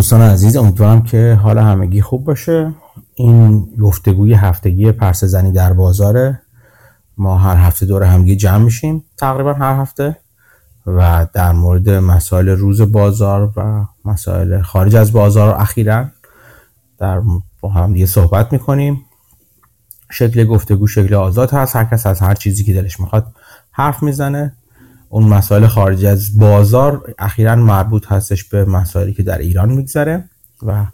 [0.00, 2.74] دوستان عزیز امیدوارم که حال همگی خوب باشه.
[3.14, 6.40] این گفتگوی هفتگی پرسه زنی در بازاره.
[7.16, 10.16] ما هر هفته دور همگی جمع میشیم تقریبا هر هفته
[10.86, 16.04] و در مورد مسائل روز بازار و مسائل خارج از بازار اخیرا
[16.98, 17.22] در
[17.60, 19.00] با هم دیگه صحبت می‌کنیم.
[20.10, 21.76] شکل گفتگو شکل آزاد هست.
[21.76, 23.26] هر کس از هر چیزی که دلش می‌خواد
[23.70, 24.52] حرف می‌زنه.
[25.12, 30.24] اون مسائل خارج از بازار اخیرا مربوط هستش به مسائلی که در ایران میگذره
[30.62, 30.86] و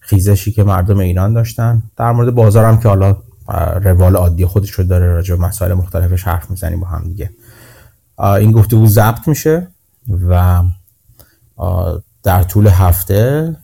[0.00, 1.82] خیزشی که مردم ایران داشتن.
[1.96, 3.16] در مورد بازار هم که حالا
[3.82, 7.30] روال عادی خودش رو داره راجع به مسائل مختلفش حرف می‌زنیم با هم دیگه.
[8.18, 9.68] این گفتگو ضبط میشه
[10.28, 10.62] و
[12.22, 13.56] در طول هفته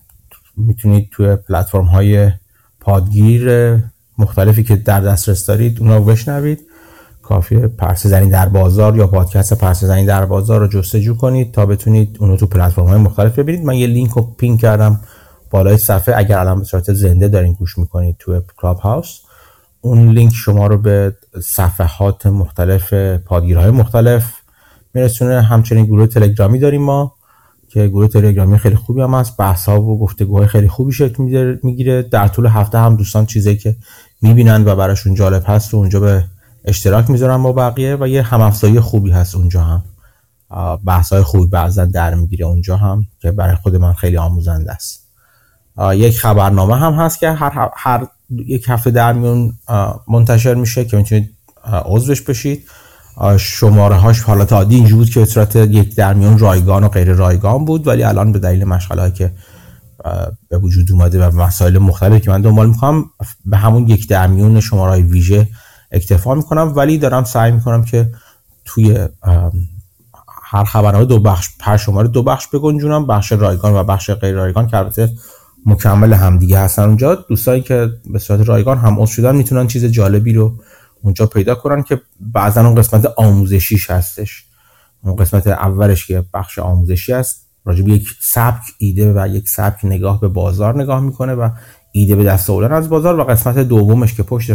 [0.57, 2.31] می‌تونید توی پلتفرم های
[2.81, 3.77] پادگیر
[4.19, 6.61] مختلفی که در دسترس دارید اونا رو بشنوید.
[7.33, 11.67] کافیه پرسه زنی در بازار یا پادکست پرسه زنی در بازار رو جستجو کنید تا
[11.67, 13.67] بتونید اونو تو پلتفرم های مختلف ببینید.
[13.67, 15.01] من یه لینک رو pin کردم
[15.51, 16.15] بالای صفحه.
[16.17, 19.19] اگر الان به صورت زنده دارین گوش می‌کنید تو Clubhouse
[19.81, 22.93] اون لینک شما رو به صفحات مختلف
[23.27, 24.33] پادگیرهای مختلف
[24.95, 25.43] میرسونه.
[25.43, 27.15] همچنین گروه تلگرامی داریم ما
[27.69, 29.37] که گروه تلگرامی خیلی خوبی هم هست.
[29.37, 31.23] بحث ها و گفتگوهای خیلی خوبی شکل
[31.63, 32.03] می‌گیره.
[32.03, 33.77] در طول هفته هم دوستان چیزی که
[34.23, 36.25] می‌بینن و براشون جالب هست و اونجا به
[36.65, 39.83] اشتراک می‌ذارم با بقیه و یه همافزایی خوبی هست اونجا هم.
[40.85, 45.09] بحث های خوبی بعضا در می‌گیره اونجا هم که برای خود من خیلی آموزنده است.
[45.93, 48.07] یک خبرنامه هم هست که هر, هر
[48.47, 49.53] یک هفته در میون
[50.09, 51.31] منتشر میشه که می‌تونید
[51.85, 52.65] عضوش بشید.
[53.39, 57.65] شماره هاش حالات عادی اینجور بود که به یک در میون رایگان و غیر رایگان
[57.65, 59.33] بود ولی الان به دلیل مشغله که
[60.49, 63.05] به وجود اومده و مسائل مختلفی که من دنبال می‌کنم
[63.45, 65.49] به همون یک در میون شماره ویژه
[65.93, 68.13] اکتفا می‌کنم ولی دارم سعی می‌کنم که
[68.65, 69.09] توی
[70.43, 74.67] هر خبرنامه دو بخش هر شماره دو بخش بگنجونم بخش رایگان و بخش غیر رایگان
[74.67, 75.11] که البته
[75.67, 77.15] مکمل همدیگه هستن اونجا.
[77.15, 80.55] دوستانی که به صورت رایگان هم عضو شدن می‌تونن چیز جالبی رو
[81.03, 84.45] اونجا پیدا کنن که بعضا اون قسمت آموزشیش هستش.
[85.03, 90.21] اون قسمت اولش که بخش آموزشی است راجب یک سبک ایده و یک سبک نگاه
[90.21, 91.49] به بازار نگاه می‌کنه و
[91.93, 92.75] ایده به دست آوردن.
[92.75, 94.53] از بازار و قسمت دومش که پشت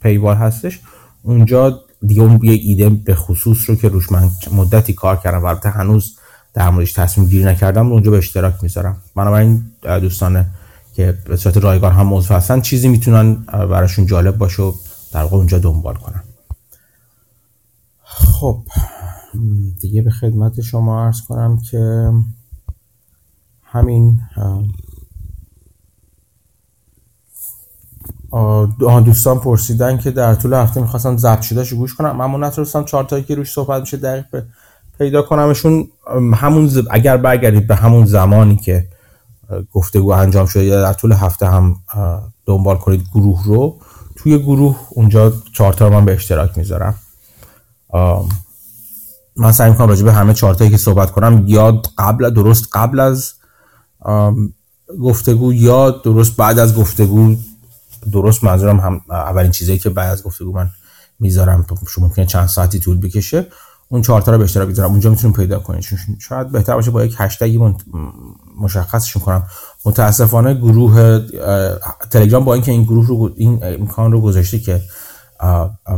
[0.00, 0.80] پیوال هستش
[1.22, 5.46] اونجا دیگه اون یک ایده به خصوص رو که روش من مدتی کار کردم و
[5.46, 6.18] البته هنوز
[6.54, 8.96] در موردش تصمیم گیری نکردم اونجا به اشتراک می‌ذارم.
[9.16, 10.46] بنابراین دوستان
[10.94, 14.72] که به صورت رایگان هم موضوع هستن چیزی می‌تونن براشون جالب باشه و
[15.12, 16.22] در واقع اونجا دنبال کنن.
[18.02, 18.62] خب
[19.80, 22.10] دیگه به خدمت شما عرض کنم که
[23.62, 24.20] همین
[29.04, 32.20] دوستان پرسیدن که در طول هفته می‌خواستم ضبط شده گوش کنم.
[32.20, 34.24] اما نتونستم چارتایی که روش صحبت میشه دقیق
[34.98, 35.88] پیدا کنمشون
[36.34, 38.88] همون اگر برگردید به همون زمانی که
[39.72, 41.76] گفتگو انجام شده یا در طول هفته هم
[42.46, 43.76] دنبال کنید گروه رو
[44.16, 46.94] توی گروه اونجا چارتا من به اشتراک می‌ذارم.
[49.36, 53.34] من سعی می‌کنم راجع به همه چارتایی که صحبت کنم یا قبل درست قبل از
[55.02, 57.36] گفتگو یا درست بعد از گفتگو
[58.12, 60.70] درست منظورم هم اولین چیزی که بعد از گفتگو من
[61.20, 63.46] می‌ذارم شما ممکنه چند ساعتی طول بکشه
[63.88, 65.84] اون چهار رو به اشتراک بذارم اونجا می‌تونیم پیدا کنید.
[66.18, 67.74] شاید بهتر باشه با یک هشتگی
[68.60, 69.42] مشخصشون کنم.
[69.84, 71.20] متاسفانه گروه
[72.10, 74.82] تلگرام با اینکه این گروه رو این امکان رو گذاشته که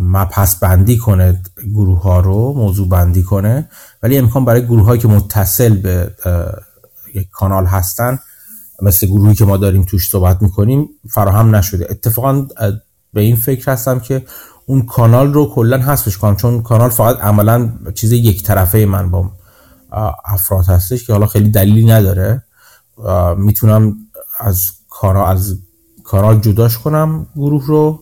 [0.01, 1.43] مپس بندی کنه
[1.75, 3.69] گروه ها رو موضوع بندی کنه
[4.03, 6.15] ولی امکان برای گروه هایی که متصل به
[7.15, 8.19] یک کانال هستن
[8.83, 11.87] مثل گروهی که ما داریم توش صحبت می‌کنیم فراهم نشده.
[11.91, 12.47] اتفاقا
[13.13, 14.25] به این فکر هستم که
[14.67, 16.37] اون کانال رو کلا حذفش کنم.
[16.37, 19.31] چون کانال فقط عملا چیز یک طرفه من با
[20.25, 22.43] افراد هستش که حالا خیلی دلیلی نداره.
[23.37, 23.97] می‌تونم
[24.41, 25.59] از کانال از
[26.05, 28.01] کانال جداش کنم گروه رو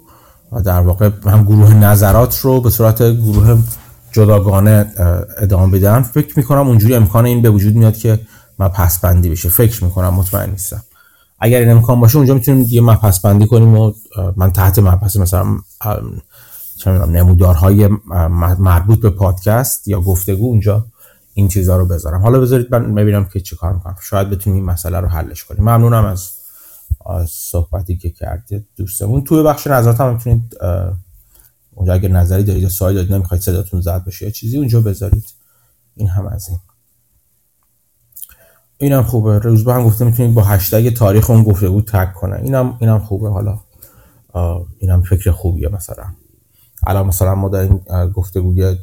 [0.53, 3.63] و در واقع هم گروه نظرات رو به صورت گروه
[4.13, 4.93] جداگانه
[5.39, 6.03] ادامه بدم.
[6.03, 8.21] فکر می‌کنم اونجوری امکان این به وجود میاد که
[8.59, 9.49] پس بندی بشه.
[9.49, 10.83] فکر می‌کنم مطمئن نیستم.
[11.39, 13.93] اگر این امکان باشه اونجا می‌تونیم یه مپس بندی کنیم و
[14.37, 15.57] من تحت مپس مثلا
[17.09, 17.89] نمودارهای
[18.59, 20.87] مربوط به پادکست یا گفتگو اونجا
[21.35, 22.23] این چیزها رو بذارم.
[22.23, 23.97] حالا بذارید من ببینم که چه کار می‌کنم.
[24.03, 25.63] شاید بتونیم این مسئله رو حلش کنیم.
[25.63, 26.31] ممنونم از
[27.29, 29.25] صحبتی که کردید دوستمون.
[29.25, 30.57] توی بخش نظرات هم می‌تونید
[31.75, 35.25] اونجا اگر نظری دارید یا سوالی دارید نمی‌خواید صداتون زد بشه یا چیزی اونجا بذارید.
[35.97, 36.59] این هم از این.
[38.79, 39.39] اینم خوبه.
[39.39, 43.29] روزبه هم گفته می‌تونید با هشتگ تاریخ اون گفتگو تگ کنه اینم اینم خوبه.
[43.29, 43.59] حالا
[44.79, 46.05] اینم فکر خوبیه مثلا.
[46.87, 47.81] الان مثلا ما این
[48.15, 48.77] گفتگوی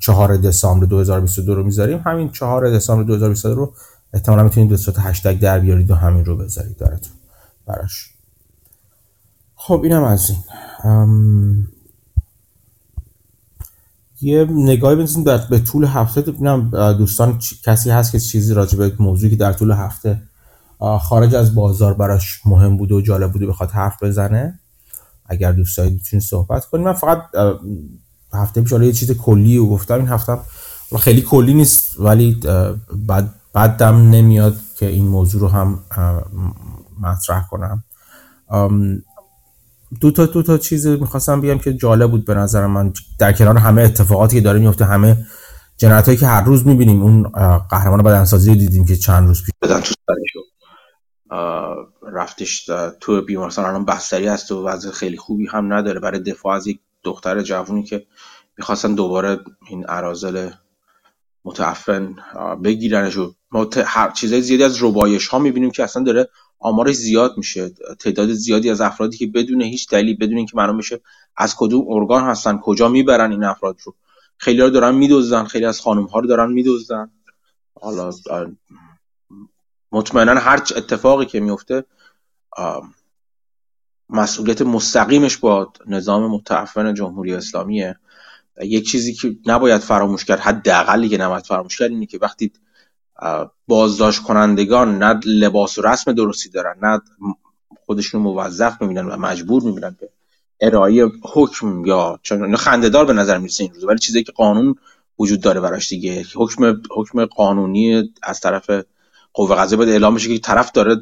[0.00, 2.02] 4 دسامبر 2022 رو می‌ذاریم.
[2.06, 3.74] همین 4 دسامبر 2022 رو
[4.12, 7.12] احتمالا می‌تونید به صورت هشتگ در بیارید و همین رو بذارید دارتون
[7.66, 8.08] براش.
[9.54, 11.68] خب اینم از این.
[14.22, 16.20] یه نگاهی بزنید در به طول هفته.
[16.20, 20.22] ببینم دوستان کسی هست که چیزی راجع به موضوعی که در طول هفته
[21.00, 24.58] خارج از بازار براش مهم بوده و جالب بوده بخواد حرف بزنه.
[25.26, 26.86] اگر دوست دارید می‌تونید صحبت کنید.
[26.86, 27.22] من فقط
[28.34, 29.94] هفته پیش یه چیز کلی و گفتم.
[29.94, 30.38] این هفته
[30.98, 32.40] خیلی کلی نیست ولی
[33.06, 35.78] بعد بعدم نمیاد که این موضوع رو هم
[37.00, 37.84] مطرح کنم.
[40.00, 42.92] دو تا دو تا چیز می‌خواستم بگم که جالب بود به نظر من.
[43.18, 45.16] در کنار همه اتفاقاتی که داره میفته همه
[45.76, 47.02] جنایت که هر روز می‌بینیم.
[47.02, 47.22] اون
[47.70, 49.50] قهرمان بدنسازی دیدیم که چند روز پیش.
[49.62, 49.94] بدن تو
[52.12, 56.00] رفتش تو بیمارستان الان بستری هست و وضع خیلی خوبی هم نداره.
[56.00, 58.06] برای دفاع از یک دختر جوونی که
[58.58, 60.50] می‌خواستن دوباره این ارازل
[61.44, 62.16] متعفن
[62.64, 66.28] بگیرنش و ما هر چیزای زیادی از ربایش ها می‌بینیم که اصلا داره
[66.62, 67.70] آمارش زیاد میشه.
[68.00, 71.00] تعداد زیادی از افرادی که بدون هیچ دلیل بدون اینکه معلوم بشه
[71.36, 73.94] از کدوم ارگان هستن کجا می‌برن این افراد رو.
[74.36, 77.10] خیلی ها دارن میدوزدن خیلی از خانم ها رو دارن میدوزدن
[77.80, 78.12] حالا
[79.92, 81.84] مطمئنا هر اتفاقی که میفته
[84.08, 87.96] مسئولیت مستقیمش با نظام متعفن جمهوری اسلامیه.
[88.62, 92.52] یک چیزی که نباید فراموش کرد حداقلی که نباید فراموش کرد اینه که وقتی
[93.68, 97.00] بازداشت کنندگان نه لباس و رسم درستی دارن نه
[97.86, 100.08] خودشون موظف می‌بینن و مجبور می‌بینن به
[100.60, 104.74] ارائه حکم یا چون خندهدار به نظر می‌رسه این روز ولی چیزی که قانون
[105.18, 106.24] وجود داره براش دیگه.
[106.34, 108.70] حکم حکم قانونی از طرف
[109.34, 110.96] قوه قضاییه باید اعلام بشه که طرف داره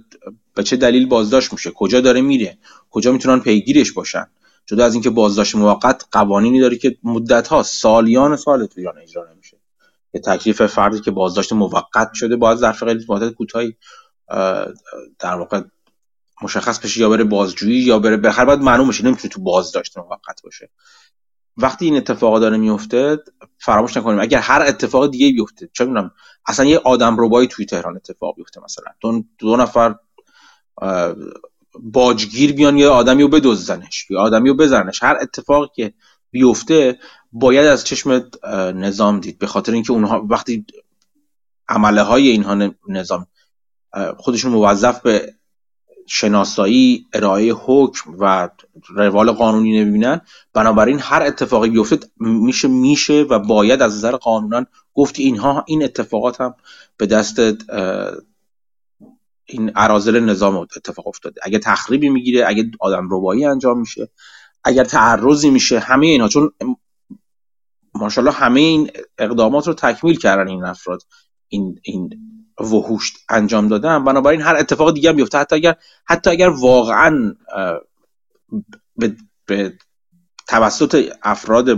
[0.55, 2.59] به چه دلیل بازداشت میشه کجا داره میره
[2.91, 4.27] کجا می‌تونن پیگیرش باشن.
[4.67, 9.33] جدا از اینکه بازداشت موقت قوانینی داره که مدت ها سالیان سال تو ایران اجرا
[9.33, 9.60] نمیشه.
[10.15, 13.77] یه تکلیف فردی که بازداشت موقت شده باید ظرف خیلی مدت کوتاهی
[15.19, 15.63] در واقع
[16.43, 20.43] مشخص بشه یا بره بازجویی یا بره بخیر باید معلوم بشه نمی‌تونه تو بازداشت موقت
[20.45, 20.71] باشه.
[21.57, 23.19] وقتی این اتفاقا داره میفته
[23.59, 26.11] فراموش نکنیم اگر هر اتفاق دیگه بیفته چه می‌دونم
[26.47, 28.93] اصلا یه آدم ربایی توی تهران اتفاق بیفته مثلا.
[29.01, 29.95] دو, دو نفر
[31.81, 35.03] باجگیر بیان یه آدمی رو بدزدنش یا آدمی رو بزنش.
[35.03, 35.95] هر اتفاقی که
[36.31, 36.99] بیفته
[37.33, 38.31] باید از چشم
[38.75, 40.67] نظام دید به خاطر اینکه اونها وقتی
[41.69, 43.27] عمله های اینها نظام
[44.17, 45.35] خودشون موظف به
[46.07, 48.49] شناسایی ارائه حکم و
[48.89, 50.21] روال قانونی نمی‌بینن
[50.53, 56.41] بنابراین هر اتفاقی بیفته میشه میشه و باید از نظر قانونا گفتی اینها این اتفاقات
[56.41, 56.55] هم
[56.97, 57.39] به دست
[59.45, 61.41] این عرازل نظام اتفاق افتاده.
[61.45, 64.09] اگه تخریبی می‌گیره اگه آدم ربایی انجام میشه
[64.65, 66.29] اگر تعرضی میشه همه اینها.
[66.29, 66.53] چون
[67.95, 71.03] ماشاءالله همه این اقدامات رو تکمیل کردن این افراد.
[71.49, 72.11] این این
[72.61, 74.05] وحوش انجام دادن.
[74.05, 75.39] بنابراین هر اتفاق دیگه هم بیفته.
[75.39, 77.35] حتی اگر حتی اگر واقعا
[78.97, 79.17] به,
[79.47, 79.73] به
[80.49, 81.71] توسط افراد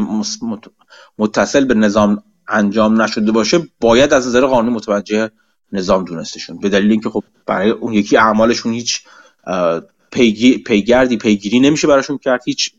[1.19, 5.31] متصل به نظام انجام نشده باشه باید از نظر قانونی متوجه
[5.73, 9.03] نظام دونستشون به دلیل اینکه خب برای اون یکی اعمالشون هیچ
[10.65, 12.41] پیگردی پیگیری نمیشه براشون کرد.
[12.45, 12.75] هیچ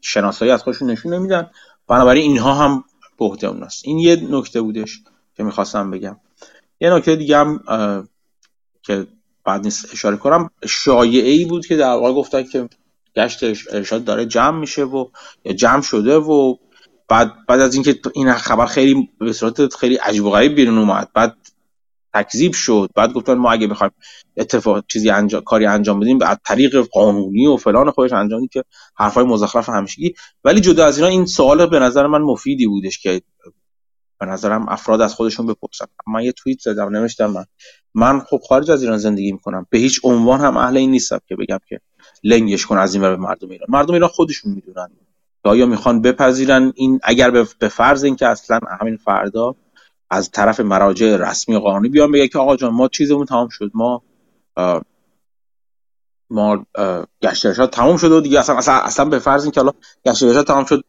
[0.00, 1.50] شناسایی از خودشون نشون نمیدن.
[1.88, 2.84] بنابراین اینها هم
[3.18, 5.00] به اوناست این یه نکته بودش
[5.36, 6.16] که می‌خواستم بگم.
[6.80, 7.60] یه نکته دیگه هم
[8.82, 9.06] که
[9.44, 12.68] بعد نیست اشاره کنم شایعه ای بود که در واقع گفتن که
[13.16, 15.08] گشت ارشاد داره جمع میشه و
[15.44, 16.56] یا جمع شده و
[17.08, 21.08] بعد بعد از اینکه این خبر خیلی به صورت خیلی عجیب و غریب بیرون اومد.
[21.14, 21.36] بعد
[22.16, 22.90] تکذیب شد.
[22.94, 23.92] بعد گفتن ما اگه بخوایم
[24.36, 28.64] اتفاق چیزی انجام کاری انجام بدیم از طریق قانونی و فلان خودش انجام که
[28.96, 33.22] حرفای مزخرف همیشگی ولی جدا از اینا این سوال به نظر من مفیدی بودش که
[34.20, 35.86] به نظرم افراد از خودشون بپرسن.
[36.06, 37.44] من یه توییت زدم نوشتم من.
[37.94, 39.66] من خب خارج از ایران زندگی می‌کنم.
[39.70, 41.80] به هیچ عنوان هم اهل این نیستم که بگم که
[42.24, 43.66] لنگش کن از این به مردم ایران.
[43.68, 44.88] مردم ایران خودشون می‌دونن.
[45.44, 49.56] آیا می‌خوان بپذیرن این اگر به فرض اینکه اصلا همین فردا
[50.10, 53.70] از طرف مراجع رسمی قانونی بیان بگه که آقا جان ما چیزمون تمام شد.
[53.74, 54.02] ما
[56.30, 56.66] ما
[57.22, 59.72] گشت تمام شد و دیگه اصلا اصلا, اصلا به فرض اینکه حالا
[60.06, 60.84] گشت تمام شد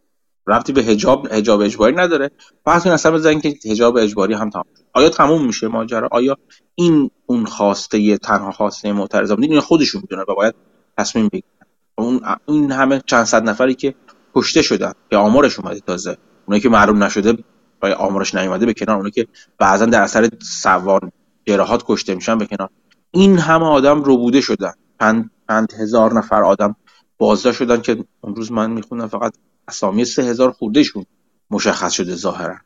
[0.48, 2.32] ربطی به حجاب حجاب اجباری نداره.
[2.66, 4.84] فرض کنید اصلا بزنین که حجاب اجباری هم تمام شد.
[4.94, 6.38] آیا تموم میشه ماجرا؟ آیا
[6.76, 10.56] این اون خواسته تنها خواسته معترضا بود این خودشون می‌دونن و باید
[10.98, 11.68] تصمیم بگیرن.
[11.96, 13.96] اون این همه چند صد نفری که
[14.36, 17.44] کشته شدن که آمارش اومده تازه اونایی که معلوم نشده
[17.82, 21.12] و آمارش نیومده به کنار اونایی که بعضا در اثر سوار
[21.46, 22.70] جراحات کشته میشن به کنار.
[23.12, 24.74] این همه آدم ربوده شدن.
[25.00, 26.76] پنج, پنج هزار نفر آدم
[27.18, 29.34] بازداشت شدن که اون روز من می‌خونم فقط
[29.68, 31.06] اسامی سه هزار خوردهشون
[31.50, 32.58] مشخص شده ظاهرا.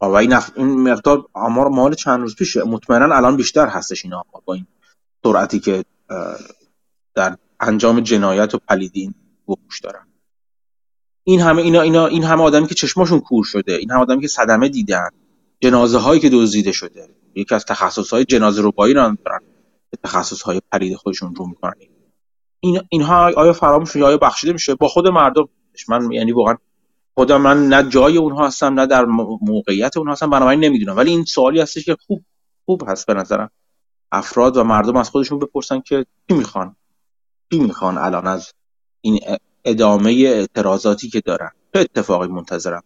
[0.00, 2.62] و این, این مقدار آمار مال چند روز پیشه.
[2.62, 4.66] مطمئنا الان بیشتر هستش این آمار با این
[5.24, 5.84] سرعتی که
[7.14, 9.14] در انجام جنایت و پلیدین
[9.48, 10.06] وحوش دارن
[11.24, 14.28] این همه اینا اینا این همه آدمی که چشماشون کور شده این همه آدمی که
[14.28, 15.08] صدمه دیدن
[15.60, 17.08] جنازه هایی که دزدیده شده.
[17.34, 19.40] یکی از تخصص های جنازه ربایی رو دارن
[19.90, 21.72] به تخصص های پلید خودشون رو می‌کنن.
[22.60, 25.48] این اینها آیا فراموش یا آیا بخشیده میشه؟ با خود مردم
[25.88, 26.56] من یعنی واقعا
[27.14, 29.04] خودم من نه جای اونها هستم نه در
[29.40, 30.96] موقعیت اونها هستم بنابراین نمی‌دونم.
[30.96, 32.24] ولی این سوالی هستش که خوب
[32.66, 33.50] خوب هست به نظرم.
[34.12, 36.76] افراد و مردم از خودشون بپرسن که چی می‌خوان؟
[37.52, 38.52] چی می‌خوان الان از
[39.00, 39.20] این
[39.64, 41.50] ادامه اعتراضاتی که دارن.
[41.74, 42.82] چه اتفاقی منتظرن؟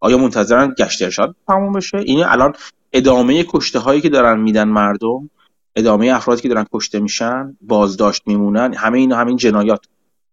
[0.00, 2.52] آیا منتظرن گشت ارشاد تموم بشه؟ این الان
[2.92, 5.30] ادامه کشته هایی که دارن میدن مردم
[5.76, 9.86] ادامه افرادی که دارن کشته میشن بازداشت میمونن همه این همین جنایات.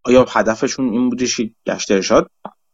[0.04, 2.30] آیا هدفشون این بودش گشت ارشاد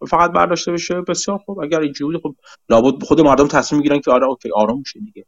[0.07, 1.59] فقط برداشته بشه؟ بسیار خوب.
[1.59, 2.35] اگر اینجوری خب
[2.69, 5.25] لابد خود مردم تصمیم می‌گیرن که آره اوکی آرام میشه دیگه.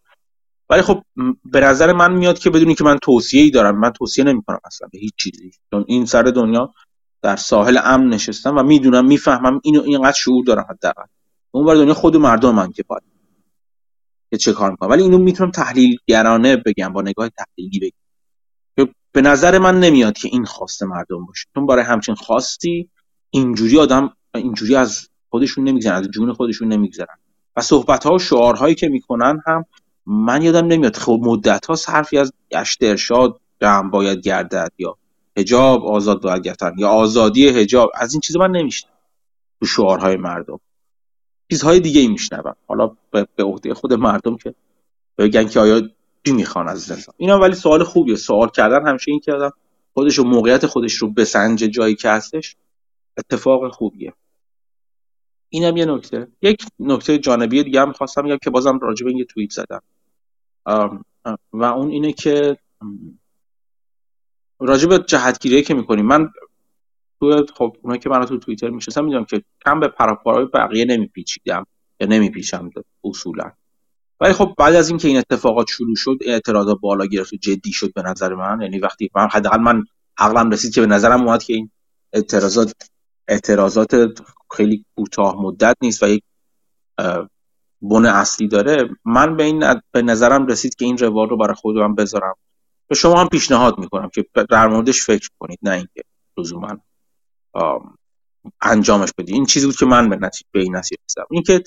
[0.69, 1.03] ولی خب
[1.45, 3.79] به نظر من میاد که بدونی که من توصیه ای دارم.
[3.79, 5.51] من توصیه نمی‌کنم اصلا به هیچ چیزی.
[5.71, 6.73] چون این سر دنیا
[7.21, 11.03] در ساحل امن نشستم و می‌دونم می‌فهمم اینو اینقدر شعور دارم حداقل.
[11.51, 13.03] اون بر دنیا خود مردم من که باید
[14.29, 17.97] که چه کار می‌کنم ولی اینو می‌تونم تحلیل گرانه بگم با نگاه تحلیلی بگم.
[18.75, 21.45] که به نظر من نمیاد که این خواست مردم باشه.
[21.53, 22.89] چون برای همچین خواستی
[23.29, 27.17] اینجوری آدم اینجوری از خودشون نمیگذرن از جون خودشون نمیگذرن.
[27.55, 29.65] و صحبت ها و شعارهایی که می‌کنن هم
[30.05, 30.95] من یادم نمیاد.
[30.95, 34.97] خب مدت ها حرفی از گشت ارشاد جمع باید گردد یا
[35.37, 38.91] حجاب آزاد باید گردن یا آزادی حجاب از این چیزا من نمیشنم
[39.59, 40.59] تو شعارهای مردم.
[41.51, 42.55] چیزهای دیگه ای میشنوم.
[42.67, 44.55] حالا به عهده خود مردم که
[45.17, 45.81] بگن که آیا
[46.25, 48.15] چی می‌خوان از زندان اینا ولی سوال خوبیه.
[48.15, 49.51] سوال کردن همیشه این کردم
[49.93, 52.55] خودش و موقعیت خودش رو بسنج جایی که هستش
[53.17, 54.13] اتفاق خوبیه.
[55.49, 56.27] اینم یه نکته.
[56.41, 59.81] یک نکته جانبی دیگه هم خواستم بگم که بازم راجع به این یه توییت زدم.
[61.53, 62.57] و اون اینه که
[64.59, 66.29] راجع به جهتگیری که می‌کنیم من
[67.19, 71.65] تو خب اونایی که من تو توییتر می‌شناسم می‌دونم که کم به پراپارای بقیه نمیپیچیدم
[71.99, 72.69] یا نمیپیچم
[73.03, 73.51] اصولا.
[74.19, 77.93] ولی خب بعد از اینکه این اتفاقات شروع شد اعتراضات بالا گرفت و جدی شد
[77.93, 78.61] به نظر من.
[78.61, 79.83] یعنی وقتی من حداقل من
[80.17, 81.71] عقلم رسید که به نظرم اومد که این
[82.13, 82.73] اعتراضات
[83.27, 84.21] اعتراضات
[84.51, 86.23] خیلی کوتاه مدت نیست و یک
[87.81, 88.89] بن اصلی داره.
[89.05, 92.35] من به این به نظرم رسید که این روال رو برای خودم بذارم.
[92.87, 96.03] به شما هم پیشنهاد می‌کنم که در موردش فکر کنید نه اینکه
[96.37, 96.77] لزوما
[98.61, 101.25] انجامش بدید این چیزی بود که من به نتیجه به این نتیجه رسیدم.
[101.31, 101.63] اینکه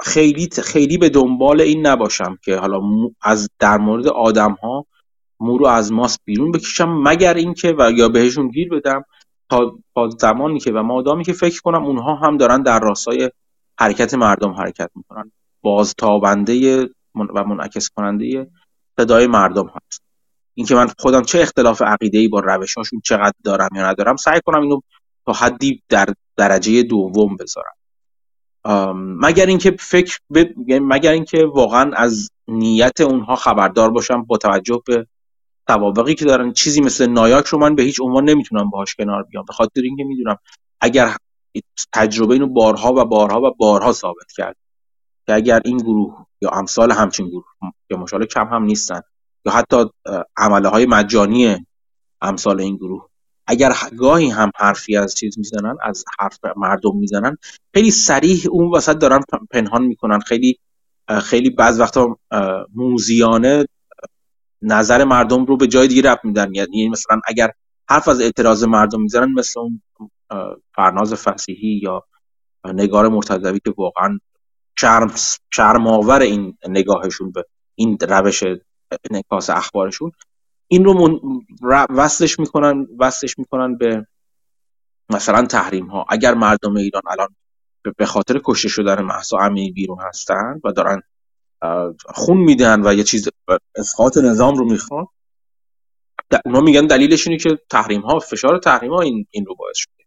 [0.00, 2.80] خیلی خیلی به دنبال این نباشم که حالا
[3.22, 4.86] از در مورد آدم ها
[5.40, 9.04] مو رو از ماست بیرون بکشم مگر اینکه و یا بهشون گیر بدم
[9.48, 9.78] تا,
[10.18, 13.30] زمانی که و مادامی که فکر کنم اونها هم دارن در راستای
[13.78, 15.32] حرکت مردم حرکت می‌کنن.
[15.62, 16.84] بازتابنده
[17.14, 18.50] و منعکس کننده
[19.00, 20.02] صدای مردم هست.
[20.54, 24.62] اینکه من خودم چه اختلاف عقیده ای با روشاشون چقدر دارم یا ندارم سعی کنم
[24.62, 24.80] اینو
[25.26, 27.74] تا حدی در درجه دوم بذارم.
[29.20, 30.44] مگر اینکه فکر ب...
[30.68, 35.06] مگر اینکه واقعا از نیت اونها خبردار باشم با توجه به
[35.66, 36.52] توابقی که دارن.
[36.52, 39.44] چیزی مثل نایاک رو من به هیچ عنوان نمی‌تونم باهاش کنار بیام.
[39.44, 40.36] به خاطر اینکه می‌دونم
[40.80, 41.16] اگر
[41.92, 44.56] تجربه اینو بارها و بارها و بارها ثابت کرد
[45.26, 47.44] که اگر این گروه یا امثال همچین گروه
[47.90, 49.00] یا مشاله کم هم نیستن
[49.44, 49.84] یا حتی
[50.36, 51.66] عمله های مجانی
[52.20, 53.08] امثال این گروه.
[53.46, 57.36] اگر گاهی هم حرفی از چیز می‌زنن از حرف مردم می‌زنن
[57.74, 59.20] خیلی سریح اون وسط دارن
[59.50, 60.18] پنهان می‌کنن.
[60.20, 60.58] خیلی
[61.22, 62.18] خیلی بعض وقتا
[62.74, 63.66] موزیانه
[64.62, 66.54] نظر مردم رو به جای دیگه رفت میدن.
[66.54, 67.50] یعنی مثلا اگر
[67.88, 69.82] حرف از اعتراض مردم می‌زنن مثل اون
[70.74, 72.04] فرناز فسیحی یا
[72.64, 74.18] نگار مرتضوی که واقعا
[74.78, 75.14] شرم
[75.54, 77.44] شرماور این نگاهشون به
[77.74, 78.44] این روش
[79.10, 80.12] انعکاس اخبارشون.
[80.68, 81.20] این رو من...
[81.90, 84.06] وصلش می‌کنن وصلش می‌کنن به
[85.10, 87.28] مثلا تحریم ها اگر مردم ایران الان
[87.96, 91.02] به خاطر کشته شدن محسا امینی بیرون هستن و دارن
[92.06, 93.28] خون میدن و یه چیز
[93.74, 95.06] اسقاط نظام رو می‌خوان.
[96.44, 100.04] اونا میگن دلیلش اینه که تحریم ها فشار تحریم ها این, این رو باعث شده.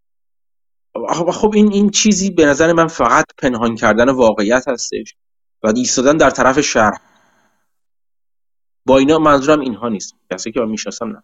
[1.32, 5.16] خب این این چیزی به نظر من فقط پنهان کردن واقعیت هستش
[5.64, 7.00] و ایستادن در طرف شهر
[8.86, 11.24] با اینا منظورم اینها نیست کسی که می‌شناسم نه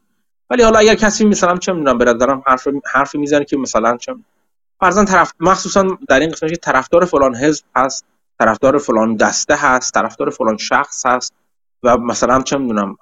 [0.49, 4.15] ولی حالا اگر کسی مثلا چه می‌دونم به نظرم حرف حرفی می‌زنه که مثلا چه
[4.79, 8.05] فرضاً طرف مخصوصا در این قسمت که طرفدار فلان حزب هست
[8.39, 11.33] طرفدار فلان دسته هست طرفدار فلان شخص هست
[11.83, 12.97] و مثلا چه می‌دونم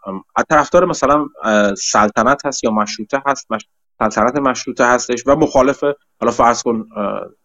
[0.49, 1.25] طرفدار مثلا
[1.75, 3.47] سلطنت هست یا مشروطه هست.
[3.99, 5.83] سلطنت مشروطه هستش و مخالف
[6.19, 6.87] حالا فرض کن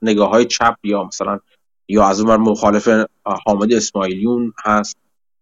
[0.02, 1.38] نگاه های چپ یا مثلا
[1.88, 2.88] یا از اون مخالف
[3.24, 4.96] حامد اسماعیلیون هست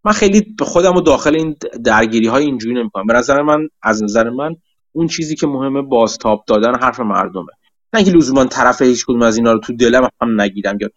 [0.04, 3.06] من خیلی به خودم و داخل این درگیری های اینجوری نمی‌کنم.
[3.06, 4.56] به نظر من از نظر من
[4.92, 7.52] اون چیزی که مهمه بازتاب دادن حرف مردمه.
[7.92, 10.88] نه اینکه لزوما طرف هیچ کدوم از اینا رو تو دلم هم نگیرم یا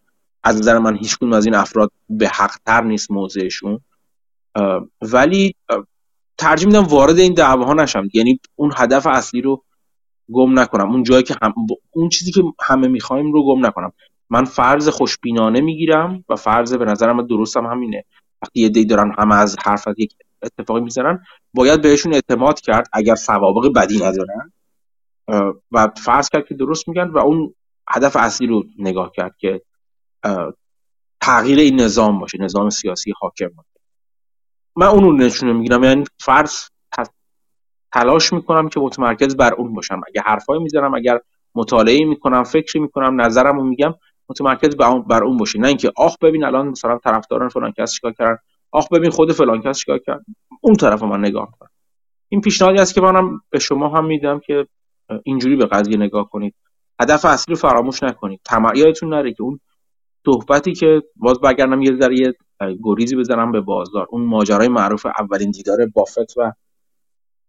[0.43, 3.79] از نظر من هیچ کدوم از این افراد به حق تر نیست موضعشون.
[5.01, 5.55] ولی
[6.37, 8.07] ترجیح میدم وارد این دعواها نشم.
[8.13, 9.63] یعنی اون هدف اصلی رو
[10.33, 10.91] گم نکنم.
[10.91, 11.53] اون جایی که هم...
[11.91, 13.91] اون چیزی که همه می‌خوایم رو گم نکنم.
[14.29, 18.05] من فرض خوشبینانه می‌گیرم و فرض به نظرم درستم همینه.
[18.43, 21.23] وقتی یه دی دارن همه از حرفت یک اتفاقی می‌زنن
[21.53, 24.53] باید بهشون اعتماد کرد اگر سوابق بدی ندارن.
[25.71, 27.55] و فرض کرد که درست میگن و اون
[27.89, 29.61] هدف اصلی رو نگاه کرد که
[31.21, 33.69] تغییر این نظام باشه نظام سیاسی حاکم باشه.
[34.75, 36.53] من اون رو نشونه می‌گیرم یعنی فرض
[37.93, 40.01] تلاش می‌کنم که متمرکز بر اون باشم.
[40.07, 41.19] اگر حرفایی می‌زنم اگر
[41.55, 43.93] مطالعه می‌کنم فکری می‌کنم نظرم رو میگم
[44.33, 44.75] متمرکز
[45.07, 48.37] بر اون باشه نه اینکه آخ ببین الان مثلا طرفداران فلان کس چیکار کردن.
[48.71, 50.25] آخ ببین خود فلان کس چیکار کرد
[50.61, 51.69] اون طرف من نگاه کنم
[52.29, 54.67] این پیشنهادی است که منم به شما هم میدم که
[55.23, 56.55] اینجوری به قضیه نگاه کنید.
[57.01, 58.39] هدف اصلی رو فراموش نکنید.
[58.45, 59.59] تمایلتون نره که اون
[60.25, 62.33] صحبتی که باز برگردم یه ذره یه
[62.83, 64.07] گریزی بزنم به بازار.
[64.09, 66.53] اون ماجرای معروف اولین دیدار بافت و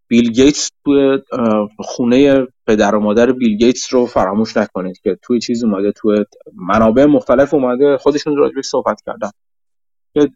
[0.09, 1.19] بیل گیتس توی
[1.79, 7.05] خونه پدر و مادر بیل گیتس رو فراموش نکنید که توی چیز اومده توی منابع
[7.05, 7.97] مختلف اومده.
[7.97, 9.31] خودشون راجبش صحبت کردن.
[10.15, 10.31] که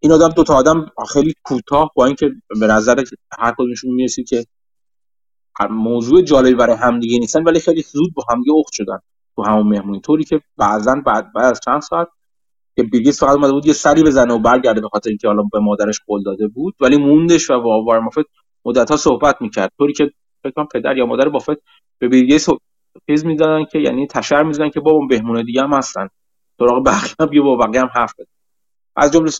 [0.00, 3.04] این آدم دو تا آدم خیلی کوتاه با اینکه به نظر
[3.38, 4.46] هر کدومشون می‌رسید که
[5.70, 8.98] موضوع جالبی برای همدیگه نیستن ولی خیلی زود با همدیگه اخت شدن.
[9.36, 10.00] تو همون مهمونی.
[10.00, 12.08] طوری که بعضا بعد بعد از چند ساعت
[12.76, 15.58] که بیگیس فقط اومده بود یه سری بزنه و برگرده به خاطر اینکه حالا به
[15.58, 18.26] مادرش قول داده بود ولی موندش و با مافت
[18.64, 19.72] مدت صحبت می‌کرد.
[19.78, 20.10] طوری که
[20.42, 21.62] فکر پدر یا مادر بافت
[21.98, 22.48] به بیگیس
[23.10, 26.08] چیز می‌دادن که یعنی تشر می‌زنن که بابا بهمونه دیگه هم هستن.
[26.58, 28.30] سراغ بقیه هم بیا با بقیه هم حرف بزن.
[28.96, 29.30] از جمله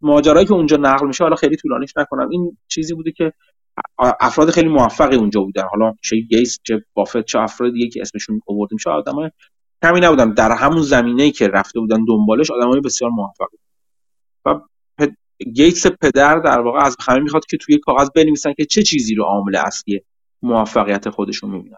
[0.00, 2.28] ماجرایی که اونجا نقل میشه حالا خیلی طولانیش نکنم.
[2.28, 3.32] این چیزی بوده که
[3.98, 5.62] افراد خیلی موفقی اونجا بودن.
[5.70, 8.78] حالا چه گیس چه بافت چه افراد که اسمشون آوردیم.
[8.78, 9.30] شد آدمای
[9.82, 10.32] کمی نبودن.
[10.32, 13.56] در همون زمینه‌ای که رفته بودن دنبالش آدمای بسیار موفقی
[14.46, 14.60] و
[15.44, 19.24] گیتس پدر در واقع از همه می‌خواد که توی کاغذ بنویسن که چه چیزی رو
[19.24, 20.00] عامل اصلی
[20.42, 21.76] موفقیت خودشون می‌بینن.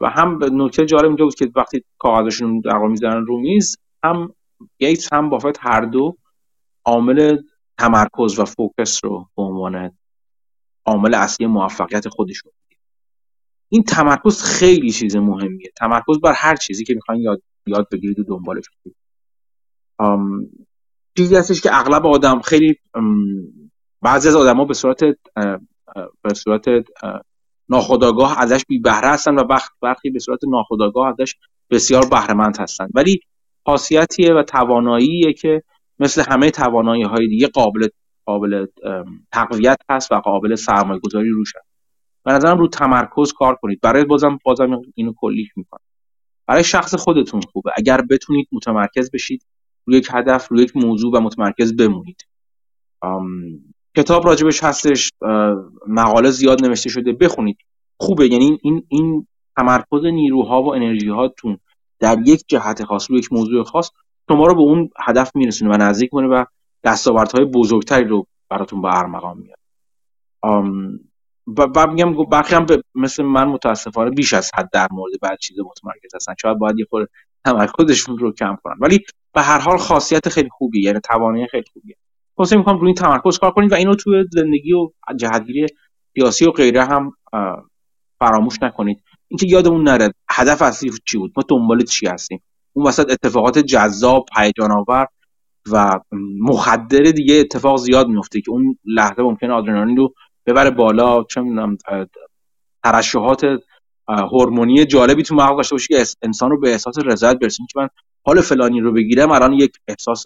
[0.00, 4.34] و هم نکته جالب اینجا بود که وقتی کاغذشون در واقع می‌ذارن رو میز هم
[4.78, 6.16] گیتس هم بافت هر دو
[6.84, 7.36] عامل
[7.78, 9.98] تمرکز و فوکس رو به عنوان
[10.86, 12.52] عامل اصلی موفقیت خودشون
[13.68, 15.72] این تمرکز خیلی چیز مهمیه.
[15.76, 18.64] تمرکز بر هر چیزی که می‌خواین یاد یاد بگیرید و دنبالش
[21.18, 22.76] چیزی هستش که اغلب آدم خیلی
[24.02, 25.00] بعضی از آدما به صورت
[26.22, 26.64] به صورت
[27.68, 31.34] ناخودآگاه ازش بی بهره هستن و وقت برخی به صورت ناخودآگاه ازش
[31.70, 32.88] بسیار بهره هستن.
[32.94, 33.20] ولی
[33.66, 35.62] خاصیتیه و تواناییه که
[35.98, 37.88] مثل همه توانایی های دیگه قابل
[38.24, 38.66] قابل
[39.32, 41.68] تقویت هست و قابل سرمایه گذاری روش هست.
[42.24, 43.80] به نظرم رو تمرکز کار کنید.
[43.80, 45.84] برای بازم بازم اینو کلیک می‌کنم.
[46.46, 47.70] برای شخص خودتون خوبه.
[47.76, 49.46] اگر بتونید متمرکز بشید
[49.88, 52.26] روی یک هدف روی یک موضوع و متمرکز بمونید.
[53.96, 55.12] کتاب راجبش هستش
[55.86, 57.58] مقاله زیاد نوشته شده بخونید.
[58.00, 61.58] خوبه یعنی این این تمرکز نیروها و انرژی هاتون
[61.98, 63.90] در یک جهت خاص روی یک موضوع خاص
[64.28, 66.44] شما رو به اون هدف میرسونه و نزدیک کنه و
[66.84, 69.58] دستاوردهای بزرگتری رو براتون به ارمغان میاد
[71.56, 76.14] و میگم برخی هم مثل من متاسفانه بیش از حد در مورد بعد چیز متمرکز
[76.14, 76.34] هستن.
[76.42, 77.10] شاید باید یه خورده
[77.52, 78.76] تمرکزشون رو کم کنن.
[78.80, 79.00] ولی
[79.34, 81.96] به هر حال خاصیت خیلی خوبی یعنی توانایی خیلی خوبیه.
[82.36, 85.66] واسه می‌خوام روی این تمرکز کار کنید و اینو توی زندگی و جهتگیری
[86.14, 87.12] سیاسی و غیره هم
[88.18, 89.02] فراموش نکنید.
[89.28, 94.26] اینکه یادمون نره هدف اصلی چی بود؟ ما دنبال چی هستیم؟ اون وسط اتفاقات جذاب
[94.36, 95.06] هیجان آور
[95.72, 96.00] و
[96.40, 100.14] مخدر دیگه اتفاق زیاد میفته که اون لحظه ممکنه آدرنالین رو
[100.46, 101.76] ببره بالا چه می‌دونم
[102.84, 103.42] ترشحات
[104.08, 107.88] هورمونی جالبی تو مغز داشته باشه که انسان رو به احساس رضایت برسونه که من
[108.26, 110.24] حال فلانی رو بگیرم الان یک احساس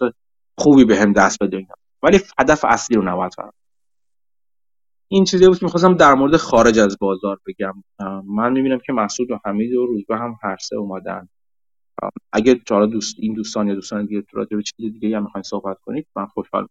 [0.57, 1.67] خوبی به هم دست بده
[2.03, 3.33] ولی هدف اصلی رو نباید
[5.07, 7.83] این چیزی بود که می‌خواستم در مورد خارج از بازار بگم.
[8.25, 11.29] من می‌بینم که مسعود و حمید و روزبه هم هر سه اومدن.
[12.33, 15.77] اگه حالا دوست این دوستان یا دوستان دیگه راجع به چیز دیگه هم می‌خواین صحبت
[15.85, 16.67] کنید من خوشحال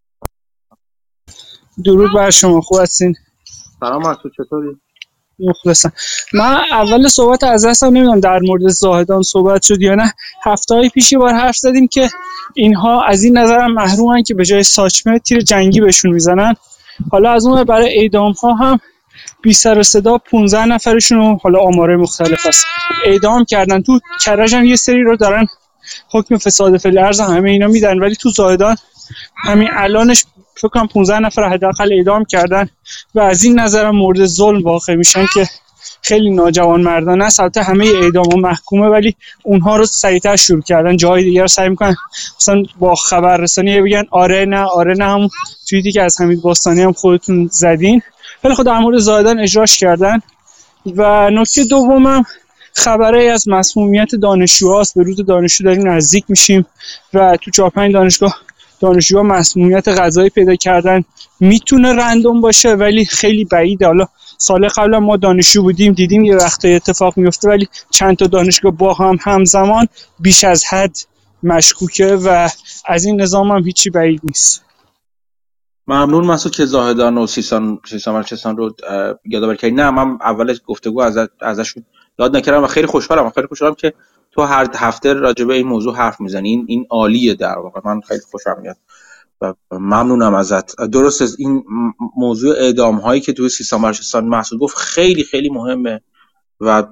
[1.85, 3.15] درود بر شما خوب هستین؟
[3.79, 4.77] سلام مسعود چطوری؟
[5.39, 5.91] مخلصم.
[6.33, 10.13] من اول صحبت از هستم نمی‌دونم در مورد زاهدان صحبت شد یا نه.
[10.45, 12.09] هفته های پیشی بار حرف زدیم که
[12.53, 16.55] اینها از این نظرم محرومن که به جای ساچمه تیر جنگی بهشون می‌زنن.
[17.11, 18.79] حالا از اون برای اعدام ها هم
[19.41, 22.65] بی سر و صدا 15 نفرشون رو حالا آماره مختلف است
[23.05, 23.81] اعدام کردن.
[23.81, 25.47] تو کرج هم یه سری رو دارن
[26.11, 27.99] حکم فساد ارز همه اینا میدن.
[27.99, 28.75] ولی تو زاهدان
[29.35, 32.69] همین الانش فکر کنم 15 نفر حداقل اعدام کردن
[33.15, 35.47] و از این نظرم مورد ظلم واقع میشن که
[36.01, 40.97] خیلی ناجوان مردانه است البته همه اعدام و محکومه ولی اونها رو سریعتر شروع کردن.
[40.97, 41.95] جای دیگر سعی می‌کنن.
[42.39, 45.27] مثلا با خبررسانی بگن آره نه آره نه هم
[45.69, 48.01] توییتی که از حمید باستانی هم خودتون زدین.
[48.43, 50.21] ولی خود در مورد زایدان اجراش کردن.
[50.85, 52.23] و نکته دومم
[52.75, 56.65] خبره از مسمومیت دانشجوهاست به روز دانشجو داریم نزدیک میشیم
[57.13, 58.35] و تو چهار پنج دانشگاه
[58.83, 61.03] دانشجوها مسمومیت غذایی پیدا کردن.
[61.39, 63.85] می‌تونه رندوم باشه ولی خیلی بعیده.
[63.85, 64.05] حالا
[64.37, 68.93] سال قبل ما دانشجو بودیم دیدیم یه وقتای اتفاق میفته ولی چند تا دانشگاه با
[68.93, 69.87] هم همزمان
[70.19, 70.97] بیش از حد
[71.43, 72.49] مشکوکه و
[72.85, 74.63] از این نظام هم هیچی بعید نیست.
[75.87, 76.25] ممنون.
[76.25, 77.79] مسعود که زاهدان و سیسان
[78.25, 78.75] سیسان رو
[79.25, 79.75] یادآوری کردی.
[79.75, 81.85] نه من اول گفتگو از ازشون
[82.19, 83.29] یاد نکردم و خیلی خوشحالم.
[83.29, 83.93] خیلی خوشحالم که
[84.35, 86.49] تو هر هفته راجع به این موضوع حرف می‌زنی.
[86.49, 87.81] این این عالیه در واقع.
[87.85, 88.77] من خیلی خوشم میاد
[89.41, 90.81] و ممنونم ازت.
[90.81, 91.63] درست از این
[92.17, 96.01] موضوع اعدام هایی که توی سیستان بلوچستان محسود گفت خیلی خیلی مهمه
[96.59, 96.83] و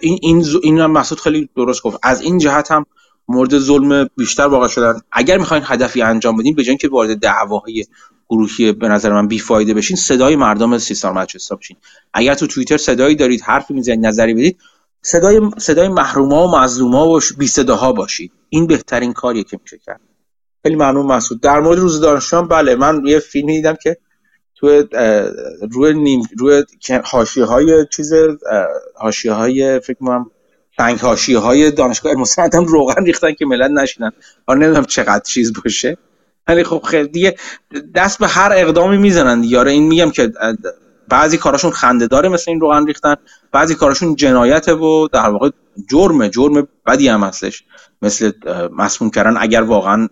[0.00, 1.98] این این این مسعود خیلی درست گفت.
[2.02, 2.86] از این جهت هم
[3.28, 5.00] مورد ظلم بیشتر واقع شدن.
[5.12, 7.84] اگر می‌خواین هدفی انجام بدین به که وارد دعواهای
[8.28, 11.76] گروهی به نظر من بیفایده بشین صدای مردم سیستان بلوچستان بشین.
[12.14, 14.58] اگر تو توییتر صدایی دارید حرفی می‌زنید نظری بدید
[15.02, 18.32] صدای صدای محروما و مظلوما و بی صداها باشید.
[18.48, 20.00] این بهترین کاریه که میشه کرد.
[20.62, 21.40] خیلی ممنون مسعود.
[21.40, 23.96] در مورد روز دانشجویان بله من یه فیلمی دیدم که
[24.54, 24.84] تو
[25.72, 26.64] روی نیم روی
[27.04, 28.12] حاشیه های چیز
[28.96, 30.30] حاشیه های فکر کنم
[30.76, 32.12] سنگ حاشیه های دانشگاه
[32.52, 34.12] هم روغن ریختن که ملت نشینن.
[34.46, 35.96] حالا نمی‌دونم چقدر چیز باشه.
[36.48, 37.32] ولی خب خیلی
[37.94, 40.32] دست به هر اقدامی می‌زنن آره این میگم که
[41.10, 43.14] بعضی کاراشون خنده داره مثل این روغن ریختن
[43.52, 45.50] بعضی کاراشون جنایته و در واقع
[45.90, 47.64] جرمه جرم بدی هم هستش.
[48.02, 48.32] مثل
[48.72, 50.08] مسموم کردن اگر واقعا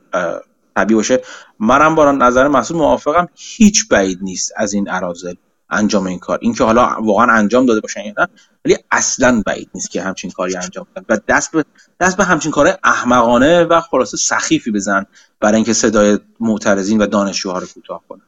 [0.77, 1.23] طبیعی باشه.
[1.61, 5.35] منم با نظر مسئول موافقم هیچ بعید نیست از این ارازل
[5.71, 6.39] انجام این کار.
[6.43, 8.29] اینکه حالا واقعا انجام داده باشن یا نه
[8.65, 11.05] ولی اصلا بعید نیست که همچین کاری انجام بدن.
[11.09, 11.65] و دست به
[12.01, 15.07] دست به همچین کار احمقانه و خلاصه سخیفی بزن
[15.41, 18.28] برای اینکه صدای معترضین و دانشجوها رو کوتاه کنن.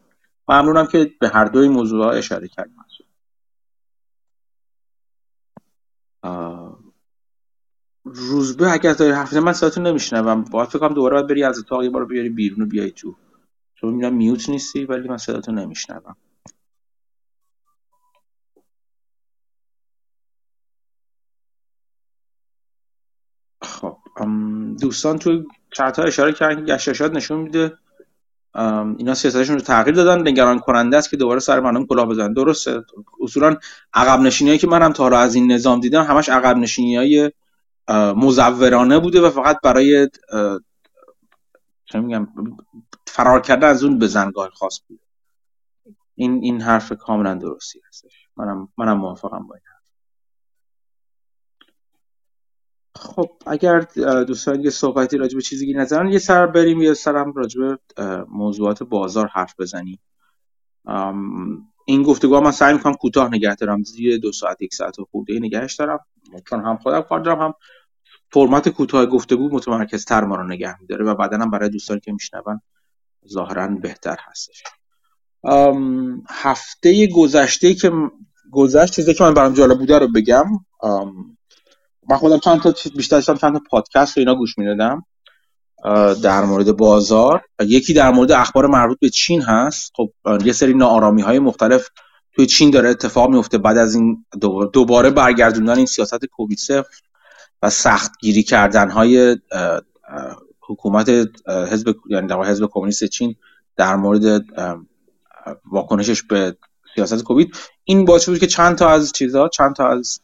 [0.50, 2.76] ممنونم که به هر دوی موضوع اشاره کردیم.
[8.04, 10.44] روزبه اگر داری حرف من صداتون نمیشنوم.
[10.44, 13.16] باید فکر کنم دوباره باید بری از اتاق یه بار بیاری بیرون و بیای تو.
[13.74, 16.16] چون می‌بینم میوت نیستی ولی من صداتون نمیشنوم.
[23.62, 23.98] خب
[24.80, 27.78] دوستان تو چت ها اشاره کردن که گشتاشات نشون میده.
[28.98, 30.28] اینا سیاستشون رو تغییر دادن.
[30.28, 32.32] نگران کننده است که دوباره سر مردم کلاه بزنن.
[32.32, 32.82] درسته.
[33.22, 33.56] اصولا
[33.94, 37.32] عقب نشینی که من هم تا از این نظام دیدم همش عقب نشینی های
[38.16, 40.08] مزورانه بوده و فقط برای
[41.94, 42.28] میگم
[43.06, 45.02] فرار کردن از اون بزنگاه خاص بوده.
[46.14, 48.28] این این حرف کاملا درستی هستش.
[48.36, 49.80] منم منم موافقم با حرف
[52.96, 53.80] خب اگر
[54.26, 57.78] دوستان یه صحبتی راجع به چیزی نظرن یه سر بریم یه سرم راجع به
[58.28, 60.00] موضوعات بازار حرف بزنیم.
[61.84, 63.82] این گفتگو من سعی می‌کنم کوتاه نگه دارم.
[63.82, 65.98] زیر دو ساعت یک ساعت و خورده نگهش دارم.
[66.48, 67.54] چون هم خودم کار دارم هم
[68.32, 72.12] فرمت کوتاه گفتگو متمرکز تر ما رو نگه میداره و بعدا هم برای دوستانی که
[72.12, 72.60] میشنون
[73.28, 74.62] ظاهرا بهتر هستش.
[76.28, 77.92] هفته گذشته که
[78.52, 80.46] گذشت چیزی که من برام جالب بوده رو بگم.
[82.10, 85.04] من خودم چند تا بیشتر چند تا پادکست رو اینا گوش می‌دادم
[86.22, 87.42] در مورد بازار.
[87.60, 89.92] یکی در مورد اخبار مربوط به چین هست.
[89.96, 90.10] خب
[90.44, 91.88] یه سری ناآرامی های مختلف
[92.32, 94.24] توی چین داره اتفاق میفته بعد از این
[94.72, 96.58] دوباره برگردوندن این سیاست کووید
[97.62, 99.36] و سخت گیری کردن های
[100.60, 101.08] حکومت
[101.46, 103.34] حزب یعنی در حزب کمونیست چین
[103.76, 104.44] در مورد
[105.72, 106.56] واکنشش به
[106.94, 107.56] سیاست کووید.
[107.84, 110.20] این باعث بود که چند تا از چیزها چند تا از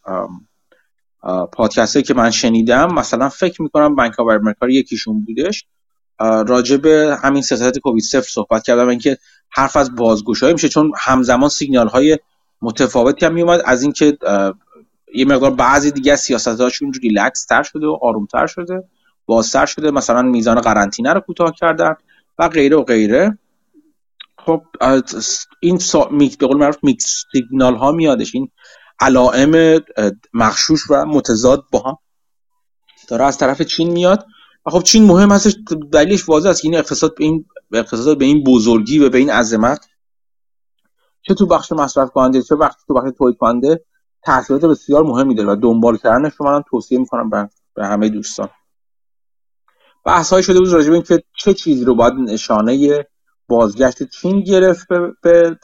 [1.52, 5.64] پادکست که من شنیدم مثلا فکر می‌کنم Bank of America یکیشون بودش.
[6.20, 9.18] راجع به همین سیاست کووید صفر صحبت کردم اینکه
[9.50, 12.18] حرف از بازگشایی میشه چون همزمان سیگنال های
[12.62, 14.18] متفاوتی هم میومد از اینکه
[15.14, 18.84] یه مقدار بعضی دیگه سیاستاشون ریلکس تر شده و آرومتر شده
[19.26, 19.90] بازتر شده.
[19.90, 21.94] مثلا میزان قرنطینه رو کوتاه کردن
[22.38, 23.38] و غیره و غیره.
[24.38, 24.62] خب
[25.60, 26.04] این سا...
[26.38, 28.34] به قول معروف میکس سیگنال ها میادش.
[28.34, 28.50] این
[29.00, 29.80] علائم
[30.35, 31.98] مخشوش و متضاد با هم.
[33.09, 34.26] داره از طرف چین میاد.
[34.66, 35.56] و خب چین مهم هستش
[35.92, 39.87] دلیلش واضح است این اقتصاد به این اقتصاد به این بزرگی و به این عظمت
[41.22, 43.85] چه تو بخش مصرف کننده چه وقتی تو بخش تولید کننده
[44.22, 48.48] تاثیرات بسیار مهمی داره و دنبال کردنش رو من توصیه می‌کنم به, به همه دوستان.
[50.04, 53.06] بحث های شده بود راجع به اینکه چه چیزی رو باید نشانه
[53.48, 55.59] بازگشت چین گرفت به, به,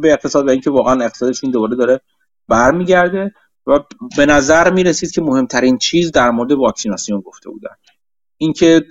[0.00, 2.00] به اقتصاد و اینکه واقعا اقتصاد چین دوباره داره
[2.48, 3.34] برمیگرده
[3.66, 3.80] و
[4.16, 7.74] به نظر می رسید که مهمترین چیز در مورد واکسیناسیون گفته بودن.
[8.36, 8.82] اینکه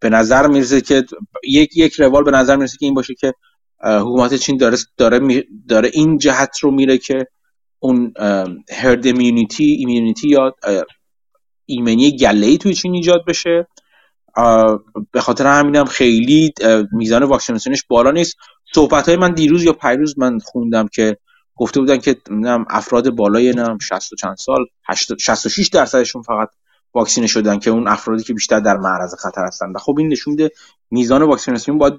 [0.00, 1.04] به نظر می‌رسه که
[1.44, 3.34] یک یک روال به نظر می‌رسه که این باشه که
[3.80, 7.26] حکومت چین داره داره داره این جهت رو میره که
[7.78, 8.14] اون
[8.72, 10.54] herd immunity immunity یا
[11.66, 13.66] ایمنی گله ای توی چین ایجاد بشه.
[15.12, 16.52] به خاطر همینم خیلی
[16.92, 18.36] میزان واکسیناسیونش بالا نیست.
[18.74, 21.16] صحبت های من دیروز یا پریروز من خوندم که
[21.62, 22.16] گفته بودن که
[22.70, 24.66] افراد بالای نم 60 و چند سال
[25.20, 26.48] 66 درصدشون فقط
[26.94, 29.72] واکسینه شدن که اون افرادی که بیشتر در معرض خطر هستن.
[29.72, 30.50] و خب این نشون میده
[30.90, 31.94] میزان واکسیناسیون باید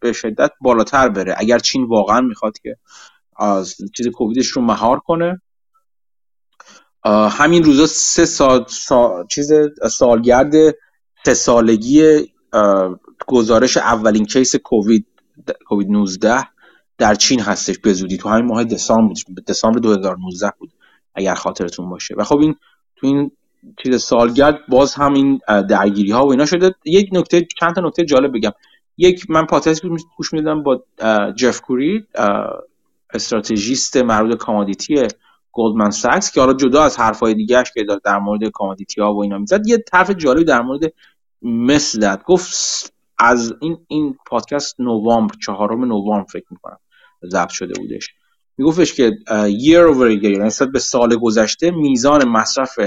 [0.00, 1.34] به شدت بالاتر بره.
[1.38, 2.76] اگر چین واقعا می‌خواد که
[3.38, 5.40] از چیز کوویدش رو مهار کنه
[7.30, 8.64] همین روزا سه سال
[9.30, 9.52] چیز
[9.90, 10.52] سالگرد
[11.24, 12.26] سه سالگی
[13.26, 15.06] گزارش اولین کیس کووید
[15.66, 16.55] کووید 19
[16.98, 18.16] در چین هستش به زودی.
[18.16, 19.14] تو همین ماه دسامبر
[19.46, 20.72] دسامبر 2019 بود
[21.14, 22.14] اگر خاطرتون باشه.
[22.18, 22.56] و خب این
[22.96, 23.30] تو این
[23.82, 26.74] چیز سالگرد باز هم این درگیری ها و اینا شده.
[26.84, 28.52] یک نکته چند تا نکته جالب بگم.
[28.98, 29.82] یک من پادکست
[30.16, 30.84] گوش میدم با
[31.36, 32.06] جف کوری
[33.14, 35.08] استراتژیست مربوط commodity
[35.52, 39.38] گلدمن ساکس که حالا جدا از حرفای دیگهش که در مورد commodity ها و اینا
[39.38, 40.92] می‌زد یه حرف جالبی در مورد
[41.42, 46.78] مثل گفت از این این پادکست نوامبر چهارم نوامبر فکر می‌کنم.
[47.24, 48.08] ضبط شده بودش.
[48.58, 52.78] میگفتش که year over year یعنی به سال گذشته میزان مصرف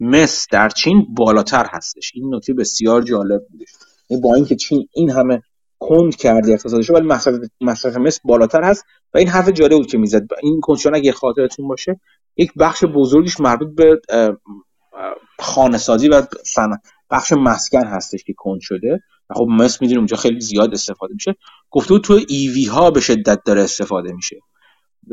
[0.00, 2.12] مس در چین بالاتر هستش.
[2.14, 3.68] این نکته بسیار جالب بودش.
[4.10, 5.42] یعنی با اینکه چین این همه
[5.78, 9.98] کند کرده اقتصادش ولی مصرف مصرف مس بالاتر هست و این حرف جالب بود که
[9.98, 10.26] می‌زد.
[10.42, 12.00] این کنشان اگه خاطرتون باشه
[12.36, 14.00] یک بخش بزرگیش مربوط به
[15.38, 16.22] خانه سازی و
[17.10, 19.02] بخش مسکن هستش که کند شده.
[19.30, 21.34] و خب مس می‌دونیم اونجا خیلی زیاد استفاده میشه.
[21.70, 24.36] گفته تو ایوی ها به شدت داره استفاده میشه.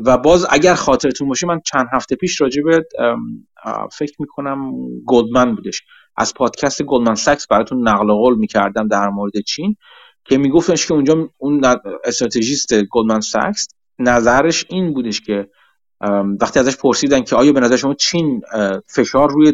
[0.06, 2.86] و باز اگر خاطرتون باشه من چند هفته پیش راجع به
[3.92, 4.72] فکر می‌کنم
[5.06, 5.82] گلدمن بودش.
[6.18, 9.76] از پادکست گلدمن ساکس براتون نقل قول می‌کردم در مورد چین
[10.26, 11.62] که میگفتش که اونجا اون
[12.06, 13.68] استراتژیست گلدمن ساکس
[14.00, 15.50] نظرش این بودش که
[16.42, 18.42] وقتی ازش پرسیدن که آیا به نظر شما چین
[18.88, 19.54] فشار روی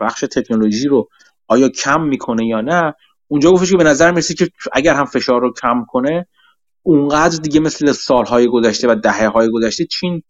[0.00, 1.08] بخش تکنولوژی رو
[1.48, 2.94] آیا کم می‌کنه یا نه؟
[3.28, 6.26] اونجا گفتش که به نظر می‌رسه که اگر هم فشار رو کم کنه
[6.82, 10.22] اونقدر دیگه مثل سالهای گذشته و دهه های گذشته چین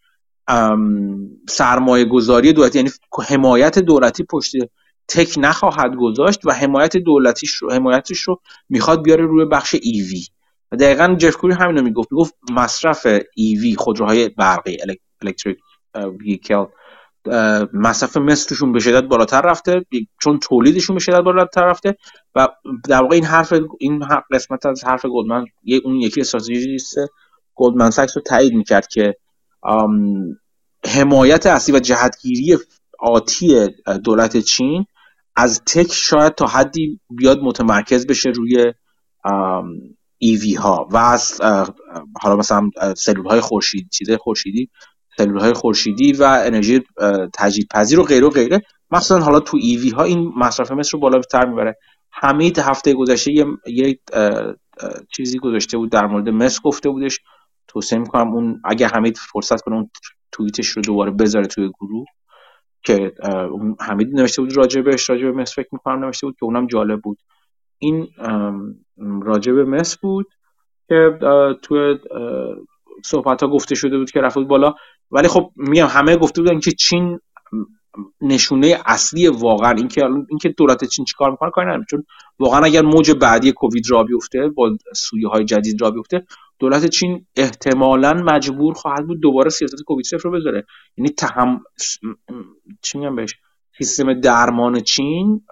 [1.48, 2.90] سرمایه گذاری دولتی یعنی
[3.28, 4.52] حمایت دولتی پشت
[5.08, 10.26] تک نخواهد گذاشت و حمایت دولتیش رو حمایتش رو می‌خواد بیاره روی بخش ایوی
[10.72, 12.12] و دقیقا جف کوری همین رو می‌گفت.
[12.12, 14.76] می‌گفت مصرف ایوی خودروهای برقی
[15.22, 15.58] الکتریک
[16.20, 16.64] ویکل
[17.72, 19.86] مصرف مثلشون به شدت بالاتر رفته
[20.22, 21.96] چون تولیدشون به شدت بالاتر رفته
[22.34, 22.48] و
[22.88, 25.44] در واقع این حرف این قسمت از حرف گلدمن
[25.84, 26.96] اون یکی استراتژیست
[27.54, 29.14] گلدمن ساکس رو تایید می‌کرد که
[30.86, 32.58] حمایت اصلی و جهتگیری
[32.98, 33.66] آتی
[34.04, 34.86] دولت چین
[35.36, 38.72] از تک شاید تا حدی بیاد متمرکز بشه روی
[40.18, 41.40] ایوی ها و از
[42.20, 44.70] حالا مثلا سلول های خورشید چیزای خورشیدی
[45.18, 46.80] سلول های خورشیدی و انرژی
[47.34, 48.60] تجدید پذیر و غیره و غیره.
[48.90, 51.76] مثلا حالا تو ایوی ها این مصرف مصر رو بالاتر می‌بره.
[52.10, 53.32] حمید هفته گذشته
[53.66, 53.98] یه,
[55.16, 57.20] چیزی گذاشته بود در مورد مس گفته بودش.
[57.68, 59.90] توصیه می‌کنم اون اگه حمید فرصت کنه اون
[60.32, 62.06] توییتش رو دوباره بذاره توی گروه
[62.84, 63.12] که
[63.80, 67.00] حمید نوشته بود راجع بهش راجع به مس فکر می‌کنم نوشته بود که اونم جالب
[67.00, 67.18] بود.
[67.78, 68.08] این
[69.22, 70.26] راجع به مس بود
[70.88, 71.18] که
[71.62, 71.98] توی
[73.04, 74.74] صحبت ها گفته شده بود که رفت بالا.
[75.10, 77.20] ولی خب میگم همه گفته بودن که چین
[78.20, 82.04] نشونه اصلی واقعا اینکه اینکه دولت چین چیکار می‌کنه کاری ندارم چون
[82.38, 86.24] واقعا اگر موج بعدی کووید را بیفته با سویه های جدید را بیفته
[86.58, 90.64] دولت چین احتمالا مجبور خواهد بود دوباره سیاست کووید صفر رو بذاره.
[90.96, 91.60] یعنی تهم
[92.82, 93.34] چی میگم بهش؟
[93.78, 95.42] سیستم درمان چین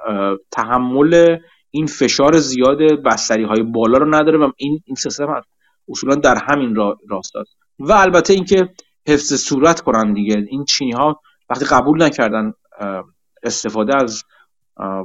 [0.51, 1.38] تحمل
[1.71, 5.42] این فشار زیاد بستری های بالا رو نداره و این این سیستم
[5.88, 7.33] اصولا در همین را راست
[7.79, 8.69] و البته اینکه
[9.09, 10.47] حفظ صورت کنن دیگه.
[10.49, 12.53] این چینی ها وقتی قبول نکردن
[13.42, 14.25] استفاده از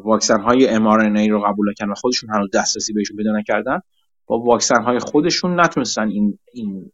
[0.03, 3.79] واکسن های mRNA رو قبول نکردن و خودشون هنوز دسترسی بهشون پیدا نکردن
[4.25, 6.91] با واکسن های خودشون نتونستن این این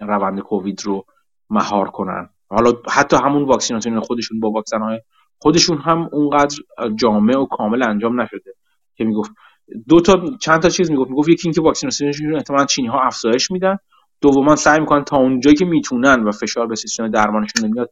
[0.00, 1.04] روند کووید رو
[1.50, 2.28] مهار کنن.
[2.48, 5.00] حالا حتی همون واکسیناسیون خودشون با واکسن های
[5.38, 6.56] خودشون هم اونقدر
[6.96, 8.54] جامع و کامل انجام نشده
[8.94, 9.30] که می‌گفت.
[9.88, 11.10] دو تا چند تا چیز می‌گفت.
[11.10, 13.76] می‌گفت یکی اینکه واکسیناسیونشون احتمالاً چینی ها افزایش میدن.
[14.20, 17.90] دوما سعی می‌کنن تا اونجایی که می‌تونن و فشار به سیستم درمانشون نمیاد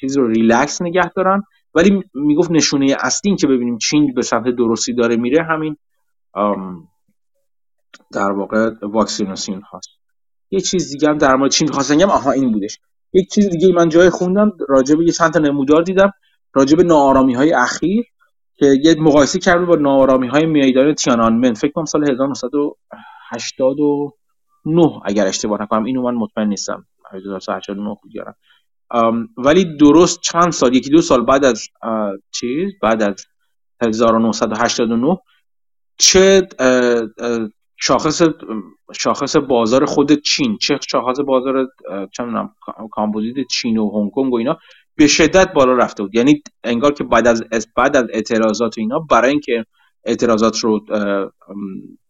[0.00, 1.42] چیز رو ریلکس نگه دارن.
[1.74, 5.76] ولی می‌گفت نشونه اصلی که ببینیم چین به سمت درستی داره میره همین
[8.12, 9.88] در واقع واکسیناسیون هاست.
[10.50, 12.78] یه چیز دیگه هم در مورد چین می‌خواستم آها این بودش.
[13.12, 16.12] یک چیز دیگه من جای خوندم راجع به یه چند تا نمودار دیدم.
[16.54, 18.04] راجع به ناآرامی های اخیر
[18.54, 21.54] که یه مقایسه کرده با ناآرامی های میدان تیانانمن.
[21.54, 22.16] فکر کنم سال
[24.66, 26.86] 1989 اگر اشتباه نکنم اینو من مطمئن نیستم.
[27.12, 28.34] 1989 بیارم
[29.36, 31.68] ولی درست چند سال یکی دو سال بعد از
[32.30, 33.26] چیز بعد از
[33.82, 35.18] 1989
[35.98, 36.48] چه
[37.76, 38.22] شاخص
[38.98, 41.68] شاخص بازار خود چین چه شاخص بازار
[42.12, 42.24] چه
[42.90, 44.58] کامپوزیت چین و هنگ کنگ و اینا
[44.96, 46.14] به شدت بالا رفته بود.
[46.14, 49.64] یعنی انگار که بعد از بعد از اعتراضات و اینا برای اینکه
[50.06, 50.80] اعتراضات رو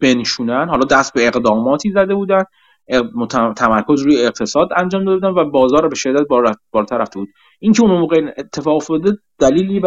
[0.01, 0.69] بنشونن.
[0.69, 2.43] حالا دست به اقداماتی زده بودن.
[3.57, 6.27] تمرکز روی اقتصاد انجام داده بودن و بازار رو به شدت
[6.73, 7.29] بالاتر رفته بود.
[7.61, 9.81] اینکه اون موقع اتفاق افتاده دلیلی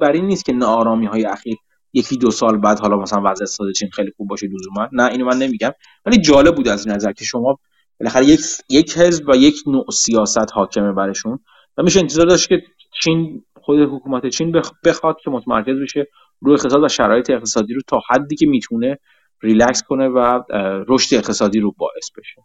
[0.00, 1.56] بر این نیست که ناآرامی های اخیر
[1.92, 5.24] یکی دو سال بعد حالا مثلا وضع اقتصاد چین خیلی خوب باشه لزوما نه اینو
[5.24, 5.70] من نمیگم.
[6.06, 7.58] ولی جالب بود از نظر که شما
[8.00, 11.38] بالاخره یک یک حزب و یک نوع سیاست حاکمه برشون.
[11.76, 12.62] و میشه انتظار داشت که
[13.02, 16.06] چین خود حکومت چین بخواد که متمرکز بشه.
[16.40, 18.98] روی اقتصاد و شرایط اقتصادی رو تا حدی که می‌تونه
[19.42, 20.42] ریلکس کنه و
[20.88, 22.42] رشد اقتصادی رو باعث بشه.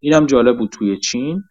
[0.00, 1.42] اینم جالب بود توی چین.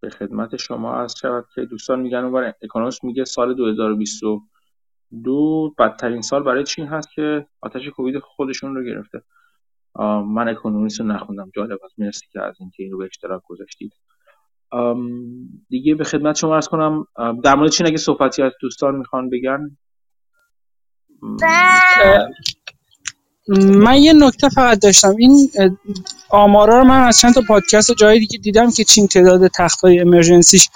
[0.00, 4.22] به خدمت شما عرض شود که دوستان میگن اون اکونومیست میگه سال 2020
[5.24, 9.22] دو بدترین سال برای چین هست که آتش کووید خودشون رو گرفته.
[10.26, 11.50] من اکونومیست رو نخوندم.
[11.56, 11.98] جالب است.
[11.98, 13.92] مرسی که از اینکه این رو به اشتراک گذاشتید.
[15.68, 17.06] دیگه به خدمت شما عرض کنم.
[17.44, 19.76] در مورد چین اگه صحبتی از دوستان می‌خوان بگن؟
[23.58, 25.14] من یه نکته فقط داشتم.
[25.18, 25.50] این
[26.30, 30.00] آمارا رو من از چند تا پادکست جای دیگه دیدم که چین تعداد تخت های
[30.00, 30.68] امرجنسیش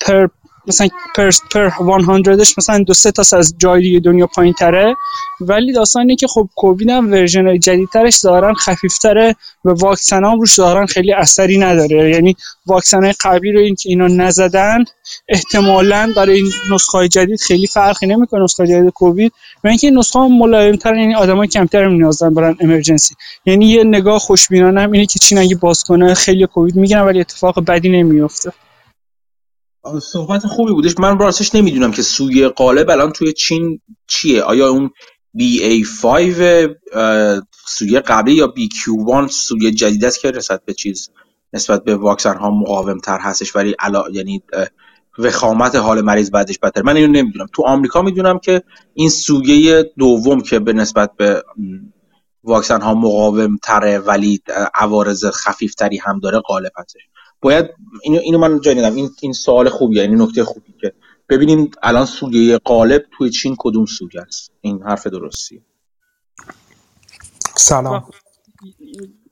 [0.00, 0.28] پر
[0.66, 4.96] مثلا پر پر 100ش مثلا دو سه تا از جای دیگه دنیا پایین تره
[5.40, 10.54] ولی داستان اینه که خب کووید هم ورژن جدیدترش ظاهرا خفیفتره و واکسن هم روش
[10.54, 12.10] ظاهرا خیلی اثری نداره.
[12.10, 14.84] یعنی واکسن های قبلی رو این اینا نزدن
[15.28, 19.32] احتمالا برای این نسخه جدید خیلی فرقی نمی‌کنه نسخه جدید کووید.
[19.64, 23.14] و اینکه این نسخه ملایم تر یعنی آدمای کمتر نیاز دارن برن امرجنسی
[23.46, 26.14] یعنی یه نگاه خوشبینانه هم اینه که چین اگه باز کنه.
[26.14, 28.52] خیلی کووید می‌گیرن ولی اتفاق بدی نمیفته
[30.02, 30.94] صحبت خوبی بودش.
[30.98, 34.42] من راستش نمی‌دونم که سوی قالب الان توی چین چیه.
[34.42, 34.90] آیا اون
[35.38, 36.42] BA5
[37.66, 41.10] سوی قبلی یا BQ1 سوی جدید است که نسبت به چیز؟
[41.52, 44.04] نسبت به واکسن ها مقاوم تر هستش ولی علا...
[44.12, 44.42] یعنی
[45.18, 46.82] وخامت حال مریض بعدش بدتر.
[46.82, 47.46] من اینو نمی‌دونم.
[47.52, 48.62] تو آمریکا می‌دونم که
[48.94, 51.42] این سویه دوم که به نسبت به
[52.44, 54.40] واکسن ها مقاوم تره ولی
[54.74, 57.02] عوارض خفیف تری هم داره غالب هستش.
[57.46, 57.66] باید
[58.02, 60.92] اینو اینو من جای ندم این این سوال خوبیه این نکته خوبی که
[61.28, 64.52] ببینیم الان سویه قالب توی چین کدوم سویه است.
[64.60, 65.62] این حرف درستی
[67.56, 68.08] سلام.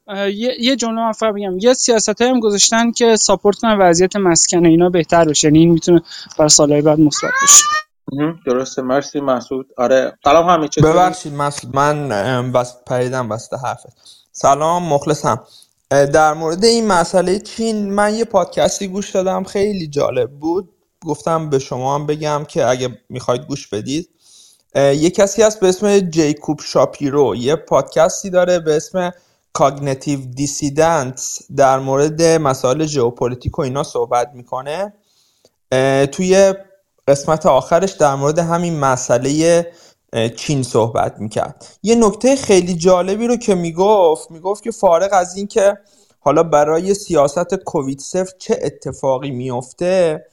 [0.09, 1.59] یه یه جمله من فقط بگم.
[1.59, 5.49] یه سیاست هم گذاشتن که ساپورت کنن وضعیت مسکن اینا بهتر بشه.
[5.49, 6.03] یعنی این می‌تونه
[6.39, 7.65] برای سالهای بعد مثبت بشه
[8.47, 8.83] درسته.
[8.83, 9.21] مرسی.
[9.21, 9.67] مسعود.
[9.77, 10.19] آره.
[10.25, 11.33] سلام همین چه ببخشید
[11.75, 13.97] من بس پریدم وسط حرفت.
[14.33, 14.83] سلام.
[14.93, 15.45] مخلصم.
[16.13, 20.71] در مورد این مسئله چین من یه پادکستی گوش دادم خیلی جالب بود.
[21.07, 24.09] گفتم به شما هم بگم که اگه می‌خواید گوش بدید.
[24.75, 27.37] یه کسی هست به اسم جیکوب شاپیرو.
[27.37, 29.13] یه پادکستی داره به اسم
[29.53, 34.93] Cognitive Dissident در مورد مسائل ژئوپلیتیک و اینا صحبت می‌کنه.
[36.13, 36.55] توی
[37.09, 39.67] قسمت آخرش در مورد همین مسئله
[40.37, 41.67] چین صحبت می‌کرد.
[41.83, 45.79] یه نکته خیلی جالبی رو که می‌گفت می‌گفت که فارغ از این که
[46.21, 50.27] حالا برای سیاست کووید صفر چه اتفاقی میفته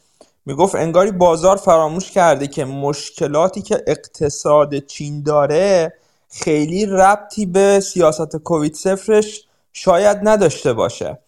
[0.46, 5.94] می‌گفت انگاری بازار فراموش کرده که مشکلاتی که اقتصاد چین داره
[6.30, 11.20] خیلی ربطی به سیاست کووید صفرش شاید نداشته باشه.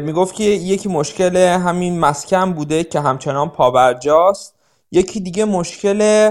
[0.00, 4.54] می‌گفت که یکی مشکل همین مسکن بوده که همچنان پابرجاست.
[4.92, 6.30] یکی دیگه مشکل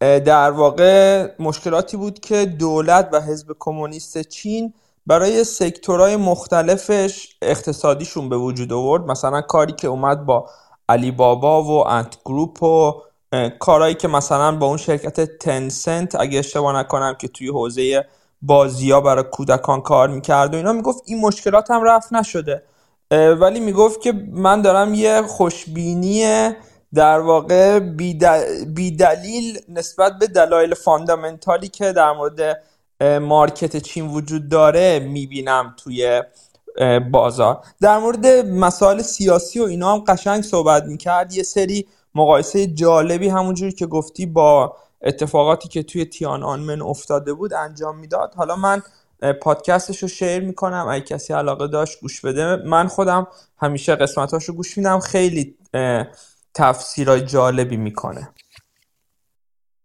[0.00, 4.72] در واقع مشکلاتی بود که دولت و حزب کمونیست چین
[5.06, 9.06] برای سکتورهای مختلفش اقتصادیشون به وجود آورد.
[9.06, 10.50] مثلا کاری که اومد با
[10.88, 12.92] علی بابا و انت گروپ و
[13.58, 18.06] کارهایی که مثلا با اون شرکت تنسنت اگه اشتباه نکنم که توی حوزه
[18.42, 22.62] بازیا برای کودکان کار می‌کرد و اینا می‌گفت این مشکلات هم رفت نشده.
[23.10, 26.50] ولی می‌گفت که من دارم یه خوشبینی
[26.94, 32.62] در واقع بی دلیل نسبت به دلایل فاندامنتالی که در مورد
[33.20, 36.22] مارکت چین وجود داره می‌بینم توی
[37.10, 37.64] بازار.
[37.80, 41.32] در مورد مسائل سیاسی و اینا هم قشنگ صحبت می‌کرد.
[41.32, 47.54] یه سری مقایسه جالبی همونجوری که گفتی با اتفاقاتی که توی تیان آنمن افتاده بود
[47.54, 48.34] انجام می‌داد.
[48.36, 48.82] حالا من
[49.42, 50.88] پادکستش رو شیر می‌کنم.
[50.90, 52.56] اگه کسی علاقه داشت گوش بده.
[52.56, 53.26] من خودم
[53.58, 55.00] همیشه قسمتاش رو گوش میدم.
[55.00, 55.56] خیلی
[56.54, 58.34] تفسیرهای جالبی می‌کنه.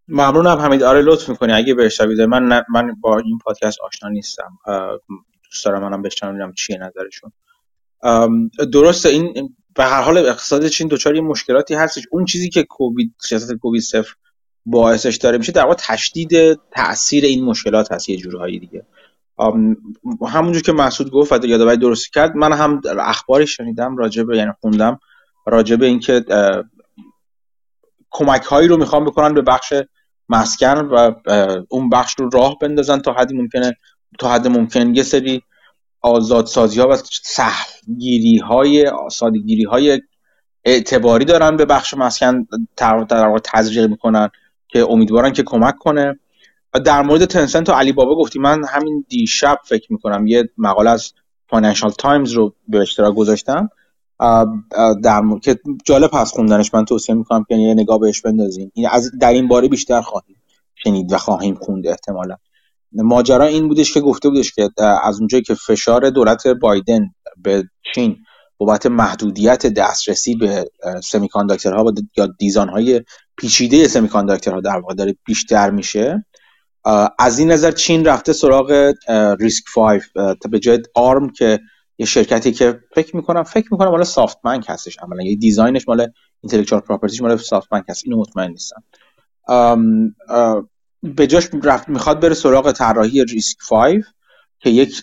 [0.07, 0.84] ممنونم حمید.
[0.84, 1.53] آره لطف می‌کنی.
[1.53, 4.57] اگه بشنوید من من با این پادکست آشنا نیستم.
[5.43, 7.32] دوست دارم منم بشنوم چیه نظرشون.
[8.74, 12.03] درسته این به هر حال اقتصاد چین دچار مشکلاتی هستش.
[12.11, 14.13] اون چیزی که کووید سیاست کووید صفر
[14.66, 18.86] باعثش داره میشه در واقع تشدید تاثیر این مشکلات هست یه جورهایی دیگه.
[20.28, 24.51] همونجور که مسعود گفت و یادآوری درستی کرد من هم اخباری شنیدم راجع به یعنی
[24.61, 24.99] خوندم.
[25.46, 26.26] راجع به اینکه
[28.12, 29.74] کمک هایی رو می‌خوام بکنن به بخش
[30.30, 31.12] مسکن و
[31.70, 33.74] اون بخش رو راه بندازن تا حدی ممکنه
[34.20, 35.41] تا حد ممکن یه سری
[36.02, 40.02] آزادسازی ها و سهلگیری های سادگیری های
[40.64, 43.06] اعتباری دارن به بخش مسکن در
[43.43, 44.30] تزریق می‌کنن
[44.68, 46.20] که امیدوارن که کمک کنه.
[46.86, 51.14] در مورد تنسنت و علی بابا گفتی من همین دیشب فکر می‌کنم یه مقاله از
[51.50, 53.70] فاینانشال تایمز رو به اشتراک گذاشتم.
[55.03, 55.39] در م...
[55.39, 56.74] که جالب هست خوندنش.
[56.74, 60.36] من توصیه می‌کنم که یه نگاه بهش بندازیم این از در این باره بیشتر خواهیم
[60.76, 62.36] شنید و خواهیم خوند احتمالا.
[62.91, 64.70] ماجرا این بودش که گفته بودش که
[65.03, 67.09] از اونجایی که فشار دولت بایدن
[67.43, 67.63] به
[67.95, 68.18] چین
[68.57, 70.72] بابت محدودیت دسترسی به
[71.03, 73.01] semiconductor ها یا design های
[73.38, 76.26] پیچیده semiconductor ها در واقع داره بیشتر میشه
[77.20, 78.93] از این نظر چین رفته سراغ
[79.39, 81.59] RISC 5 تا به جای ARM که
[81.98, 85.24] یه شرکتی که فکر می‌کنم فکر می‌کنم مال سافت بانک هستش عملا.
[85.24, 86.08] یه design ش مال
[86.41, 88.04] intellectual property ش مال سافت بانک هست.
[88.06, 88.84] اینو مطمئن نیستم.
[91.04, 94.04] به جاش رفت می‌خواد بره سراغ طراحی RISC 5
[94.60, 95.02] که یک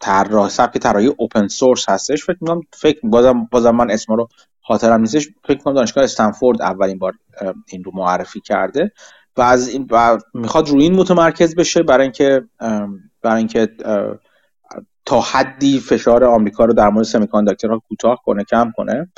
[0.00, 2.24] طراح سبک طراحی اوپن سورس هستش.
[2.24, 4.28] فکر می‌کنم فکر بازم بازم من اسم رو
[4.62, 5.28] خاطرم نیستش.
[5.44, 7.12] فکر می‌کنم دانشگاه استنفورد اولین بار
[7.68, 8.92] این رو معرفی کرده.
[9.36, 12.42] و از این و می‌خواد روی این متمرکز بشه برای اینکه
[13.22, 13.68] برای اینکه
[15.10, 19.12] تا حدی فشار آمریکا رو در مورد سمیکانداکتورها کوتاه کنه کم کنه.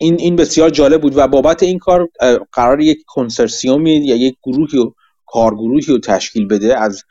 [0.00, 2.08] این این بسیار جالب بود و بابت این کار
[2.52, 4.92] قرار یک کنسرسیومی یا یک گروهی و
[5.26, 7.04] کارگروهی رو تشکیل بده از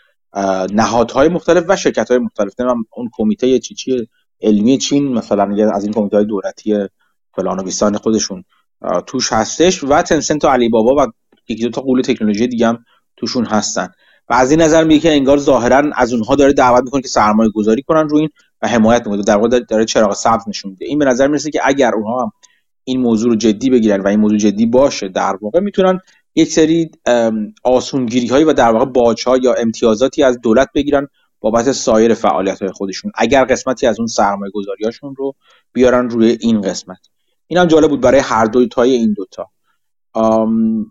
[0.73, 2.53] نهادهای مختلف و شرکت های مختلف
[2.91, 4.07] اون کمیته چی چی
[4.41, 6.87] علمی چین مثلا از این کمیته های دولتی
[7.35, 8.43] فلان و خودشون
[9.07, 11.11] توش هستش و تنسنت و علی بابا و
[11.47, 12.85] یکی دو تا قول تکنولوژی دیگه هم
[13.17, 13.87] توشون هستن.
[14.29, 17.49] و از این نظر میگه که انگار ظاهرا از اونها داره دعوت می‌کنه که سرمایه
[17.49, 18.29] گذاری کنن روی این
[18.61, 19.23] و حمایت می‌کنه.
[19.23, 20.85] در واقع داره چراغ سبز نشون میده.
[20.85, 22.31] این به نظر می‌رسه که اگر اونها هم
[22.83, 25.99] این موضوع رو جدی بگیرن و این موضوع جدی باشه در واقع می‌تونن
[26.35, 26.91] یک سری
[27.63, 31.07] آسونگیری هایی و در واقع باج ها یا امتیازاتی از دولت بگیرن
[31.39, 33.11] بابت سایر فعالیت های خودشون.
[33.15, 35.35] اگر قسمتی از اون سرمایه گذاریاشون رو
[35.73, 36.97] بیارن روی این قسمت.
[37.47, 39.47] این هم جالب بود برای هر دوی تای این دوتا.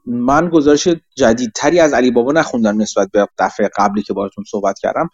[0.06, 5.08] من گزارش جدیدتری از علی بابا نخوندم نسبت به دفعه قبلی که باهاتون صحبت کردم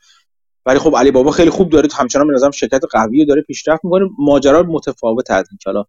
[0.67, 4.09] ولی خب علی بابا خیلی خوب داره همچنان به نظرم شرکت قوی داره پیشرفت می‌کنه
[4.19, 5.85] ماجرا متفاوت از حالا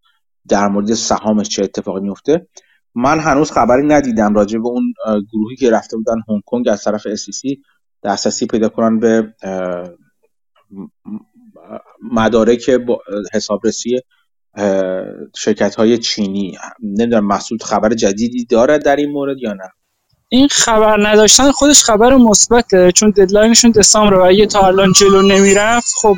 [0.47, 2.47] در مورد سهامش چه اتفاقی میفته
[2.95, 4.93] من هنوز خبری ندیدم راجع به اون
[5.33, 7.57] گروهی که رفته بودن هنگ کنگ از طرف SEC
[8.03, 9.33] دسترسی پیدا کنن به
[12.11, 12.71] مدارک
[13.33, 13.99] حسابرسی
[15.35, 16.57] شرکت های چینی.
[16.83, 19.69] نمی‌دونم مسعود خبر جدیدی داره در این مورد یا نه؟
[20.29, 25.93] این خبر نداشتن خودش خبر مثبته چون ددلاینشون دسامبر و اگه تا الان جلو نمی‌رفت
[26.01, 26.15] خب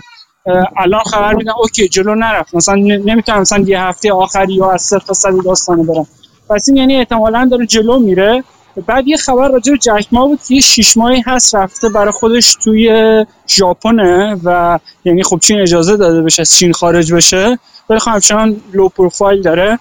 [0.77, 2.55] الان خبر میدن okay جلو نرفت.
[2.55, 6.07] مثلا نمی‌تونم مثلا یه هفته آخری یا از صفر تا صد داستانه برم.
[6.49, 8.43] پس این یعنی احتمالا داره جلو میره.
[8.85, 12.11] بعد یه خبر راجع به جک ما بود که یه شیش ماهی هست رفته برای
[12.11, 17.59] خودش توی ژاپنه و یعنی خب چین اجازه داده بشه از چین خارج بشه
[17.89, 19.79] ولی خب همچنان low profile داره.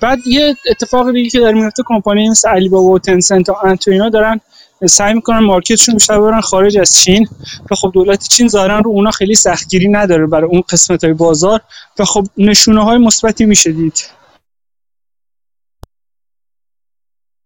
[0.00, 3.82] بعد یه اتفاق دیگه که در میفته کمپانی مثل علی بابا و تنسنت و انت
[3.82, 4.40] و اینا دارن
[4.86, 7.28] سعی می‌کنن market شون بیشتر برن خارج از چین
[7.70, 11.60] و خب دولت چین ظاهرا رو اونا خیلی سختگیری نداره برای اون قسمت های بازار
[11.98, 14.04] و خب نشونه های مثبتی میشه دید.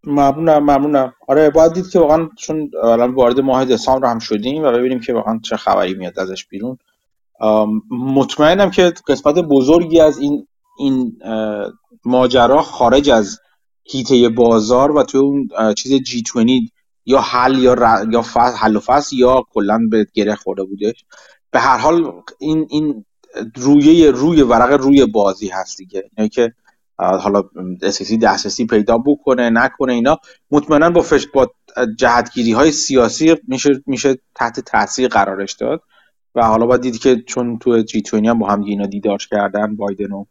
[0.05, 1.13] ممنونم ممنونم.
[1.29, 5.13] آره باید دید که واقعا چون الان وارد ماه دسامبر هم شدیم و ببینیم که
[5.13, 6.79] واقعا چه خبری میاد ازش بیرون.
[7.91, 10.47] مطمئنم که قسمت بزرگی از این
[10.79, 11.19] این
[12.05, 13.39] ماجرا خارج از
[13.85, 16.73] هیته بازار و توی اون چیز جی 20
[17.07, 17.77] یا حل یا
[18.11, 18.23] یا
[18.57, 21.05] حل و فصل یا کلا به گره خورده بودش.
[21.51, 23.05] به هر حال این این
[23.57, 26.11] روی روی ورق روی بازی هست دیگه.
[26.19, 26.53] یعنی که
[27.01, 27.43] حالا
[27.83, 30.19] اساسی دسترسی پیدا بکنه نکنه اینا.
[30.51, 31.51] مطمئنا با فش با
[31.99, 35.83] جهتگیری های سیاسی میشه میشه تحت تاثیر قرارش داد.
[36.35, 39.77] و حالا باید دید که چون تو جی 20 هم با هم اینا دیدارش کردن
[39.77, 40.25] بایدن و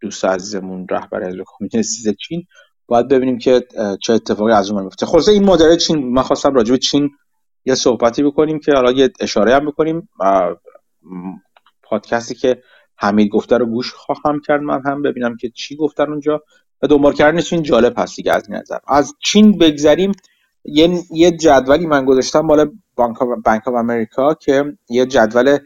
[0.00, 2.46] دوست عزیزمون رهبر حزب کمونیست چین.
[2.86, 3.66] باید ببینیم که
[4.02, 5.06] چه اتفاقی از اون میفته.
[5.06, 7.10] خلاصه این ماجرای چین من خواستم راجع به چین
[7.64, 10.08] یه صحبتی بکنیم که حالا یه اشاره هم بکنیم.
[11.82, 12.62] پادکستی که
[12.96, 14.60] حمید گفته رو گوش خواهم کرد.
[14.60, 16.42] من هم ببینم که چی گفتن اونجا.
[16.82, 18.78] و دنبال کردن چین جالب هست دیگه از نظر.
[18.88, 20.12] از چین بگذریم.
[20.64, 25.58] یه یه جدولی من گذاشتم بالا بانک آف امریکا که یه جدول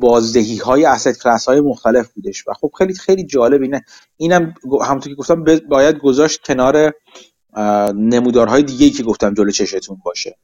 [0.00, 2.48] بازدهی های اسید کلاس های مختلف بودش.
[2.48, 3.84] و خب خیلی خیلی جالب اینه.
[4.16, 6.92] اینم همونطور که گفتم باید گذاشت کنار
[7.94, 10.36] نمودارهای دیگه که گفتم جلو چشتون باشه.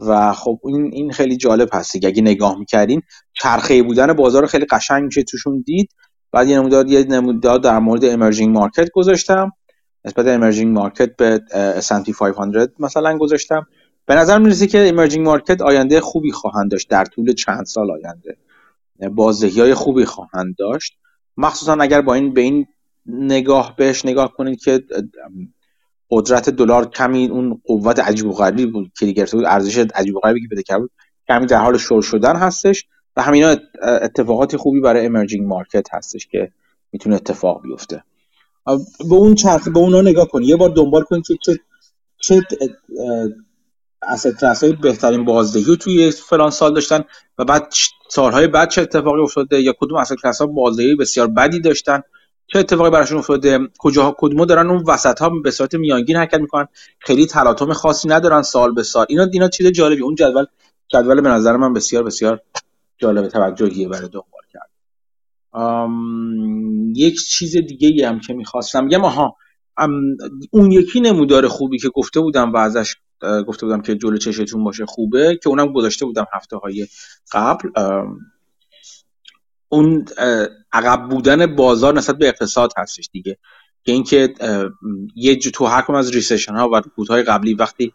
[0.00, 5.04] و خب این این خیلی جالب هست اگه نگاه می‌کردین چرخه بودن بازار خیلی قشنگ
[5.04, 5.90] میشه توشون دید.
[6.32, 9.52] بعد یه نمودار یه نمودار در مورد امرجینگ مارکت گذاشتم.
[10.04, 11.40] نسبت امرجینگ مارکت به
[11.80, 13.66] S&P 500 مثلا گذاشتم.
[14.06, 16.90] به نظر می‌رسه که امرجینگ مارکت آینده خوبی خواهند داشت.
[16.90, 18.36] در طول چند سال آینده.
[19.10, 20.92] بازدهی های خوبی خواهند داشت.
[21.36, 22.66] مخصوصا اگر با این به این
[23.06, 24.84] نگاه بهش نگاه کنید که
[26.10, 30.20] قدرت دلار کمی اون قوت عجیب و غریبی بود که گرفته بود ارزش عجیب و
[30.20, 30.80] غریبی که بده کرد
[31.28, 32.84] کمی در حال شور شدن هستش
[33.16, 36.52] و همینا اتفاقات خوبی برای امرجینگ مارکت هستش که
[36.92, 38.04] می‌تونه اتفاق بیفته.
[39.10, 41.58] به اون چرخ به اونا نگاه کنید یه بار دنبال کنید که چه
[42.20, 42.42] چه
[44.02, 47.04] اسید های بهترین بازدهی توی فلان سال داشتن
[47.38, 47.72] و بعد
[48.10, 52.02] سالهای بعد چه اتفاقی افتاده یا کدوم اسید کلاس ها بازدهی بسیار بدی داشتن.
[52.46, 56.68] چه اتفاقی براشون افتاده؟ کجا کدوم دارن اون وسط ها به صورت میانگین حرکت می‌کنن؟
[56.98, 59.06] خیلی تلاطم خاصی ندارن سال به سال.
[59.08, 60.02] اینا اینا چیز جالبی.
[60.02, 60.44] اون جدول
[60.88, 62.40] جدول به نظر من بسیار بسیار
[62.98, 64.70] جالب توجهیه برای دنبال کرد
[66.96, 69.36] یک چیز دیگه هم که می‌خواستم یه ماها
[70.50, 72.96] اون یکی نمودار خوبی که گفته بودم و ازش
[73.46, 76.86] گفته بودم که جلو چشتون باشه خوبه که اونم گذاشته بودم هفته های
[77.32, 77.68] قبل
[79.74, 80.04] اون
[80.72, 83.38] عقب بودن بازار نسبت به اقتصاد هستش دیگه.
[83.84, 84.34] که اینکه
[85.14, 87.92] یه تو هر از recession ها و رکودهای قبلی وقتی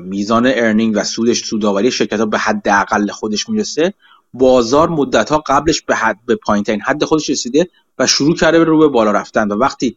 [0.00, 3.94] میزان earning و سودش سوداوری شرکت ها به حد اقل خودش می‌رسه
[4.32, 8.78] بازار مدت ها قبلش به حد به پایین حد خودش رسیده و شروع کرده رو
[8.78, 9.48] به بالا رفتن.
[9.48, 9.96] و وقتی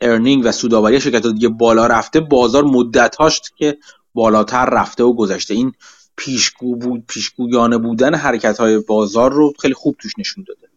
[0.00, 3.78] ارنینگ و سوداوری شرکت ها دیگه بالا رفته بازار مدت هاست که
[4.14, 5.54] بالاتر رفته و گذشته.
[5.54, 5.72] این
[6.16, 10.68] پیشگو بود پیشگویانه بودن حرکت های بازار رو خیلی خوب توش نشون داده.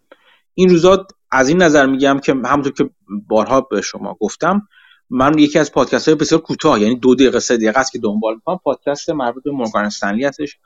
[0.54, 2.90] این روزا از این نظر میگم که همونطور که
[3.28, 4.68] بارها به شما گفتم
[5.10, 8.36] من یکی از پادکست های بسیار کوتاه یعنی دو دقیقه سه دقیقه است که دنبال
[8.36, 8.60] می‌کنم.
[8.64, 10.58] پادکست مربوط به مورگان استنلی هستش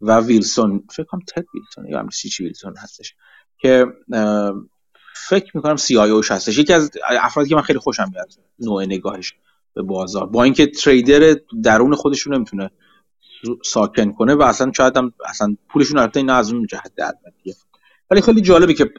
[0.00, 0.84] و ویلسون.
[0.90, 2.10] فکر کنم تد ویلسون یا همین
[2.40, 3.14] ویلسون هستش
[3.58, 3.86] که
[5.28, 6.58] فکر می‌کنم سی آی اوش هستش.
[6.58, 9.34] یکی از افرادی که من خیلی خوشم میاد نوع نگاهش
[9.74, 10.26] به بازار.
[10.26, 12.70] با اینکه تریدر درون خودشون نمی‌تونه
[13.64, 17.14] ساکن کنه و اصلا شاید هم اصلا پولشون البته اینا از اون جهت در
[18.10, 18.90] ولی خیلی جالبه که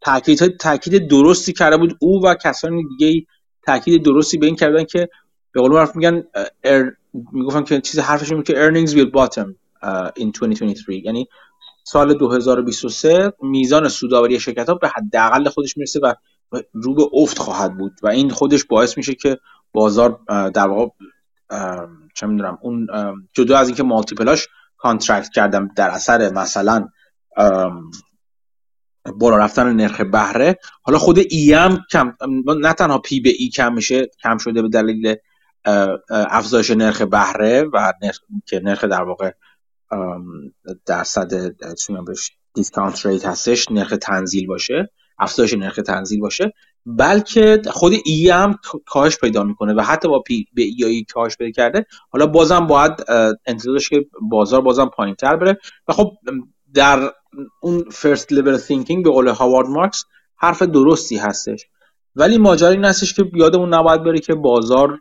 [0.00, 3.26] تاکید تاکید درستی کرده بود او و کسان دیگه
[3.62, 5.08] تاکید درستی به این کردن که
[5.52, 6.24] به قول معروف میگن
[7.32, 9.48] می‌گفتن که چیز حرفشون که earnings will bottom
[10.18, 11.28] in 2023 یعنی
[11.84, 16.14] سال 2023 میزان سوداوری شرکت ها به حداقل خودش می‌رسه و
[16.72, 17.92] رو به افت خواهد بود.
[18.02, 19.38] و این خودش باعث میشه که
[19.72, 20.90] بازار در واقع
[22.14, 22.86] چه می‌دونم اون
[23.32, 26.88] جدا از اینکه multiple اش contract کرده در اثر مثلا
[29.16, 32.12] بالا رفتن نرخ بهره حالا خود E هم کم
[32.46, 35.16] نه تنها P به E کم میشه کم شده به دلیل
[36.10, 37.92] افزایش نرخ بهره و
[38.46, 39.32] که نرخ در واقع
[40.86, 41.54] درصد
[42.54, 46.52] discount rate هستش نرخ تنزیل باشه افزایش نرخ تنزیل باشه.
[46.86, 51.50] بلکه خود E هم کاهش پیدا می‌کنه و حتی با P به E کاهش پیدا
[51.50, 52.92] کرده حالا بازم باید
[53.46, 55.58] انتظار که بازار بازم پایین تر بره.
[55.88, 56.12] و خب
[56.74, 57.10] در
[57.60, 60.04] اون first level thinking به قول هاوارد مارکس
[60.36, 61.66] حرف درستی هستش.
[62.16, 65.00] ولی ماجرا این هستش که یادمون نباید بره که بازار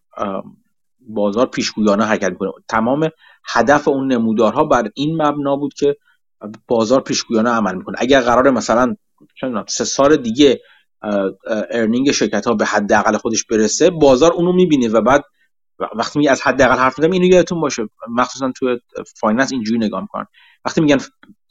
[1.07, 3.09] بازار پیشگویانه حرکت کنه تمام
[3.45, 5.97] هدف اون نمودارها بر این مبنا بود که
[6.67, 7.95] بازار پیشگویانه عمل می‌کنه.
[7.99, 8.95] اگر قرار مثلا
[9.67, 10.61] سه سال دیگه
[11.71, 15.23] earning شرکت ها به حداقل خودش برسه بازار اونو می‌بینه و بعد
[15.95, 17.83] وقتی می از حداقل حرف می‌زنم اینو یادتون باشه.
[18.09, 18.77] مخصوصا تو
[19.15, 20.25] finance اینجوری نگاه می‌کنن.
[20.65, 20.97] وقتی میگن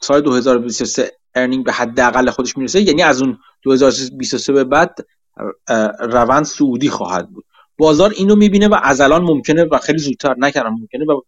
[0.01, 4.95] سال 2023 earning به حداقل خودش می‌رسه یعنی از اون 2023 به بعد
[5.99, 7.45] روند صعودی خواهد بود.
[7.77, 11.21] بازار اینو می‌بینه و از الان ممکنه و خیلی زودتر نکردم ممکنه و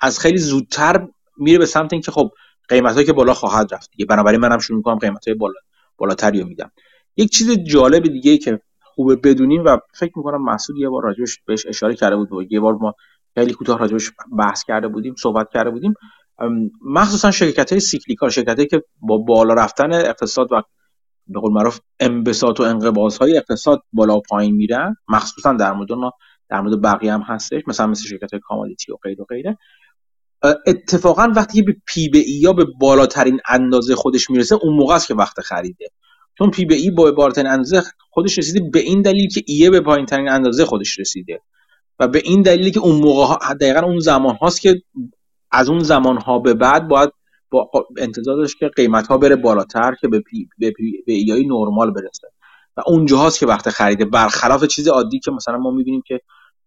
[0.00, 1.06] از خیلی زودتر
[1.36, 2.30] میره به سمت اینکه خب
[2.68, 3.90] قیمت که بالا خواهد رفت.
[3.90, 5.60] دیگه بنابراین منم شروع می‌کنم قیمت های بالا
[5.96, 6.70] بالاتری میدم.
[7.16, 11.66] یک چیز جالب دیگه که خوبه بدونیم و فکر می‌کنم مسعود یه بار راجبش بهش
[11.66, 12.94] اشاره کرده بود و یه بار ما
[13.34, 15.94] خیلی کوتاه راجبش بحث کرده بودیم صحبت کرده بودیم.
[16.84, 20.62] مخصوصا شرکت های cyclical شرکت که با بالا رفتن اقتصاد و
[21.26, 25.92] به قول معروف انبساط و انقباض های اقتصاد بالا و پایین میرن مخصوصا در مورد
[25.92, 26.12] ما
[26.50, 29.58] در مورد بقیه هم هستش مثلا مثل شرکت های commodity و غیر و غیره.
[30.66, 35.08] اتفاقا وقتی به P به E یا به بالاترین اندازه خودش می‌رسه اون موقع است
[35.08, 35.86] که وقت خریده.
[36.38, 39.80] چون P به E با بالاترین اندازه خودش رسیده به این دلیل که E به
[39.80, 41.40] پایین ترین اندازه خودش رسیده.
[42.00, 44.82] و به این دلیلی که اون موقع ها دقیقا اون زمان هاست که
[45.50, 47.10] از اون زمان ها به بعد باید
[47.50, 51.29] با انتظار داشت که قیمت ها بره بالاتر که به P به, P به E
[51.29, 52.28] ی نرمال برسه.
[52.76, 56.20] و اونجاست که وقت خریده برخلاف چیز عادی که مثلا ما می‌بینیم که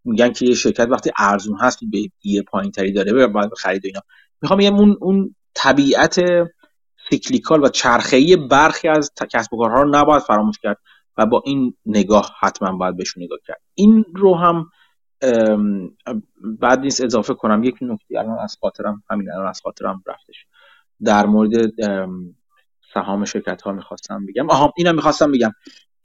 [0.05, 4.01] میگن که یه شرکت وقتی ارزون هست به یه پایین تری داره باید خرید اینا.
[4.41, 6.19] می‌خوام بگم اون اون طبیعت
[7.09, 10.77] cyclical و چرخه‌ای برخی از کسب و کارها رو نباید فراموش کرد
[11.17, 13.61] و با این نگاه حتما باید بهشون نگاه کرد.
[13.75, 14.69] این رو هم
[16.59, 20.45] بعد نیست اضافه کنم یک نکته الان از خاطرم همین الان از خاطرم رفتش.
[21.03, 21.51] در مورد
[22.93, 24.49] سهام شرکت ها می‌خواستم بگم.
[24.49, 25.51] آها اینم می‌خواستم بگم.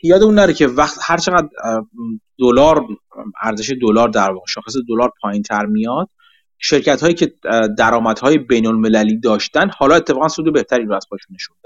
[0.03, 1.49] یادمون نره که وقت هر چقدر
[2.39, 2.87] دلار
[3.43, 6.11] ارزش دلار در واقع شاخص دلار پایین تر میاد
[6.65, 7.33] شرکت هایی که
[7.79, 11.57] درآمدهای بین المللی داشتن حالا اتفاقا سود بهتری رو از خودشون نشون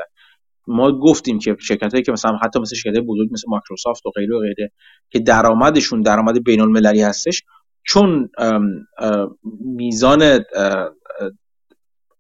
[0.67, 4.37] ما گفتیم که شرکت هایی که مثلا حتی مثل شرکت بزرگ مثل مایکروسافت و غیره
[4.37, 4.73] و غیره
[5.11, 7.43] که درآمدشون درآمد بین المللی هستش
[7.83, 8.29] چون
[9.65, 10.39] میزان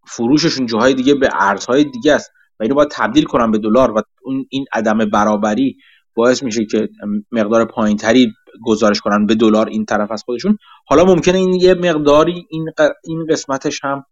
[0.07, 4.03] فروششون جاهای دیگه به ارزهای دیگه است و اینو باید تبدیل کنن به دلار و
[4.23, 5.77] اون این عدم برابری
[6.15, 6.89] باعث میشه که
[7.33, 8.33] مقدار پایینتری
[8.65, 10.59] گزارش کنن به دلار این طرف از خودشون.
[10.87, 12.71] حالا ممکنه این یه مقداری این
[13.05, 14.05] این قسمتش هم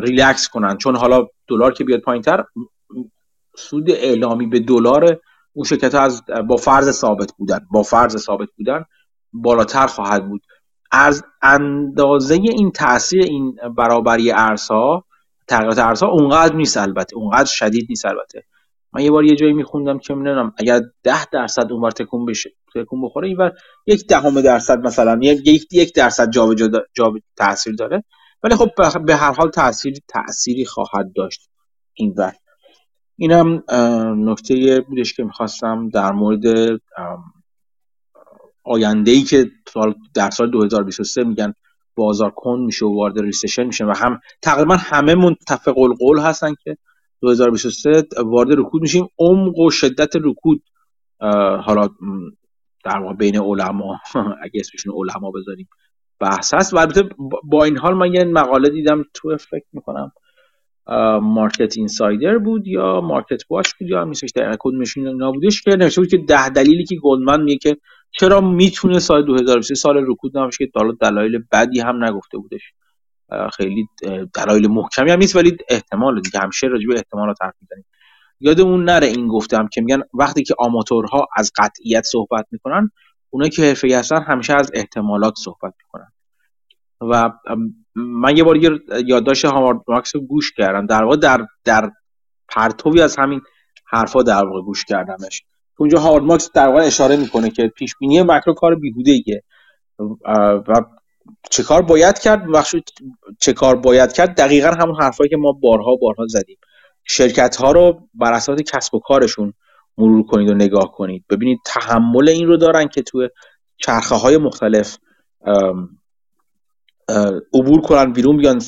[0.00, 0.76] ریلکس کنن.
[0.76, 2.44] چون حالا دلار که بیاد پایینتر
[3.56, 5.20] سود اعلامی به دلار
[5.52, 8.84] اون شرکت از با فرض ثابت بودن با فرض ثابت بودن
[9.32, 10.42] بالاتر خواهد بود.
[10.90, 15.04] از اندازه این تاثیر این برابری ارزها
[15.48, 17.16] تغییرات ارزها اونقدر نیست البته.
[17.16, 18.44] اونقدر شدید نیست البته.
[18.98, 23.02] من یه بار یه جایی میخوندم که می‌دونم اگر ده درصد اونور تکون بشه تکون
[23.02, 23.52] بخوره اینور
[23.86, 28.04] یک دهم درصد مثلا یک یک درصد جابجا جا تاثیر داره.
[28.42, 28.70] ولی خب
[29.06, 31.50] به هر حال تاثیر تأثیری خواهد داشت
[31.94, 32.32] اینور
[33.16, 33.62] اینم
[34.30, 36.42] نکته بودش که می‌خواستم در مورد
[38.64, 39.50] آینده ای که
[40.14, 41.54] در سال 2023 میگن
[41.94, 46.76] بازار کن میشه و وارد ریسشن میشه و هم تقریبا همه منتفق القول هستن که
[47.20, 49.08] 2023 وارد رکود میشیم.
[49.18, 50.62] عمق و شدت رکود
[51.64, 51.88] حالا
[52.84, 54.00] در واقع بین علما
[54.44, 55.68] اگه اسمشون علما بذاریم
[56.20, 56.74] بحث هست.
[56.74, 57.08] و البته
[57.44, 60.12] با این حال من یه مقاله دیدم تو فکر می‌کنم
[61.22, 66.10] مارکت اینسایدر بود یا مارکت واچ بود یا نیستش در کدومشون نبودش که نوشته بود
[66.10, 67.76] که ده دلیلی که گلدمن میگه که
[68.20, 72.72] چرا می‌تونه سال 2023 سال رکود نباشه که حالا دلایل بدی هم نگفته بودش.
[73.56, 73.88] خیلی
[74.34, 77.84] دلایل محکمی هم نیست ولی احتمال دیگه همیشه راجع به احتمالات حرف می‌زنیم.
[78.40, 82.90] یادمون نره این گفتم که میگن وقتی که آماتورها از قطعیت صحبت می‌کنن
[83.30, 86.12] اونایی که حرفه‌ای هستن همیشه از احتمالات صحبت می‌کنن.
[87.00, 87.32] و
[87.96, 88.70] من یه بار یه
[89.06, 90.86] یادداشت هاوارد مارکس رو گوش کردم.
[90.86, 91.90] در واقع در در
[92.48, 93.40] پرتوی از همین
[93.86, 95.42] حرفا در واقع گوش کردمش.
[95.78, 99.42] اونجا هاوارد مارکس در واقع اشاره می‌کنه که پیش بینی مکرو کار بیهوده ایه
[100.68, 100.84] و
[101.50, 102.42] چه کار باید کرد؟
[103.40, 106.58] چه کار باید کرد؟ دقیقا همون حرفایی که ما بارها بارها زدیم.
[107.04, 109.52] شرکت ها رو بر اساس کسب و کارشون
[109.98, 111.24] مرور کنید و نگاه کنید.
[111.30, 113.28] ببینید تحمل این رو دارن که توی
[113.76, 114.98] چرخه های مختلف
[117.54, 118.62] عبور کنن بیرون بیان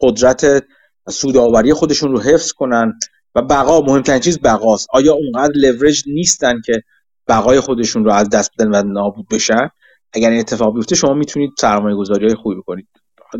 [0.00, 0.64] قدرت
[1.08, 2.98] سودآوری خودشون رو حفظ کنن
[3.34, 4.88] و بقا مهمترین چیز بقاست.
[4.92, 6.82] آیا اونقدر لورج نیستن که
[7.28, 9.70] بقای خودشون رو از دست بدن و نابود بشن؟
[10.12, 12.88] اگر این اتفاق بیفته شما می‌تونید سرمایه گذاری های خوبی بکنید.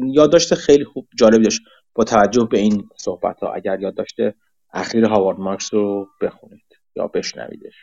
[0.02, 1.60] یادداشت خیلی خوب جالب داشت
[1.94, 4.16] با توجه به این صحبت ها اگر یادداشت
[4.72, 6.64] اخیر هاوارد مارکس رو بخونید
[6.96, 7.74] یا بشنویدش.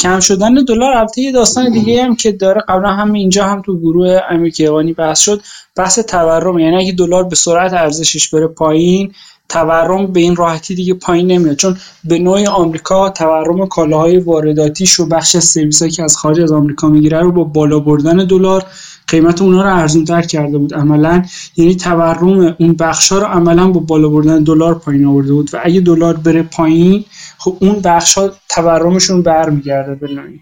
[0.00, 0.96] کم شدن دلار.
[0.96, 5.20] البته یه داستان دیگه هم که داره قبلا هم اینجا هم تو گروه امریکایی بحث
[5.20, 5.42] شد.
[5.76, 9.14] بحث تورم یعنی اگه دلار به سرعت ارزشش بره پایین
[9.52, 11.56] تورم به این راحتی دیگه پایین نمیاد.
[11.56, 16.88] چون به نوع آمریکا تورم کالاهای وارداتیش و بخش سرویس که از خارج از آمریکا
[16.88, 18.64] می‌گیره رو با بالا بردن دلار
[19.08, 20.74] قیمت اونها رو ارزون تر کرده بود.
[20.74, 21.22] عملا
[21.56, 25.58] یعنی تورم اون بخش ها رو عملا با بالا بردن دلار پایین آورده بود و
[25.62, 27.04] اگه دلار بره پایین
[27.38, 30.40] خب اون بخش ها تورمشون برمیگرده به نوعی.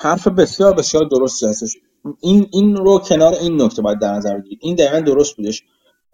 [0.00, 1.76] حرف بسیار بسیار درست هستش.
[2.20, 4.58] این این رو کنار این نکته باید در نظر بگیرید.
[4.62, 5.62] این دقیقا درست بودش.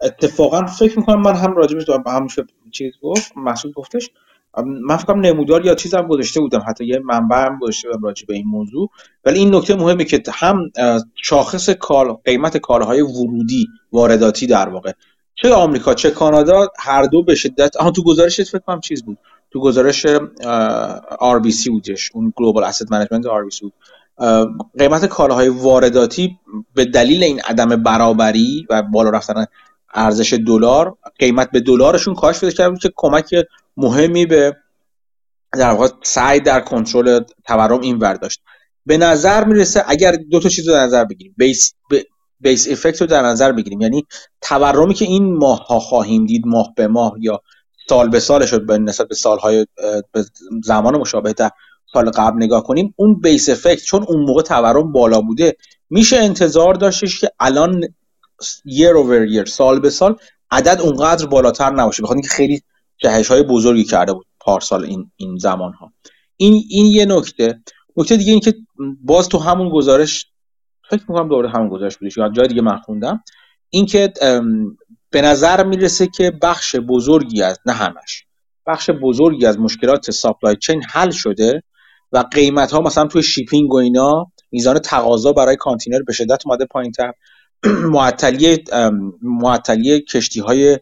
[0.03, 2.27] اتفاقا فکر می‌کنم من هم راجبش هم
[2.71, 4.11] چیز گفت محسود گفتش.
[4.89, 8.35] من فکر نمودار یا چیزم گذاشته بودم حتی یه منبع هم گذاشته بودم راجع به
[8.35, 8.89] این موضوع.
[9.25, 10.71] ولی این نکته مهمه که هم
[11.15, 14.93] شاخص کال قیمت کالاهای ورودی وارداتی در واقع.
[15.35, 19.19] چه آمریکا چه کانادا هر دو به شدت آها تو گزارش فکر کنم چیز بود.
[19.51, 20.07] تو گزارش
[21.19, 23.73] RBC بودش اون global asset management RBC بود.
[24.79, 26.39] قیمت کالاهای وارداتی
[26.75, 29.45] به دلیل این عدم برابری و بالا رفتن
[29.95, 33.35] ارزش دلار قیمت به دلارشون کاهش پیدا کرد که کمک
[33.77, 34.57] مهمی به
[35.53, 38.41] در واقع سعی در کنترل تورم این ور داشت.
[38.87, 41.75] به نظر می‌رسه اگر دو تا چیز رو در نظر بگیریم بیس
[42.41, 44.07] بیس افکت رو در نظر بگیریم یعنی
[44.41, 47.43] تورمی که این ماه ها خواهیم دید ماه به ماه یا
[47.89, 49.67] سال به سال شد به نسبت به سالهای
[50.13, 50.25] به
[50.65, 51.51] زمان مشابه در
[51.93, 55.57] سال قبل نگاه کنیم اون بیس افکت چون اون موقع تورم بالا بوده
[55.91, 57.81] میشه انتظار داشتش که الان
[58.69, 60.17] year over year سال به سال
[60.51, 62.03] عدد اونقدر بالاتر نباشه.
[62.03, 62.63] بخاطر اینکه خیلی
[62.99, 65.93] جهش های بزرگی کرده بود پارسال این این زمان ها
[66.37, 67.61] این این یه نکته.
[67.97, 68.55] نکته دیگه این که
[69.05, 70.27] باز تو همون گزارش
[70.91, 73.23] فکر می‌کنم دوره همون گزارش بودش یا جای دیگه من خوندم.
[73.71, 74.13] اینکه
[75.11, 78.25] به نظر می‌رسه که بخش بزرگی از نه همش
[78.67, 81.63] بخش بزرگی از مشکلات supply chain حل شده
[82.13, 86.65] و قیمت ها مثلا توی shipping و اینا میزان تقاضا برای کانتینر به شدت اومده
[86.65, 87.13] پایینتر.
[87.65, 88.65] معطلی
[89.23, 90.79] معطلی کشتی های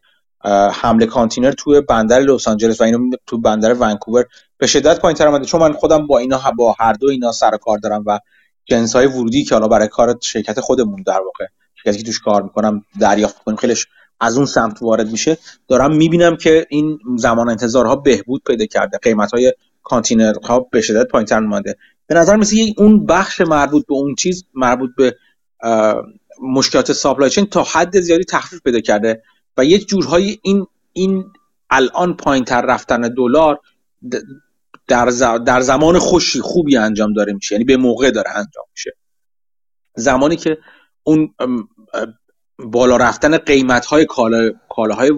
[0.72, 4.24] حمله کانتینر توی بندر لس آنجلس و اینو تو بندر ونکوور
[4.58, 5.44] به شدت پایینتر اومده.
[5.44, 8.18] چون من خودم با اینا با هر دو اینا سر کار دارم و
[8.64, 12.42] جنس های ورودی که حالا برای کار شرکت خودمون در واقع شرکتی که توش کار
[12.42, 13.86] می‌کنم دریافت کنیم خیلیش
[14.20, 18.98] از اون سمت وارد میشه دارم می‌بینم که این زمان انتظارها بهبود پیدا کرده.
[18.98, 19.52] قیمت های
[19.82, 21.76] کانتینرها به شدت پایینتر اومده.
[22.06, 25.16] به نظر مثل اون بخش مربوط به اون چیز مربوط به
[26.42, 29.22] مشکلات supply chain تا حد زیادی تخفیف پیدا کرده
[29.56, 31.24] و یک جورهایی این این
[31.70, 33.60] الان پایینتر رفتن دلار
[34.88, 37.54] در, در زمان خوشی خوبی انجام داره میشه.
[37.54, 38.96] یعنی به موقع داره انجام میشه.
[39.94, 40.58] زمانی که
[41.02, 41.34] اون
[42.58, 44.06] بالا رفتن قیمت های
[44.68, 45.10] کالاهای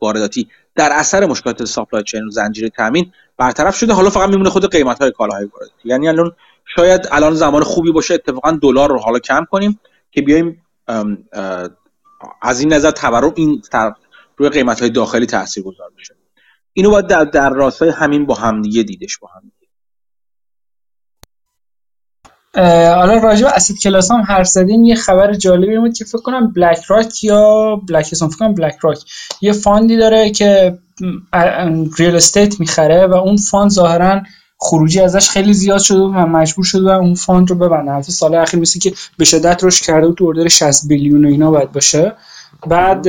[0.00, 4.70] وارداتی در اثر مشکلات supply chain و زنجیره تامین برطرف شده حالا فقط میمونه خود
[4.70, 5.88] قیمت های کالاهای وارداتی.
[5.88, 6.36] یعنی الان
[6.76, 9.80] شاید الان زمان خوبی باشه اتفاقا دلار رو حالا کم کنیم.
[10.10, 10.62] که بیایم
[12.42, 13.62] از این نظر تورم این
[14.36, 16.14] روی قیمت های داخلی تاثیر گذار بشه
[16.72, 19.52] اینو باید در, در راستای همین با همدیگه دیدش با هم
[22.94, 24.84] حالا راجع به اسید کلاس هم هر زدیم.
[24.84, 28.98] یه خبر جالبی بود که فکر کنم بلک راک یا بلک فکر کنم بلک راک
[29.40, 30.78] یه فاندی داره که
[31.98, 34.22] real estate می‌خره و اون fund ظاهرا
[34.60, 37.90] خروجی ازش خیلی زیاد شده و مجبور شده اون fund رو ببنده.
[37.92, 41.28] البته سال اخیر مثل که به شدت رشد کرده و تو order 60 billion و
[41.28, 42.12] اینا باید باشه.
[42.66, 43.06] بعد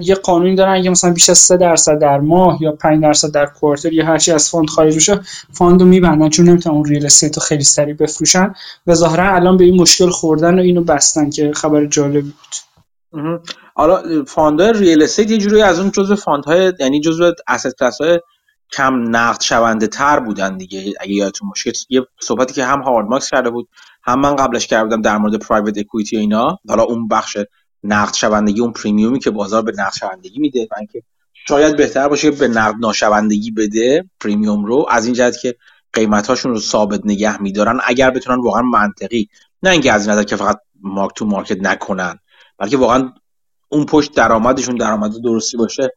[0.00, 3.46] یه قانونی دارن اگه مثلا بیش از 3 درصد در ماه یا 5 درصد در
[3.46, 5.20] quarter یا هر چی از fund خارج بشه
[5.52, 8.54] fund رو میبندن چون نمی‌تونن اون real estate رو خیلی سریع بفروشن.
[8.86, 12.32] و ظاهرا الان به این مشکل خوردن و اینو بستن که خبر جالبی بود.
[13.74, 17.78] حالا fund های real estate یه جوری از اون جزء fund های یعنی جزء asset
[17.78, 18.20] class های
[18.72, 20.92] کم نقد شونده تر بودن دیگه.
[21.00, 23.68] اگه یادتون باشه یه صحبتی که هم هاوارد مارکس کرده بود
[24.02, 26.58] هم من قبلش کرده بودم در مورد private equity اینا.
[26.68, 27.36] حالا اون بخش
[27.84, 31.02] نقد شوندگی اون premium ی که بازار به نقد شوندگی میده و اینکه
[31.48, 34.86] شاید بهتر باشه به نقد ناشوندگی بده premium رو.
[34.90, 35.56] از این جهت که
[35.92, 39.28] قیمتاشون رو ثابت نگه میدارن اگر بتونن واقعا منطقی
[39.62, 42.18] نه اینکه از این نظر که فقط مارک تو مارکت نکنن
[42.58, 43.12] بلکه واقعا
[43.68, 45.90] اون پشت درآمدشون درآمد درستی باشه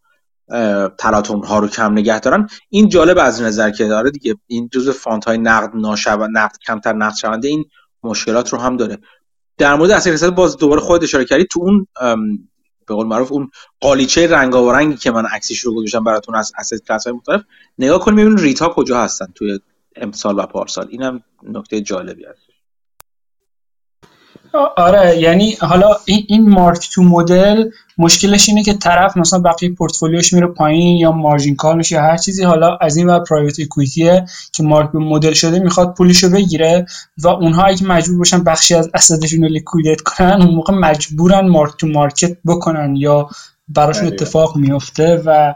[0.97, 2.47] تلاطم ها رو کم نگه دارن.
[2.69, 6.93] این جالب از نظر که داره دیگه این جزء فانت های نقد ناشوند نقد کمتر
[6.93, 7.65] نقد شونده این
[8.03, 8.97] مشکلات رو هم داره.
[9.57, 11.87] در مورد اصل باز دوباره خود اشاره کردی تو اون
[12.87, 17.07] به قول معروف اون قالیچه رنگی که من عکسش رو گذاشتم براتون از اسید کلاس
[17.07, 17.41] های مختلف.
[17.77, 19.59] نگاه کنیم ببینید ریتا کجا هستن توی
[19.95, 20.87] امسال و پارسال.
[20.89, 22.48] اینم نکته جالبی هست
[24.77, 30.33] آره یعنی حالا این, این mark to model مشکلش اینه که طرف مثلا بقیه پورتفولیوش
[30.33, 34.25] میره پایین یا margin call میشه هر چیزی حالا از این ور private equity ه
[34.53, 36.85] که مارک به مدل شده می‌خواد پولشو بگیره
[37.17, 41.47] و اونها اگه مجبور باشن بخشی از asset شون رو liquidate کنن اون موقع مجبورن
[41.47, 43.29] mark to market بکنن یا
[43.75, 45.53] براشون اتفاق میفته و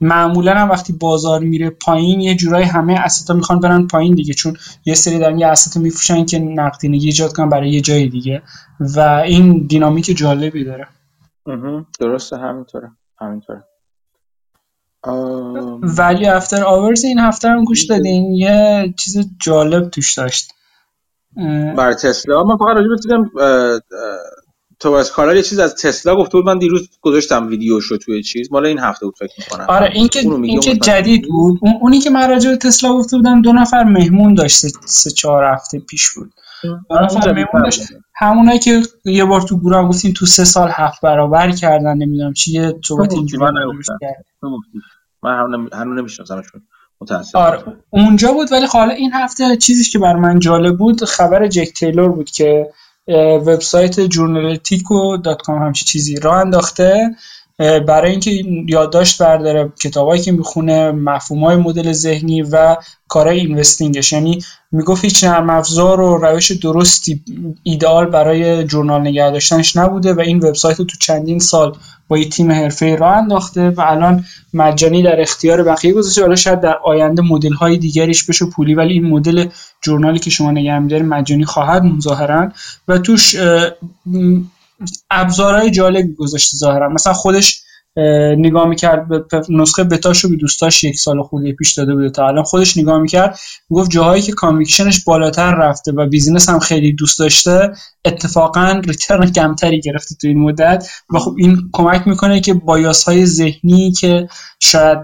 [0.00, 4.56] معمولا هم وقتی بازار میره پایین یه جورایی همه استا می‌خوان برن پایین دیگه چون
[4.84, 8.42] یه سری دارن یه استا میفروشن که نقدینگی ایجاد کنن برای یه جای دیگه.
[8.80, 10.86] و این دینامیک جالبی داره.
[12.00, 12.90] درسته همینطوره
[13.20, 13.64] همینطوره.
[15.82, 18.32] ولی افتر آورز این هفته هم گوش دادین.
[18.32, 20.52] یه چیز جالب توش داشت.
[21.76, 22.42] برای تسلا.
[22.42, 23.30] من فقط راجع دیدم
[24.80, 28.52] توماس کارل یه چیز از تسلا گفته بود من دیروز گذاشتم ویدیوشو توی چیز.
[28.52, 29.66] مال این هفته بود فکر می‌کنم.
[29.68, 31.58] آره این که این که جدید بود.
[31.62, 35.78] اون اونی که من راجع تسلا گفته بودم دو نفر مهمون داشت سه چهار هفته
[35.78, 36.32] پیش بود.
[38.14, 42.52] همونایی که یه بار تو گروه گفتین تو سه سال هفت برابر کردن نمی‌دونم چی
[42.52, 43.42] یه صحبت اینجوری
[45.22, 46.62] من هنوز نمیشناسمشون
[47.34, 47.64] آره.
[47.90, 52.08] اونجا بود ولی حالا این هفته چیزی که بر من جالب بود خبر جک تیلور
[52.08, 52.70] بود که
[53.08, 57.16] وبسایت جورنالیتیکو دات کام همچی چیزی راه انداخته.
[57.58, 58.30] برای اینکه
[58.68, 60.92] یادداشت برداره کتابایی که می‌خونه
[61.30, 62.76] های مدل ذهنی و
[63.08, 64.38] کارهای اینوستینگش یعنی
[64.72, 67.24] می‌گفت هیچ نرم افزار و روش درستی
[67.62, 71.72] ایدئال برای جورنال نگه داشتنش نبوده و این وبسایت تو چندین سال
[72.08, 76.22] با یه تیم حرفه‌ای راه انداخته و الان مجانی در اختیار بقیه گذاشته.
[76.22, 79.48] حالا شاید در آینده مدل های دیگریش بشه پولی ولی این مدل
[79.82, 82.52] جورنالی که شما نگه می‌دارید مجانی خواهد ظاهرا.
[82.88, 83.36] و توش
[85.10, 86.88] ابزارهای جالبی گذاشته ظاهرا.
[86.88, 87.62] مثلا خودش
[88.38, 89.06] نگاه می‌کرد
[89.48, 92.98] نسخه بتاش رو به دوستاش یک سال خورده پیش داده بوده تا الان خودش نگاه
[92.98, 93.38] می‌کرد
[93.70, 97.72] گفت جاهایی که conviction ش بالاتر رفته و business هم خیلی دوست داشته
[98.04, 103.26] اتفاقا return کمتری گرفته تو این مدت و خب این کمک می‌کنه که bias های
[103.26, 104.28] ذهنی که
[104.60, 104.98] شاید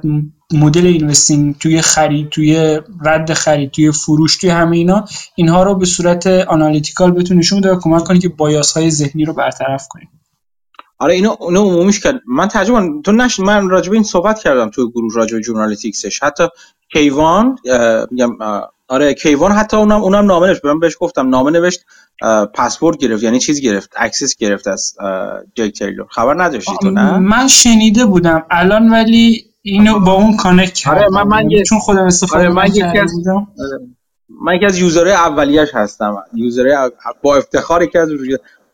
[0.52, 5.04] مدل investing توی خرید توی رد خرید توی فروش توی همه اینا
[5.36, 9.32] اینها رو به صورت analytical بتونه نشون و کمک کنه که bias های ذهنی رو
[9.32, 10.08] برطرف کنیم.
[11.02, 12.20] آره اینو اونو عمومیش کرد.
[12.26, 16.22] من ترجمه تو نش من راجع این صحبت کردم تو گروه راجع به Journalytic ش.
[16.22, 16.44] حتی
[16.92, 17.56] کیوان
[18.10, 18.30] میگم
[18.88, 20.64] آره کیوان حتی اونم اونم نامه نوشت.
[20.64, 21.80] من بهش گفتم نامه نوشت
[22.54, 23.22] پاسپورت گرفت.
[23.22, 24.94] یعنی چیز گرفت access گرفت از
[25.54, 26.06] جک تیلور.
[26.10, 28.46] خبر نداشتی تو نه؟ من شنیده بودم.
[28.50, 30.98] الان ولی اینو با اون connect کردم.
[30.98, 33.12] آره من, من چون خودم استفاده آره من یکی از
[34.44, 36.24] من یکی از یوزرهای اولیش هستم.
[36.34, 36.90] یوزرهای
[37.22, 38.10] با افتخار یکی از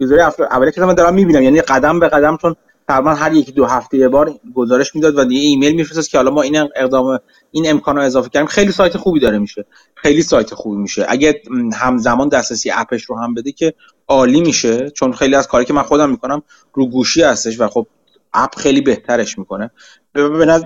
[0.00, 2.56] یوزرهای اولیه که من دارم می‌بینم یعنی قدم به قدم چون
[2.88, 6.30] تقریبا هر یکی دو هفته یه بار گزارش می‌داد و دیگه ایمیل میفرست که حالا
[6.30, 7.18] ما این اقدام
[7.50, 8.46] این امکان رو اضافه کردیم.
[8.46, 9.66] خیلی سایت خوبی داره میشه.
[9.94, 11.06] خیلی سایت خوبی میشه.
[11.08, 11.42] اگه
[11.74, 13.74] همزمان دسترسی اپش رو هم بده که
[14.08, 16.42] عالی میشه چون خیلی از کاری که من خودم می‌کنم
[16.74, 17.86] رو گوشی هستش و خب
[18.32, 19.70] اپ خیلی بهترش می‌کنه.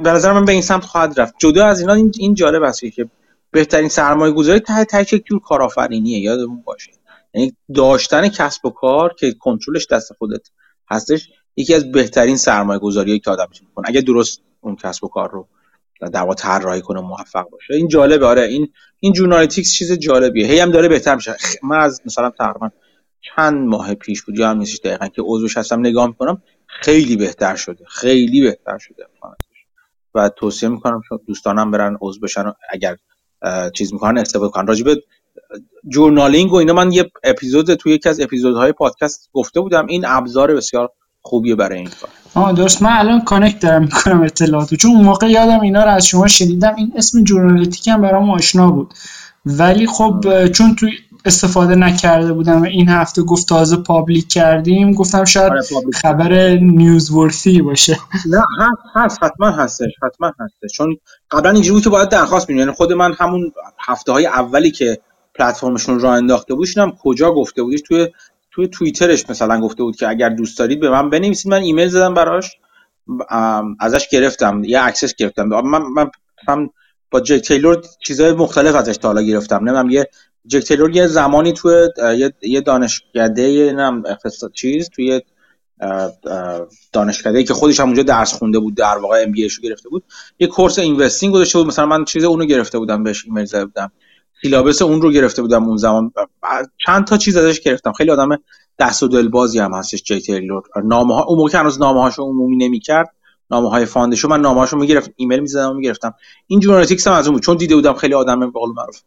[0.02, 1.34] به نظر من به این سمت خواهد رفت.
[1.38, 3.08] جدا از اینا این جالب است که
[3.50, 6.20] بهترین سرمایه گذاری ته جور کارآفرینیه.
[6.20, 6.90] یادمون باشه.
[7.34, 10.48] یعنی داشتن کسب و کار که کنترلش دست خودت
[10.90, 15.08] هستش یکی از بهترین سرمایه گذاری که آدم میشه کنه اگه درست اون کسب و
[15.08, 15.48] کار رو
[16.12, 17.74] در واقع طراحی کنه موفق باشه.
[17.74, 18.26] این جالبه.
[18.26, 18.68] آره این
[19.00, 20.46] این جورنالیتیکس چیز جالبیه.
[20.46, 21.36] هی هم داره بهتر میشه.
[21.62, 22.70] من از مثلا تقریبا
[23.20, 27.56] چند ماه پیش بود یا هم نیستش دقیقا که عضوش هستم نگاه می‌کنم خیلی بهتر
[27.56, 27.84] شده.
[27.84, 29.06] خیلی بهتر شده.
[30.14, 32.96] و توصیه می‌کنم دوستانم برن عضو بشن اگر
[33.74, 34.66] چیز می‌کنن استفاده کنن.
[34.66, 34.86] راجب
[35.88, 39.86] journaling و اینا من یه اپیزود توی یکی از اپیزودهای پادکست گفته بودم.
[39.86, 40.88] این ابزار بسیار
[41.22, 42.10] خوبیه برای این کار.
[42.34, 42.82] آه درست.
[42.82, 46.74] من الان connect دارم می‌کنم اطلاعاتو چون اون موقع یادم اینا رو از شما شنیدم.
[46.76, 48.94] این اسم Journalytic هم برام آشنا بود.
[49.46, 50.90] ولی خب چون توی
[51.24, 55.62] استفاده نکرده بودم و این هفته گفت تازه public کردیم گفتم شاید آره،
[55.94, 57.98] خبر newsworthy باشه.
[58.26, 58.42] نه
[58.94, 60.76] هست حتما هستش حتما هستش.
[60.76, 60.96] چون
[61.30, 63.52] قبلا اینجوری بود که باید درخواست می‌دونی یعنی خود من همون
[63.86, 64.98] هفته های اولی که
[65.42, 68.08] پلتفرمشون راه انداخته بودش کجا گفته بودش توی
[68.50, 71.50] توی توییترش مثلا گفته بود که اگر دوست دارید به من بنویسید.
[71.50, 72.50] من ایمیل زدم براش
[73.80, 75.42] ازش گرفتم یه access گرفتم.
[75.42, 76.10] من
[76.48, 76.70] من
[77.10, 79.56] با جک تیلور چیزای مختلف ازش تا حالا گرفتم.
[79.56, 80.08] نمی‌دونم یه
[80.46, 81.88] جک تیلور یه زمانی توی
[82.42, 85.20] یه دانشکده نمی‌دونم اقتصاد چیز توی
[86.92, 90.04] دانشکده که خودش هم اونجا درس خونده بود در واقع MBA گرفته بود.
[90.38, 91.66] یه course investing گذاشته بود.
[91.66, 93.92] مثلا من چیز اونو گرفته بودم بهش ایمیل زده بودم.
[94.42, 96.12] syllabus اون رو گرفته بودم اون زمان.
[96.86, 97.92] چند تا چیز ازش گرفتم.
[97.92, 98.28] خیلی آدم
[98.78, 100.62] دست و دل بازی هم هستش جی تیلور.
[100.84, 103.10] نامه ها اون موقع هنوز نامه هاشو عمومی نمی‌کرد
[103.50, 106.14] نامه های fund شو من نامه هاشو می‌گرفت ایمیل می‌زدم و می‌گرفتم.
[106.46, 107.42] این Journalytics هم از اون بود.
[107.42, 109.00] چون دیده بودم خیلی آدم به قول معروف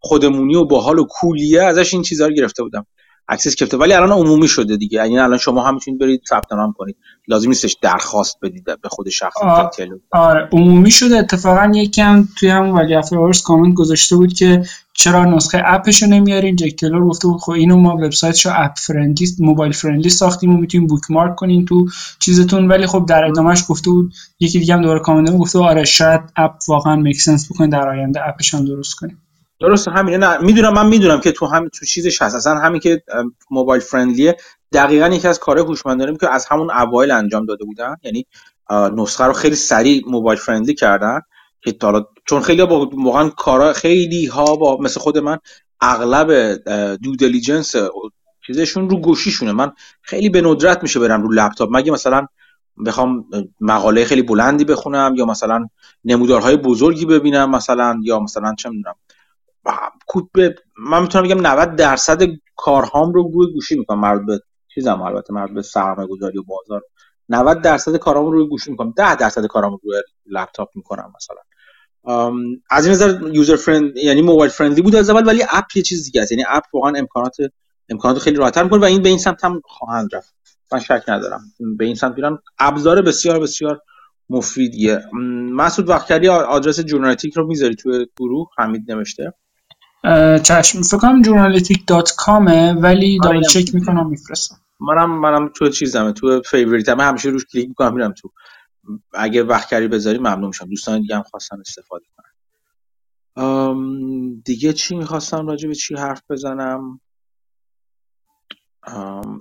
[0.00, 2.86] خودمونی و باحال و cool یه ازش این چیزا رو گرفته بودم.
[3.30, 4.96] access گرفته ولی الان عمومی شده دیگه.
[4.96, 6.96] یعنی الان شما هم می‌تونید برید ثبت نام کنید.
[7.28, 9.36] لازم نیستش درخواست بدید به خود شخص
[10.12, 11.18] آره عمومی شده.
[11.18, 16.56] اتفاقا یکم توی همون Value After Hours کامنت گذاشته بود که چرا نسخه اپشو نمیارین؟
[16.56, 21.36] جک گفته بود خب اینو ما وبسایتشو app friendly mobile friendly ساختیم و می‌تونیم bookmark
[21.36, 21.86] کنین تو
[22.18, 22.68] چیزتون.
[22.68, 26.54] ولی خب در ادامهش گفته بود یکی دیگه هم دوباره کامنت گفته آره شاید اپ
[26.68, 29.22] واقعا make sense بکنه در آینده اپش هم درست کنیم.
[29.60, 30.16] درست همینه.
[30.16, 32.34] نه می‌دونم من می‌دونم که تو هم تو چیزش هست.
[32.34, 33.02] اصلا همین که
[33.50, 34.36] mobile friendly یه.
[34.72, 37.96] دقیقا یکی از کارهای هوشمندانه که از همون اوایل انجام داده بودن.
[38.02, 38.26] یعنی
[38.70, 41.20] نسخه رو خیلی سریع mobile friendly کردن.
[41.62, 45.38] که حالا چون خیلی با واقعا کارا خیلی ها با مثل خود من
[45.80, 46.54] اغلب
[46.96, 47.74] due diligence
[48.46, 49.52] چیزشون رو گوشیشونه.
[49.52, 51.68] من خیلی به ندرت میشه برم رو لپتاپ.
[51.72, 52.26] مگه مثلا
[52.86, 53.24] بخوام
[53.60, 55.68] مقاله خیلی بلندی بخونم یا مثلا
[56.04, 58.94] نمودارهای بزرگی ببینم مثلا یا مثلا چه می‌دونم
[60.78, 62.22] من می‌تونم بگم 90 درصد
[62.56, 64.00] کارهام رو گوی گوشی می‌کنم.
[64.00, 64.40] مربوط به
[64.74, 66.82] چیزم البته مربوط به سرمایه گذاری و بازار.
[67.28, 68.92] 90 درصد کارام رو روی گوشی می‌کنم.
[68.96, 71.42] 10 درصد کارام رو روی لپتاپ می‌کنم مثلا.
[72.70, 76.04] از این نظر user friend یعنی mobile friendly بود از اول ولی اپ یه چیز
[76.04, 76.32] دیگه است.
[76.32, 77.36] یعنی اپ واقعا امکانات
[77.88, 80.34] امکانات خیلی راحت‌تر می‌کنه و این به این سمت هم خواهند رفت.
[80.72, 81.40] من شک ندارم.
[81.78, 83.80] به این سمت میرن ابزار بسیار بسیار
[84.30, 85.00] مفیدیه.
[85.52, 89.34] مسعود وقتی آدرس Journalytic رو می‌ذاری توی گروه؟ حمید نوشته.
[90.42, 94.56] چشم فکر کنم Journalytic dot com ه ولی آره، double check می‌کنم میفرستم.
[94.80, 98.30] منم منم تو چیزمه تو favorite م همیشه روش کلیک می‌کنم میرم تو.
[99.14, 100.66] اگه وقت بذاری ممنون میشم.
[100.66, 102.26] دوستان دیگه هم خواستن استفاده کنن.
[104.44, 107.00] دیگه چی می‌خواستم راجع به چی حرف بزنم؟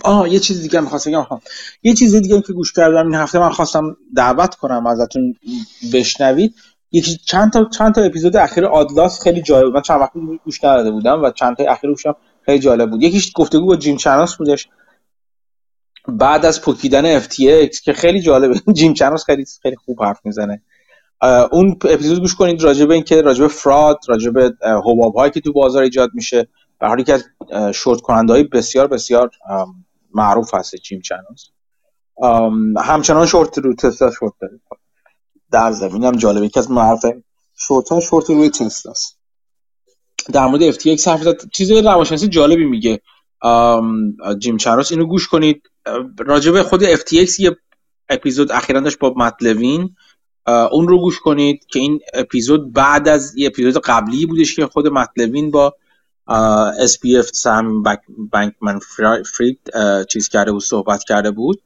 [0.04, 1.26] آه یه چیز دیگه می‌خواستم بگم.
[1.84, 5.36] یه چیز دیگه که گوش کردم این هفته من خواستم دعوت کنم ازتون
[5.94, 6.56] بشنوید.
[6.92, 10.12] یکی چند تا چند تا اپیزود اخیر آدلاس خیلی جالب من چند وقت
[10.46, 13.04] گوش کرده بودم و چند تا اخیر گوشم خیلی جالب بود.
[13.04, 14.70] یکیش گفتگو با جیم چناس بودش.
[16.08, 18.62] بعد از پوکیدن FTX که خیلی جالبه.
[18.78, 20.62] جیم چناس خیلی خیلی خوب حرف می‌زنه.
[21.52, 22.64] اون اپیزود گوش کنید.
[22.64, 26.48] راجع به اینکه راجع به فراد راجع به حباب هایی که تو بازار ایجاد میشه.
[26.80, 27.24] به حالی که از
[27.76, 29.32] شورت کننده های بسیار بسیار
[30.14, 31.50] معروف هست جیم چناس.
[32.78, 34.60] همچنان شورت رو تسلا شورت داره.
[35.52, 37.06] در زمین هم جالبه که از معروف
[37.56, 38.94] شورت ها شورت روی تسلا
[40.34, 41.50] در مورد FTX حرف زد.
[41.52, 43.02] چیز روانشناسی جالبی میگه.
[44.40, 45.62] جیم چناس اینو گوش کنید.
[46.20, 47.58] راجبه خود FTX یه
[48.10, 49.96] اپیزود اخیرا داشت با مت لوین.
[50.72, 54.88] اون رو گوش کنید که این اپیزود بعد از یه اپیزود قبلی بودش که خود
[54.88, 55.76] مت لوین با
[56.88, 57.84] SBF سم
[58.32, 58.80] بانکمن
[59.36, 59.60] فرید
[60.10, 61.62] چیز کرده بود صحبت کرده بود.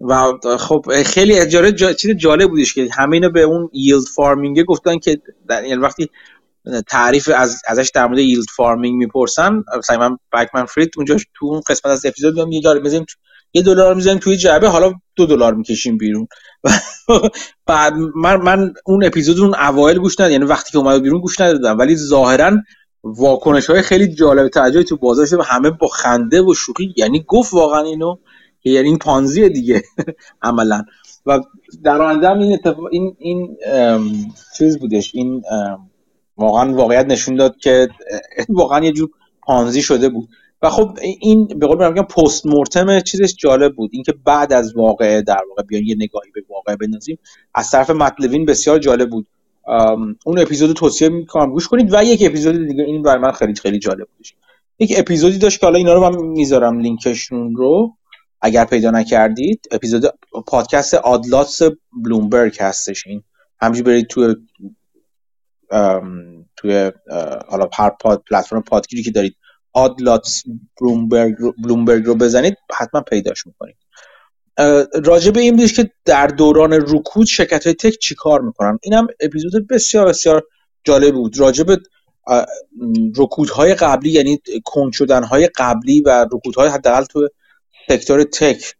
[0.00, 1.92] و خب خیلی اجاره جا...
[1.92, 6.10] چیز جالب بودش که همه اینو به اون yield farming گفتن که یعنی وقتی
[6.86, 11.92] تعریف از ازش در مورد yield farming می‌پرسن سم بانکمن فرید اونجا تو اون قسمت
[11.92, 13.06] از اپیزود میگم یه جالب می‌ذاریم
[13.54, 16.28] یه دلار می‌ذاریم توی جعبه حالا دو دلار می‌کشیم بیرون.
[17.66, 21.40] بعد من من اون اپیزود اون اوایل گوش ندادم یعنی وقتی که اومد بیرون گوش
[21.40, 22.52] ندادم ولی ظاهرا
[23.04, 27.54] واکنش های خیلی جالب توجهی تو بازار شده همه با خنده و شوخی یعنی گفت
[27.54, 28.16] واقعا اینو
[28.60, 29.82] که یعنی این پانزی دیگه
[30.42, 30.84] عملا.
[31.26, 31.40] و
[31.84, 33.56] در آینده این اتفاق این این
[34.58, 35.42] چیز بودش این
[36.36, 37.88] واقعا واقعیت نشون داد که
[38.48, 39.10] واقعا یه جور
[39.42, 40.28] پانزی شده بود.
[40.62, 43.90] و خب این به قول میگم پست مورتم چیزش جالب بود.
[43.92, 47.18] اینکه بعد از واقعه در واقع بیان یه نگاهی به واقعه بندازیم
[47.54, 49.26] از طرف مطلوین بسیار جالب بود.
[50.26, 53.78] اون اپیزود توصیه می‌کنم گوش کنید و یک اپیزود دیگه این برای من خیلی خیلی
[53.78, 54.26] جالب بود
[54.78, 57.97] یک اپیزودی داشت که حالا اینا رو من می‌ذارم لینکشون رو.
[58.40, 60.04] اگر پیدا نکردید اپیزود
[60.46, 61.62] پادکست آدلاتس
[62.04, 63.06] بلومبرگ هستش.
[63.06, 63.22] این
[63.60, 64.36] همینجوری برید توی
[66.56, 66.92] توی
[67.48, 69.36] حالا هر پاد پلتفرم پادگیری که دارید
[69.72, 70.42] آدلاتس
[70.80, 73.76] بلومبرگ رو, بلومبرگ رو بزنید حتما پیداش می‌کنید.
[75.04, 78.94] راجع به این بودش که در دوران رکود شرکت های تک چی کار می‌کنن؟ این
[78.94, 80.44] هم اپیزود بسیار بسیار
[80.84, 81.38] جالب بود.
[81.38, 81.78] راجع به
[83.16, 87.28] رکودهای قبلی یعنی کنج شدنهای قبلی و رکودهای حداقل تو
[87.88, 88.74] سکتور تک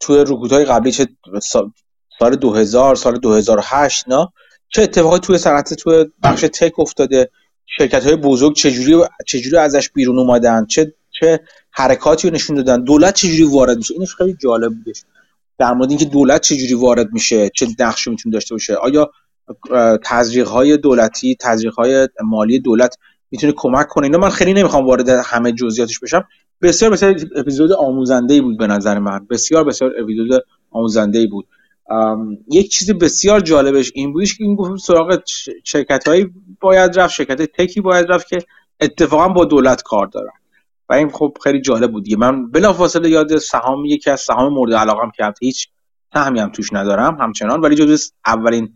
[0.00, 1.08] توی رکودهای قبلی چه
[2.18, 4.28] سال 2000 سال 2008 نه؟
[4.68, 7.30] چه اتفاقی توی صنعت توی بخش تک افتاده؟
[7.66, 11.40] شرکت های بزرگ چجوری چجوری ازش بیرون اومدن؟ چه چه
[11.70, 15.02] حرکاتی رو نشون دادن؟ دولت چجوری وارد میشه؟ اینش خیلی جالب بودش.
[15.58, 19.10] در مورد اینکه دولت چجوری وارد میشه چه نقشی می‌تونه داشته باشه؟ آیا
[20.04, 22.96] تزریق های دولتی تزریق های مالی دولت
[23.30, 26.28] می‌تونه کمک کنه؟ اینا من خیلی نمی‌خوام وارد همه جزئیاتش بشم.
[26.62, 29.26] بسیار بسیار اپیزود آموزنده بود به نظر من.
[29.30, 31.46] بسیار بسیار اپیزود آموزنده بود.
[32.50, 35.22] یک چیز بسیار جالبش این بودش که این گفت سراغ
[35.64, 36.30] شرکت هایی
[36.60, 38.38] باید رفت شرکت تکی باید رفت که
[38.80, 40.32] اتفاقا با دولت کار دارن.
[40.88, 42.16] و این خب خیلی جالب بود دیگه.
[42.16, 45.68] من بلافاصله یاد سهام یکی از سهام مورد علاقم کرد هیچ
[46.14, 47.96] سهمی هم توش ندارم همچنان ولی جزو
[48.26, 48.74] اولین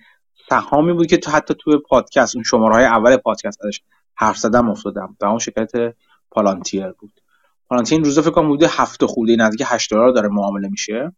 [0.48, 3.80] سهامی بود که تو حتی توی پادکست اون شماره های اول پادکست ازش
[4.14, 5.16] حرف زدم افتادم.
[5.20, 5.94] و اون شرکت
[6.30, 7.20] پالانتیر بود.
[7.68, 11.12] پالانتیر این روزا فکر کنم بوده هفته خورده نزدیک 8 دلار داره معامله میشه.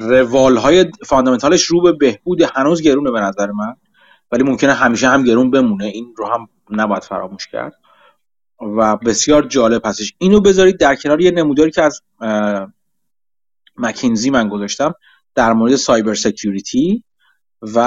[0.00, 3.76] روال های فاندامنتالش رو به بهبود هنوز گرونه به نظر من
[4.32, 5.84] ولی ممکنه همیشه هم گرون بمونه.
[5.84, 7.72] این رو هم نباید فراموش کرد.
[8.60, 10.14] و بسیار جالب هستش.
[10.18, 12.02] اینو بذارید در کنار یه نموداری که از
[13.76, 14.94] McKinsey من گذاشتم
[15.34, 17.04] در مورد cyber security
[17.62, 17.78] و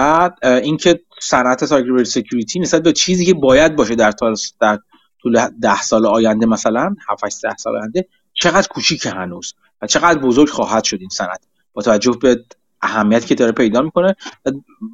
[0.43, 4.13] اینکه صنعت cyber security نسبت به چیزی که باید باشه در
[4.59, 4.79] در
[5.22, 10.49] طول ده سال آینده مثلا 7 ده سال آینده چقدر کوچیک هنوز و چقدر بزرگ
[10.49, 11.41] خواهد شد این صنعت.
[11.74, 12.45] با توجه به
[12.82, 14.15] اهمیتی که داره پیدا می‌کنه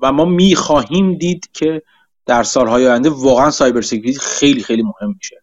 [0.01, 1.81] و ما می‌خواهیم دید که
[2.25, 5.41] در سالهای آینده واقعا cyber security خیلی خیلی مهم میشه.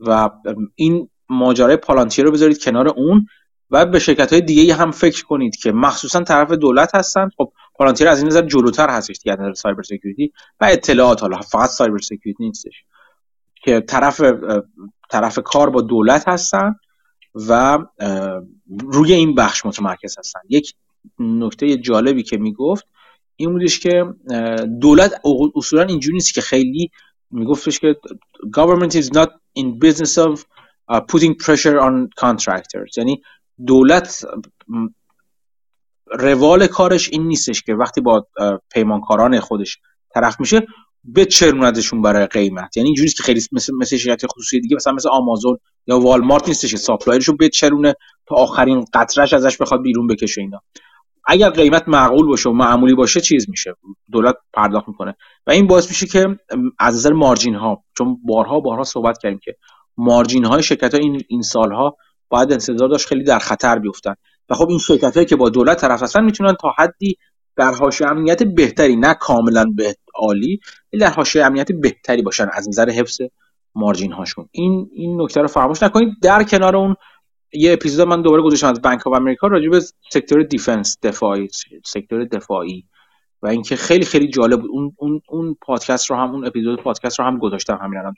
[0.00, 0.30] و
[0.74, 3.26] این ماجرای Palantir رو بذارید کنار اون
[3.70, 7.28] و به شرکت های دیگه هم فکر کنید که مخصوصا طرف دولت هستن.
[7.36, 11.68] خب Palantir از این نظر جلوتر هستش دیگه نظر cyber security و اطلاعات حالا فقط
[11.70, 12.84] cyber security نیستش.
[13.62, 14.20] که طرف
[15.10, 16.74] طرف کار با دولت هستن
[17.34, 17.78] و
[18.80, 20.40] روی این بخش متمرکز هستن.
[20.48, 20.74] یک
[21.18, 22.86] نکته جالبی که می‌گفت
[23.36, 24.04] این بودش که
[24.80, 25.20] دولت
[25.54, 26.90] اصولا اینجوری نیست که خیلی
[27.30, 27.96] میگفتش که
[28.56, 29.28] government is not
[29.58, 30.44] in business of
[30.90, 32.96] putting pressure on contractors.
[32.96, 33.22] یعنی
[33.66, 34.24] دولت
[36.06, 38.26] روال کارش این نیستش که وقتی با
[38.70, 39.78] پیمانکاران خودش
[40.14, 40.66] طرف میشه
[41.04, 42.76] بچلوندشون برای قیمت.
[42.76, 46.70] یعنی اینجوریه که خیلی مثل مثل شرکت خصوصی دیگه مثلا مثل آمازون یا والمارت نیستش
[46.70, 47.94] که supplier شو بچلونه
[48.26, 50.60] تا آخرین قطرش ازش بخواد بیرون بکشه اینا.
[51.26, 53.74] اگر قیمت معقول باشه و معمولی باشه چیز میشه.
[54.12, 55.16] دولت پرداخت می‌کنه.
[55.46, 56.38] و این باعث میشه که
[56.78, 59.56] از نظر مارجین ها چون بارها بارها صحبت کردیم که
[59.96, 61.96] مارجین های شرکت ها این این سالها
[62.28, 64.14] باید انتظار داشت خیلی در خطر بیفتن.
[64.48, 67.16] و خب این شرکت هایی که با دولت طرف هستن می‌تونن تا حدی
[67.58, 70.60] در حاشیه امنیت بهتری نه کاملا به عالی
[71.00, 72.46] در حاشیه امنیت بهتری باشن.
[72.52, 73.20] از نظر حفظ
[73.74, 74.48] مارجین هاشون.
[74.50, 76.08] این این نکته رو فراموش نکنید.
[76.22, 76.96] در کنار اون
[77.52, 79.80] یه اپیزود من دوباره گذاشتم از Bank of America راجع به
[80.12, 81.48] sector defense دفاعی
[81.84, 82.84] sector دفاعی.
[83.42, 84.70] و اینکه خیلی خیلی جالب بود.
[84.70, 88.14] اون اون اون پادکست رو هم اون اپیزود پادکست رو هم گذاشتم همین الان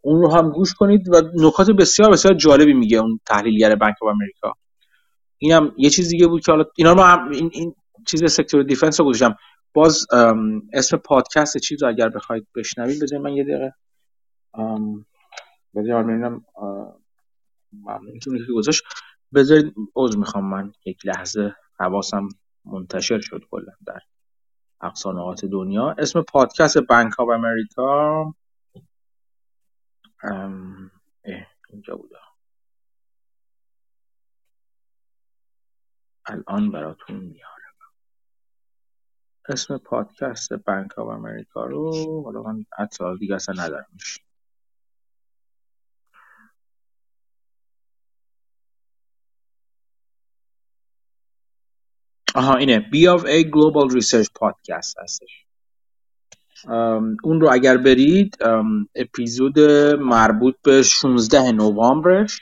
[0.00, 4.08] اون رو هم گوش کنید و نکات بسیار بسیار جالبی میگه اون تحلیلگر Bank of
[4.08, 4.52] America
[5.38, 7.74] اینم یه چیز دیگه بود که حالا اینا رو هم این, این
[8.08, 9.36] چیز sector defense رو گذاشتم.
[9.74, 10.06] باز
[10.72, 13.74] اسم پادکست چیز رو اگر بخواید بشنوید بذارید من یه دقیقه.
[15.74, 16.40] بذارید من
[17.72, 18.82] ممنون که گذاشت.
[19.34, 22.28] بذارید عذر می‌خوام من یک لحظه حواسم
[22.64, 24.00] منتشر شد کلا در
[24.80, 25.94] اقصا نقاط دنیا.
[25.98, 28.34] اسم پادکست Bank of America.
[31.70, 32.16] اینجا بوده
[36.26, 37.57] الان براتون میارم
[39.50, 44.20] اسم پادکست Bank of America رو حالا من اطلاع دیگه اصلا ندارمش
[52.34, 52.80] آها اینه.
[52.80, 55.44] B of A Global Research Podcast هستش.
[57.24, 58.36] اون رو اگر برید
[58.94, 59.60] اپیزود
[60.00, 62.40] مربوط به 16 نوامبرش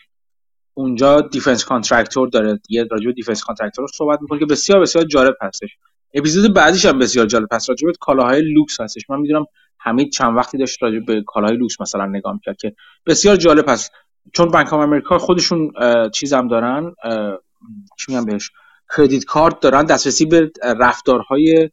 [0.75, 2.61] اونجا defense contractor داره.
[2.69, 5.79] یه راجع به defense contractor رو صحبت می‌کنه که بسیار بسیار جالب هستش.
[6.17, 7.69] اپیزود بعدیش هم بسیار جالب هست.
[7.69, 9.11] راجع به کالاهای لوکس هستش.
[9.11, 9.47] من می‌دونم
[9.79, 12.75] حمید چند وقتی داشت راجع به کالاهای لوکس مثلا نگاه می‌کرد که
[13.07, 13.93] بسیار جالب هست.
[14.33, 15.73] چون Bank of America خودشون
[16.13, 16.95] چیزم دارن
[17.99, 18.51] چی میگم بهش
[18.97, 21.71] credit card دارن دسترسی به رفتارهای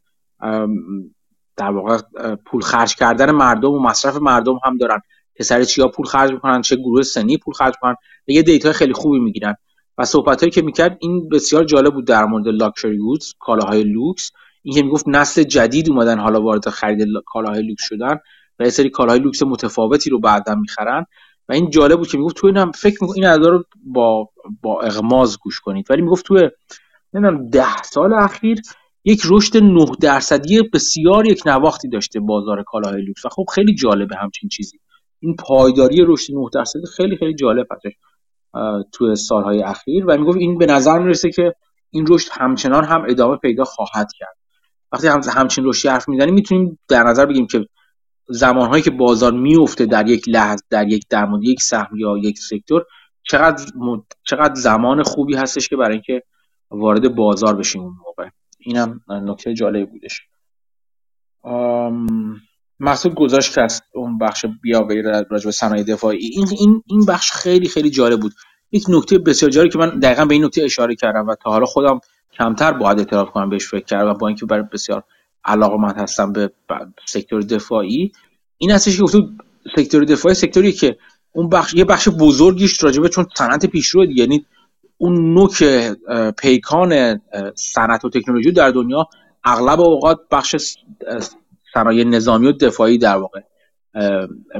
[1.56, 1.98] در واقع
[2.46, 5.00] پول خرج کردن مردم و مصرف مردم هم دارن.
[5.36, 7.96] که سر چیا پول خرج می‌کنن چه گروه سنی پول خرج می‌کنن.
[8.26, 9.54] یه data خیلی خوبی می‌گیرن.
[9.98, 14.30] و صحبت هایی که می‌کرد این بسیار جالب بود در مورد luxury goods کالاهای لوکس.
[14.62, 18.18] این که می‌گفت نسل جدید اومدن حالا وارد خرید کالاهای لوکس شدن
[18.58, 21.06] و یه سری کالاهای لوکس متفاوتی رو بعدا می‌خرن.
[21.48, 24.28] و این جالب بود که می‌گفت تو اینم فکر می‌کنم این رو با
[24.62, 25.90] با اغماز گوش کنید.
[25.90, 26.34] ولی می‌گفت تو
[27.14, 28.60] نمی‌دونم ده سال اخیر
[29.04, 33.24] یک رشد 9 درصدی بسیار یک نواختی داشته بازار کالاهای لوکس.
[33.24, 34.78] و خب خیلی جالبه همچین چیزی.
[35.20, 37.92] این پایداری رشد 9 درصدی خیلی خیلی جالب هستش
[38.92, 41.54] تو سالهای اخیر و می‌گفت این به نظر می‌رسه که
[41.90, 44.36] این رشد همچنان هم ادامه پیدا خواهد کرد.
[44.92, 47.66] وقتی هم همچین رشدی حرف می‌زنیم می‌تونیم در نظر بگیریم که
[48.28, 52.84] زمانهایی که بازار میفته در یک لحظه در یک در یک سهم یا یک سکتور
[53.22, 53.64] چقدر
[54.22, 56.22] چقدر زمان خوبی هستش که برای اینکه
[56.70, 58.28] وارد بازار بشیم اون موقع.
[58.58, 60.20] اینم نکته جالبی بودش.
[62.84, 66.18] محسود گذاشت که از اون بخش بیاوری راجع به صنایع دفاعی.
[66.18, 68.32] این این این بخش خیلی خیلی جالب بود.
[68.72, 71.66] یک نکته بسیار جالبی که من دقیقا به این نکته اشاره کردم و تا حالا
[71.66, 72.00] خودم
[72.38, 75.04] کمتر باید اعتراف کنم بهش فکر کردم و با اینکه برای بسیار
[75.44, 76.50] علاقمند هستم به
[77.06, 78.12] سکتور دفاعی.
[78.58, 79.18] این هستش که
[79.76, 80.96] سکتور دفاعی سکتوری که
[81.32, 84.46] اون بخش یه بخش بزرگیش راجبه چون صنعت پیشرو یعنی
[84.98, 85.64] اون نوک
[86.38, 87.20] پیکان
[87.54, 89.08] صنعت و تکنولوژی در دنیا
[89.44, 90.56] اغلب اوقات بخش
[91.74, 93.40] صنایع نظامی و دفاعی در واقع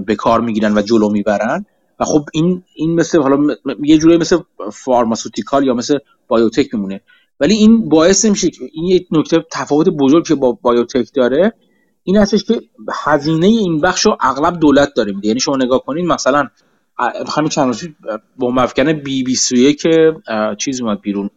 [0.07, 1.67] به کار می‌گیرن و جلو می‌برن.
[2.01, 4.39] و خب این این مثل حالا یه جوری مثل
[4.73, 7.01] فارماسوتیکال یا مثل بایوتک میمونه.
[7.41, 11.53] ولی این باعث نمیشه که این یک نکته تفاوت بزرگ که با بایوتک داره
[12.03, 12.61] این هستش که
[13.05, 15.29] هزینه این بخش رو اغلب دولت داره میده.
[15.29, 16.49] یعنی شما نگاه کنین مثلا
[17.37, 17.95] همین چند روزی
[18.37, 20.17] با مفکن بی بی سویه که
[20.59, 21.31] چیز اومد بیرون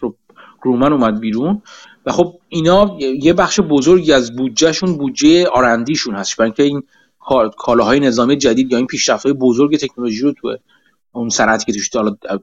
[0.00, 0.14] رو
[0.62, 1.62] گرومن اومد بیرون.
[2.06, 6.82] و خب اینا یه بخش بزرگی از بودجهشون بودجه آرندیشون هست برای اینکه این
[7.56, 8.88] کالاهای نظامی جدید یا این
[9.24, 10.56] های بزرگ تکنولوژی رو تو
[11.12, 11.90] اون صنعتی که توش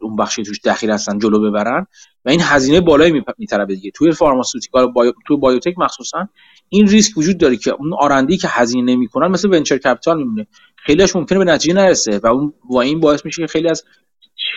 [0.01, 1.87] اون بخشی توش دخیل هستن جلو ببرن
[2.25, 3.91] و این هزینه بالایی میطلبه دیگه.
[3.91, 6.29] توی pharmaceutical bio توی biotech مخصوصا
[6.69, 10.47] این ریسک وجود داره که اون R&D که هزینه نمی‌کنن مثل venture capital میمونه.
[10.75, 13.83] خیلیش ممکنه به نتیجه نرسه و اون و این باعث میشه که خیلی از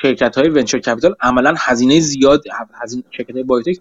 [0.02, 2.44] شرکت های venture capital عملا هزینه زیاد
[2.82, 3.80] هزینه شرکت های biotech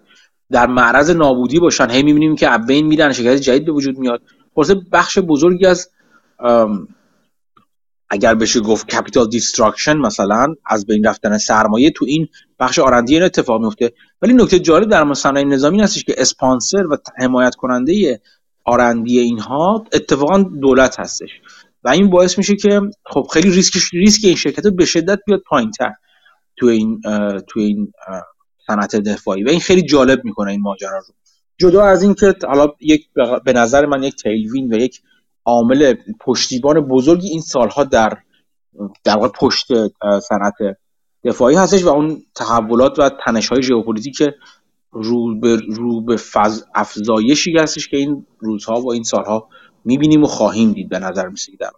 [0.51, 1.89] در معرض نابودی باشن.
[1.89, 4.21] هی می‌بینیم که بین میرن شرکت جدید به وجود میاد.
[4.55, 5.89] خلاص بخش بزرگی از
[8.09, 12.27] اگر بشه گفت capital destruction مثلا از بین رفتن سرمایه تو این
[12.59, 16.97] بخش R&D این اتفاق میفته ولی نکته جالب در صنایع نظامی هستش که اسپانسر و
[17.17, 18.21] حمایت کننده
[18.63, 21.29] R&D اینها اتفاقا دولت هستش.
[21.83, 25.93] و این باعث میشه که خب خیلی ریسک ریسک این شرکت به شدت بیاد پایینتر
[26.57, 27.01] تو این
[27.47, 27.93] تو این
[28.67, 29.43] صنعت دفاعی.
[29.43, 31.13] و این خیلی جالب می‌کنه این ماجرا رو.
[31.57, 33.09] جدا از این که حالا یک
[33.45, 35.01] به نظر من یک tailwind و یک
[35.45, 38.17] عامل پشتیبان بزرگی این سالها در
[39.03, 39.67] در واقع پشت
[40.29, 40.77] صنعت
[41.23, 44.21] دفاعی هستش و اون تحولات و تنش های ژئوپلیتیک
[44.91, 49.49] رو به رو به فز افزایشی هستش که این روزها و این سالها
[49.85, 51.71] می‌بینیم و خواهیم دید به نظر میرسید در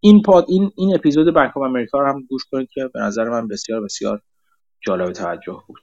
[0.00, 3.24] این pod این این اپیزود بانک آف امریکا رو هم گوش کنید که به نظر
[3.24, 4.22] من بسیار بسیار
[4.86, 5.82] جالب توجه بود.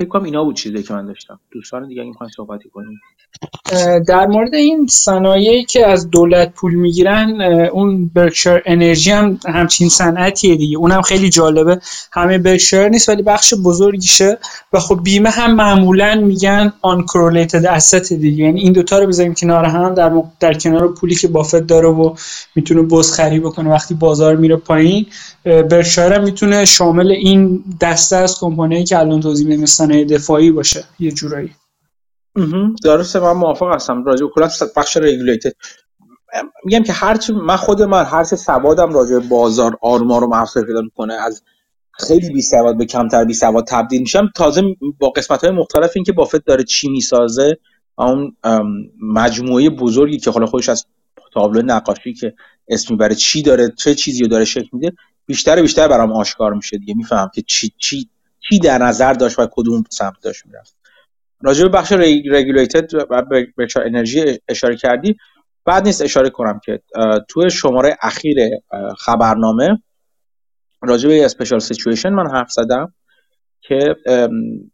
[0.00, 1.40] فکر کنم اینا بود چیزی که من داشتم.
[1.52, 3.00] دوستان دیگه می‌خواین صحبتی کنیم.
[4.06, 7.40] در مورد این صنایعی که از دولت پول می‌گیرن
[7.72, 10.78] اون برکشایر انرژی هم همچین صنعتیه دیگه.
[10.78, 11.80] اونم خیلی جالبه.
[12.12, 14.38] همه برکشایر نیست ولی بخش بزرگیشه.
[14.72, 18.44] و خب بیمه هم معمولا میگن آن کرولیتد اسست دیگه.
[18.44, 22.14] یعنی این دوتا رو بذاریم کنار هم در, در کنار پولی که بافت داره و
[22.54, 23.70] می‌تونه بزخری بکنه.
[23.70, 25.06] وقتی بازار میره پایین
[25.44, 29.46] برکشایر هم می‌تونه شامل این دسته از کمپانیایی که الان توضیح
[29.90, 31.54] صنایع دفاعی باشه یه جورایی.
[32.84, 34.04] درسته من موافق هستم.
[34.04, 35.52] راجع به کلا بخش رگولیتد
[36.64, 40.66] میگم که هرچی من خود من هر چه سوادم راجع به بازار آرمار رو افزایش
[40.66, 41.42] پیدا می‌کنه از
[41.92, 44.30] خیلی بی سواد به کمتر بی سواد تبدیل میشم.
[44.36, 44.62] تازه
[44.98, 47.58] با قسمت های مختلف این که بافت داره چی می‌سازه
[47.98, 48.36] اون
[49.02, 50.86] مجموعه بزرگی که حالا خودش از
[51.34, 52.34] تابلو نقاشی که
[52.68, 54.92] اسم می‌بره چی داره چه چیزی رو داره شکل میده
[55.26, 56.94] بیشتر بیشتر برام آشکار میشه دیگه.
[56.94, 58.08] میفهم که چی چی
[58.48, 60.76] چی در نظر داشت و کدوم سمت داشت می‌رفت.
[61.42, 63.22] راجع به بخش regulated و
[63.58, 65.16] بخش انرژی اشاره کردی
[65.64, 66.80] بد نیست اشاره کنم که
[67.28, 68.36] توی شماره اخیر
[68.98, 69.82] خبرنامه
[70.82, 72.94] راجع به special situation من حرف زدم
[73.60, 73.96] که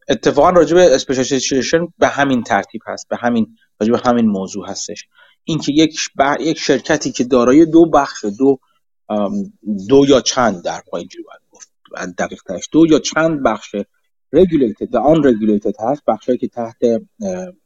[0.09, 4.71] اتفاقا راجع به special situation به همین ترتیب هست به همین راجع به همین موضوع
[4.71, 5.07] هستش.
[5.45, 5.99] اینکه یک
[6.41, 8.59] یک شرکتی که دارای دو بخش دو
[9.89, 11.46] دو یا چند در پای گفت
[12.19, 12.69] دقیق ترش.
[12.73, 13.77] دو یا چند بخش
[14.37, 16.77] regulated و آن regulated هست؟ بخشی که تحت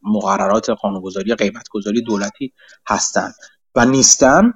[0.02, 2.52] مقررات قانونگذاری قیمتگذاری دولتی
[2.88, 3.34] هستند
[3.74, 4.52] و نیستن.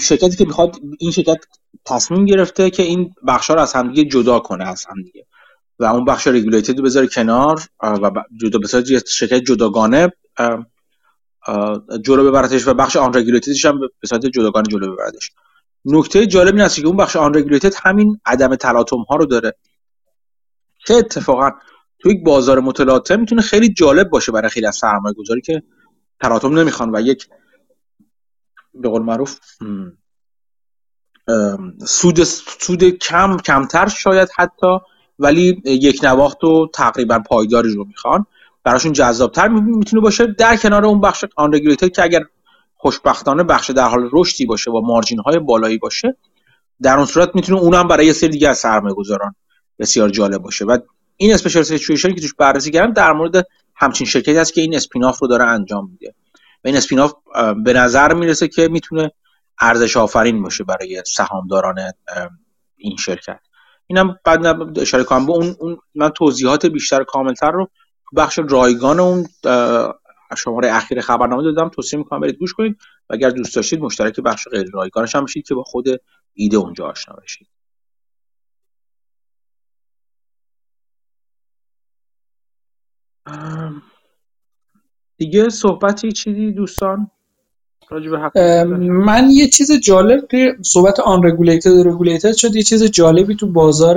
[0.00, 1.38] شرکتی که می‌خواد این شرکت
[1.84, 5.26] تصمیم گرفته که این بخشا رو از همدیگه جدا کنه از همدیگه.
[5.78, 8.10] و اون بخش رگولیتد رو بذاره کنار و
[8.40, 10.12] جدا بذاره شرکت جداگانه
[12.04, 13.14] جلو ببردش و بخش آن
[13.64, 15.30] هم به صورت جداگانه جلو ببردش
[15.84, 17.34] نکته جالب این است که اون بخش آن
[17.84, 19.54] همین عدم تلاطم ها رو داره.
[20.86, 21.50] که اتفاقا
[21.98, 25.62] تو یک بازار متلاطم می‌تونه خیلی جالب باشه برای خیلی از سرمایه گذاری که
[26.20, 27.28] تلاطم نمی‌خوان و یک
[28.74, 29.38] به قول معروف
[31.86, 34.78] سود سود کم کمتر شاید حتی
[35.18, 38.26] ولی یک نواخت و تقریبا پایداری رو می‌خوان.
[38.64, 40.26] براشون جذابتر می‌تونه باشه.
[40.26, 42.24] در کنار اون بخش آن که اگر
[42.82, 46.16] خوشبختانه بخش در حال رشدی باشه و مارجین های بالایی باشه
[46.82, 49.34] در اون صورت می‌تونه اونم برای یه سری دیگه از سرمایه گذاران
[49.78, 50.64] بسیار جالب باشه.
[50.64, 50.78] و
[51.16, 55.18] این اسپیشال سیچویشنی که توش بررسی کردم در مورد همچین شرکتی هست که این اسپیناف
[55.18, 56.14] رو داره انجام میده.
[56.64, 57.12] و این اسپیناف
[57.64, 59.12] به نظر می‌رسه که می‌تونه
[59.60, 61.76] ارزش آفرین باشه برای سهامداران
[62.76, 63.40] این شرکت.
[63.86, 65.26] اینم بعد اشاره کنم.
[65.26, 67.70] به اون, اون من توضیحات بیشتر کاملتر رو
[68.16, 69.26] بخش رایگان اون
[70.36, 71.68] شماره اخیر خبرنامه دادم.
[71.68, 72.76] توصیه می‌کنم برید گوش کنید.
[73.10, 75.86] و اگر دوست داشتید مشترک بخش غیر رایگانش هم بشید که با خود
[76.34, 77.48] ایده اونجا آشنا بشید.
[85.18, 87.10] دیگه صحبتی چیزی دوستان؟
[88.80, 90.28] من یه چیز جالب
[90.62, 92.56] صحبت unregulated regulated شد.
[92.56, 93.96] یه چیز جالبی تو بازار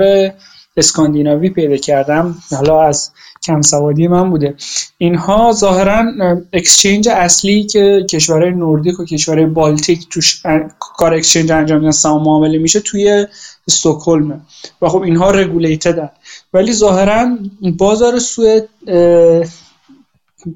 [0.76, 2.34] اسکاندیناوی پیدا کردم.
[2.50, 3.10] حالا از
[3.42, 4.54] کم سوادی من بوده.
[4.98, 6.04] اینها ظاهرا
[6.52, 10.42] exchange اصلی که کشورهای نوردیک و کشورهای بالتیک توش
[10.78, 13.26] کار exchange انجام میدن سهام معامله میشه توی
[13.68, 14.46] استکهلم.
[14.82, 16.10] و خب اینها regulated ن
[16.52, 17.38] ولی ظاهرا
[17.78, 18.68] بازار سوئد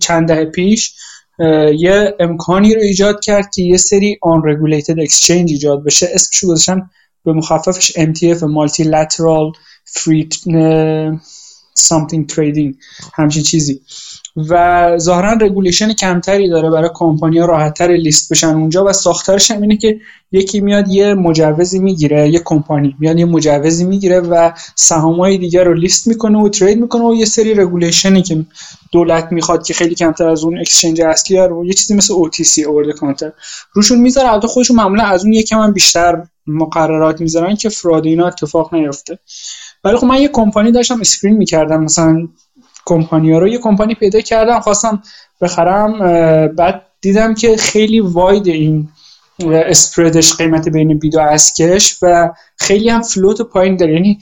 [0.00, 0.94] چند دهه پیش
[1.78, 6.08] یه امکانی رو ایجاد کرد که یه سری unregulated exchange ایجاد بشه.
[6.14, 6.90] اسمش گذاشتن
[7.24, 9.58] به مخففش MTF Multilateral
[9.98, 10.28] Free
[11.78, 12.74] Something Trading
[13.14, 13.80] همچین چیزی.
[14.36, 19.76] و ظاهرا regulation کمتری داره برای کمپانیا راحتتر لیست بشن اونجا و ساختارش هم اینه
[19.76, 20.00] که
[20.32, 25.74] یکی میاد یه مجوزی می‌گیره یه کمپانی میاد یه مجوزی می‌گیره و سهامای دیگر رو
[25.74, 28.46] لیست می‌کنه و trade می‌کنه و یه سری regulation ی که
[28.92, 32.76] دولت می‌خواد که خیلی کمتر از اون exchange اصلی رو یه چیزی مثل OTC over
[32.76, 33.32] the counter
[33.72, 38.74] روشون می‌ذاره البته خودشون معمولا از اون یکم بیشتر مقررات می‌ذارن که fraud اینا اتفاق
[38.74, 39.18] نیفته.
[39.84, 42.28] ولی خب من یه کمپانی داشتم screen می‌کردم مثلا
[42.86, 43.48] کمپانی ها رو.
[43.48, 45.02] یه کمپانی پیدا کردم خواستم
[45.40, 45.98] بخرم
[46.56, 48.88] بعد دیدم که خیلی wide این
[49.48, 53.94] spread ش قیمت بین bid و ask ش و خیلی هم float پایین داره.
[53.94, 54.18] یعنی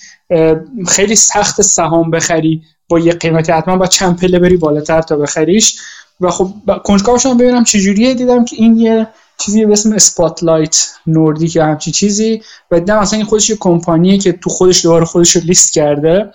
[0.86, 5.80] خیلی سخت سهام بخری با یه قیمتی حتما باید چند پله بری بالاتر تا بخریش.
[6.20, 6.52] و خب
[6.85, 8.14] کنجکاو شدم ببینم چجوریه.
[8.14, 9.06] دیدم که این یه
[9.39, 14.19] چیزی به اسم اسپاتلایت نوردیک یا همچی چیزی و دیدم اصلا این خودش یه کمپانیه
[14.19, 16.31] که تو خودش دوباره خودش رو لیست کرده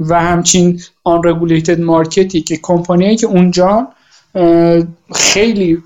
[0.00, 3.88] و همچین unregulated market ی که کمپانیایی که اونجا
[5.14, 5.82] خیلی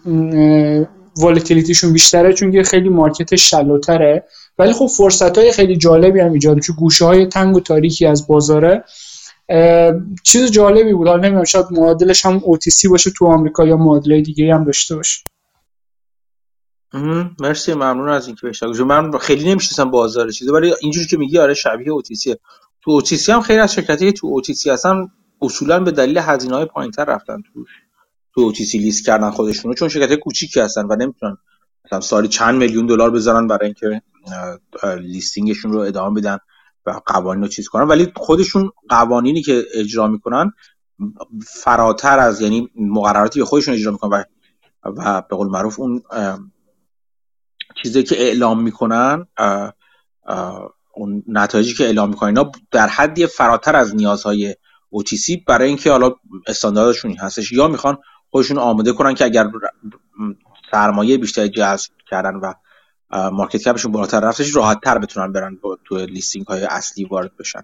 [1.16, 4.24] volatility شون بیشتره چون که خیلی market شل‌تره.
[4.58, 6.58] ولی خب فرصت های خیلی جالبی هم ایجاد.
[6.58, 8.84] چون گوشه های تنگ و تاریکی از بازاره
[10.22, 11.08] چیز جالبی بود.
[11.08, 15.27] حالا نمی‌دونم شاید معادلش هم OTC باشه تو آمریکا یا معادله دیگه هم داشته باشه.
[17.40, 21.54] مرسی ممنون از اینکه بهش من خیلی نمی‌شناسم بازار چیزی ولی اینجوری که میگی آره
[21.54, 22.36] شبیه OTC
[22.82, 25.06] تو اوتیسی هم خیلی از شرکتی تو اوتیسی هستن
[25.42, 27.64] اصولا به دلیل هزینه های پایینتر رفتن تو
[28.34, 31.36] تو اوتیسی لیست کردن خودشونو چون شرکت کوچیکی هستن و نمی‌تونن
[31.84, 34.02] مثلا سالی چند میلیون دلار بذارن برای اینکه
[35.00, 36.38] لیستینگشون رو ادامه بدن
[36.86, 37.88] و قوانین رو چیز کنن.
[37.88, 40.52] ولی خودشون قوانینی که اجرا می‌کنن
[41.46, 44.24] فراتر از یعنی مقرراتی خودشون اجرا می‌کنن و,
[44.84, 46.02] و به قول معروف اون
[47.82, 49.26] چیزی که اعلام می‌کنن
[50.94, 54.56] اون نتایجی که اعلام می‌کنن اینا در حدی فراتر از نیازهای
[54.94, 56.14] OTC برای اینکه حالا
[56.46, 57.52] استانداردشون هستش.
[57.52, 57.98] یا می‌خوان
[58.30, 59.50] خودشون آماده کنن که اگر
[60.70, 62.54] سرمایه بیشتری جذب کردن و
[63.30, 67.62] مارکت کپشون بالاتر رفتش راحت تر بتونن برن تو لیستینگ های اصلی وارد بشن.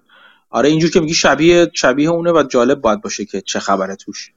[0.51, 4.33] آره اینجور که میگی شبیه شبیه اونه و جالب باید باشه که چه خبره توش.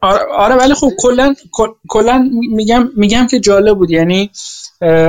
[0.00, 1.34] آره, آره ولی خب کلا
[1.88, 3.90] کلا میگم میگم که جالب بود.
[3.90, 4.30] یعنی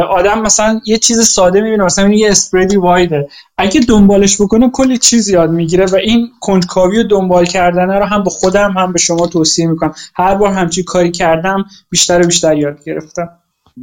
[0.09, 3.27] آدم مثلا یه چیز ساده می‌بینه مثلا یه اسپریدی وایده.
[3.57, 8.23] اگه دنبالش بکنه کلی چیز یاد می‌گیره و این کنجکاوی و دنبال کردن رو هم
[8.23, 9.93] به خودم هم به شما توصیه می‌کنم.
[10.15, 13.29] هر بار همچی کاری کردم بیشتر و بیشتر یاد گرفتم.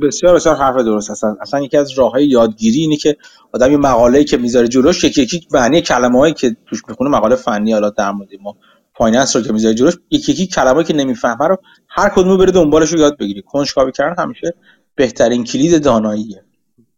[0.03, 1.11] بسیار بسیار حرف درست.
[1.11, 3.17] هستن اصلا یکی از راه های یادگیری اینه که
[3.53, 7.37] آدم یه مقاله که می‌ذاره جلوش یکی یکی معنی کلمه هایی که توش می‌خونه مقاله
[7.37, 8.57] فنی حالا در مورد ما
[8.99, 11.57] finance رو که می‌ذاره جلوش یکی یکی کلمه‌ای که نمی‌فهمه رو
[11.89, 13.43] هر کدومو بره دنبالش رو یاد بگیری.
[13.43, 14.55] کنجکاوی کردن همیشه
[14.95, 16.45] بهترین کلید داناییه.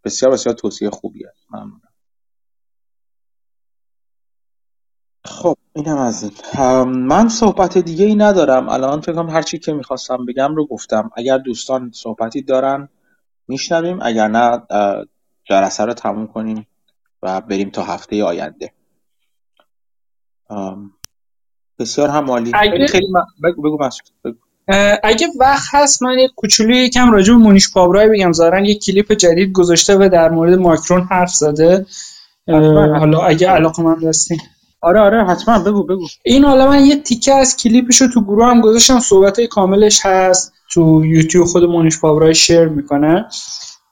[0.05, 1.33] بسیار بسیار توصیه خوبیه.
[1.51, 1.81] ممنونم.
[5.25, 6.31] خب اینم از
[6.87, 8.69] من صحبت دیگه ای ندارم.
[8.69, 11.11] الان فکر کنم هر چی که می‌خواستم بگم رو گفتم.
[11.17, 12.89] اگر دوستان صحبتی دارن
[13.49, 13.99] میشنویم.
[14.03, 14.63] اگر نه
[15.45, 16.67] جلسه رو تموم کنیم
[17.23, 18.73] و بریم تا هفته آینده.
[21.81, 22.53] بسیار هم مالی
[22.87, 23.07] خیلی
[23.45, 23.79] بگو بگو
[24.25, 24.37] بگو.
[25.03, 28.33] اگه وقت هست من یک کوچولو یکم راجع به مونیش پابرای بگم.
[28.33, 31.87] زارن یک کلیپ جدید گذاشته و در مورد ماکرون حرف زده.
[32.99, 34.41] حالا اگه علاقه من دستین
[34.81, 35.59] آره آره حتما.
[35.59, 36.07] بگو بگو.
[36.25, 39.01] این حالا من یه تیکه از کلیپشو تو گروه هم گذاشتم.
[39.01, 40.53] صحبت کاملش هست.
[40.73, 43.27] تو یوتیوب خود مونیش پابرای شیر می‌کنه.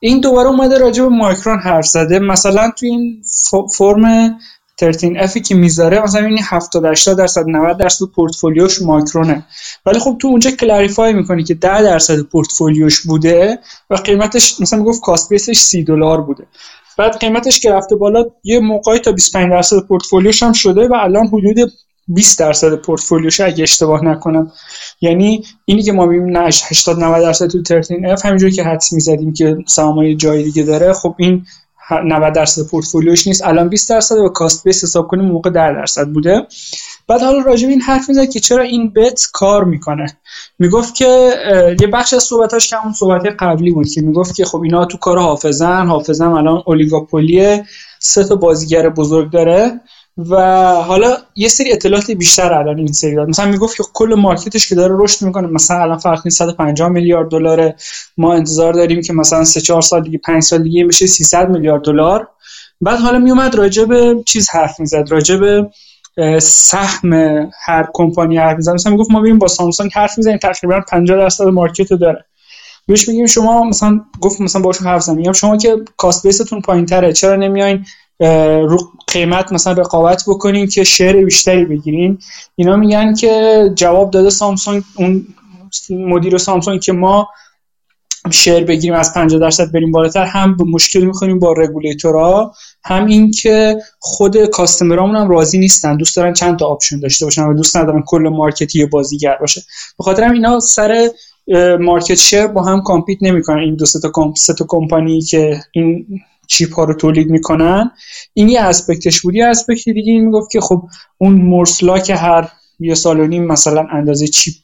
[0.01, 2.19] این دوباره اومده راجع به ماکرون حرف زده.
[2.19, 3.23] مثلا تو این
[3.77, 4.39] فرم
[4.81, 9.45] 13F ی که می‌ذاره مثلا این 70 80 درصد 90 درصد portfolio ش Micron ه
[9.87, 13.59] ولی خب تو اونجا clarify می‌کنی که 10 درصد پورتفولیوش بوده
[13.91, 16.47] و قیمتش مثلا می‌گفت cost base ش 30 دلار بوده.
[16.99, 21.27] بعد قیمتش که رفته بالا یه موقعی تا 25 درصد پورتفولیوش هم شده و الان
[21.27, 21.73] حدود
[22.09, 24.53] 20 درصد پورتفولیوش اگه اشتباه نکنم.
[25.01, 29.57] یعنی اینی که ما می‌بینیم 80 90 درصد تو 13F همینجوری که حدس می‌زدیم که
[29.67, 30.93] سرمایه جای دیگه داره.
[30.93, 31.47] خب این
[31.91, 33.45] 90 درصد پورتفولیوش نیست.
[33.45, 36.47] الان 20 درصد و کاست بیس حساب کنیم موقع 10 درصد بوده.
[37.09, 40.19] بعد حالا راجع این حرف می‌زد که چرا این بت کار می‌کنه.
[40.59, 41.31] می‌گفت که
[41.81, 44.99] یه بخش از صحبتاش که اون صحبت قبلی بود که می‌گفت که خب اینا تو
[44.99, 47.63] کار حافظن حافظن الان اولیگوپولی
[47.99, 49.81] سه تا بازیگر بزرگ داره.
[50.19, 50.37] و
[50.75, 53.29] حالا یه سری اطلاعات بیشتر الان این سری داد.
[53.29, 57.75] مثلا می‌گفت که کل مارکتش که داره رشد می‌کنه مثلا الان فرق 150 میلیارد دلار
[58.17, 61.83] ما انتظار داریم که مثلا 3 4 سال دیگه 5 سال دیگه بشه 300 میلیارد
[61.83, 62.29] دلار.
[62.81, 65.71] بعد حالا میومد راجع به چیز حرف می‌زد راجع به
[66.41, 67.13] سهم
[67.65, 71.45] هر کمپانی حرف می‌زنه مثلا می‌گفت ما بریم با سامسونگ حرف می‌زنیم تقریبا 50 درصد
[71.45, 72.25] مارکت داره.
[72.87, 77.13] بهش میگیم شما مثلا گفت مثلا باشون حرف زدم میگم شما که کاست بیستون پایینتره
[77.13, 77.85] چرا نمیاین
[78.21, 82.19] رو قیمت مثلا رقابت بکنین که شیر بیشتری بگیرین
[82.57, 85.27] اینا میگن که جواب داده سامسونگ اون
[85.91, 87.29] مدیر سامسونگ که مارکت
[88.31, 92.53] شیر بگیریم از 50 درصد بریم بالاتر هم مشکل می‌خوریم با رگولیتورها
[92.85, 97.25] هم این که خود customer امون هم راضی نیستن دوست دارن چند تا option داشته
[97.25, 99.61] باشن و دوست ندارن کل market یه بازیگر باشه.
[99.99, 101.11] به خاطر همینا سر
[101.81, 103.59] market share با هم compete نمی‌کنن.
[103.59, 106.07] این دو کمپ تا کمپانی که این
[106.49, 107.91] chip ها رو تولید می‌کنن.
[108.35, 109.35] این یه aspect ش بود.
[109.35, 110.89] یه aspect دیگه این می‌گفت که خب
[111.19, 112.49] اون مرسلا که هر
[112.81, 114.55] یه سال و نیم مثلا اندازه چیپ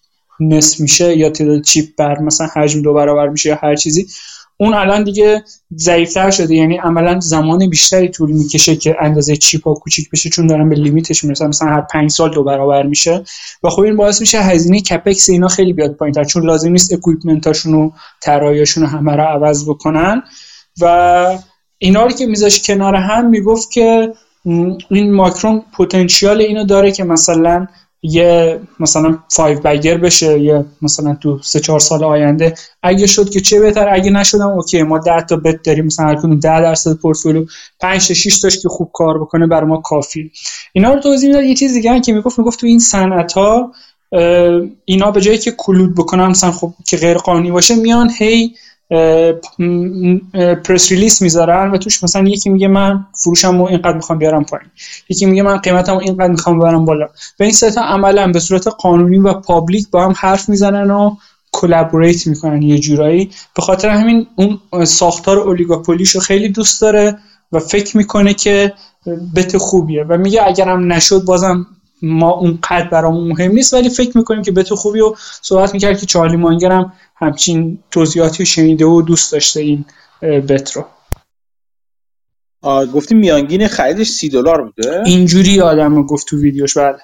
[0.41, 4.07] نصف میشه یا تعداد چیپ بر مثلا حجم دو برابر میشه یا هر چیزی
[4.57, 5.45] اون الان دیگه
[5.77, 6.55] ضعیفتر شده.
[6.55, 10.77] یعنی عملا زمان بیشتری طول می‌کشه که اندازه چیپ ها کوچیک بشه چون دارن به
[10.77, 11.47] لیمیتش می‌رسن.
[11.47, 13.25] مثلا هر پنج سال دو برابر میشه.
[13.63, 16.25] و خب این باعث میشه هزینه کپکس اینا خیلی بیاد پایینتر.
[16.25, 17.91] چون لازم نیست اکویپمنتاشون و
[18.23, 20.23] طراحیاشون همه رو عوض بکنن.
[20.81, 21.39] و
[21.85, 24.13] اینا رو که میذاش کنار هم می‌گفت که
[24.91, 27.67] این Micron potential اینو داره که مثلا
[28.03, 32.55] یه مثلا five bagger بشه یه مثلا تو سه چهار سال آینده.
[32.83, 36.15] اگه شد که چه بهتر؟ اگه نشدم okay ما 10 تا bet داریم مثلا هر
[36.15, 37.47] کدوم 10 درصد پورتفولیو
[37.81, 40.31] 5 تا 6 تاش که خوب کار بکنه برای ما کافی.
[40.73, 41.45] اینا رو توضیح می‌داد.
[41.45, 43.73] یه چیز دیگه که می‌گفت می‌گفت تو این صنعت ها
[44.85, 48.55] اینا به جایی که collude بکنن مثلا خب که غیر قانونی باشه میان هی
[50.65, 54.71] press release می‌ذارن و توش مثلا یکی میگه من فروشم رو اینقدر می‌خوام بیارم پایین.
[55.09, 57.07] یکی میگه من قیمتم رو اینقدر می‌خوام ببرم بالا.
[57.41, 61.17] و این سه تا عملا به صورت قانونی و public با هم حرف می‌زنن و
[61.53, 63.31] collaborate می‌کنن یه جورایی.
[63.57, 67.19] به خاطر همین اون ساختار oligopoly شو خیلی دوست داره
[67.53, 68.73] و فکر می‌کنه که
[69.37, 70.05] bet خوبیه.
[70.05, 71.67] و میگه اگرم نشد بازم
[72.05, 76.01] ما اون قد برامون مهم نیست ولی فکر می‌کنیم که bet خوبی و صحبت می‌کرد
[76.01, 79.85] که چارلی مانگر هم همچین توضیحاتی شنیده و دوست داشته این
[80.23, 80.85] بت رو.
[82.95, 86.99] گفتی میانگین خریدش سی دلار بوده؟ اینجوری آدم رو گفت تو ویدیوش بله.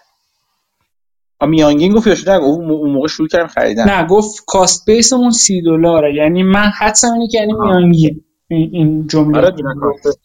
[1.46, 3.90] میانگین گفت یا اون موقع شروع کردم خریدن.
[3.90, 9.38] نه گفت کاست بیسمون سی دلاره یعنی من حدسم اینه که یعنی میانگین این جمله.
[9.38, 10.18] آره درست.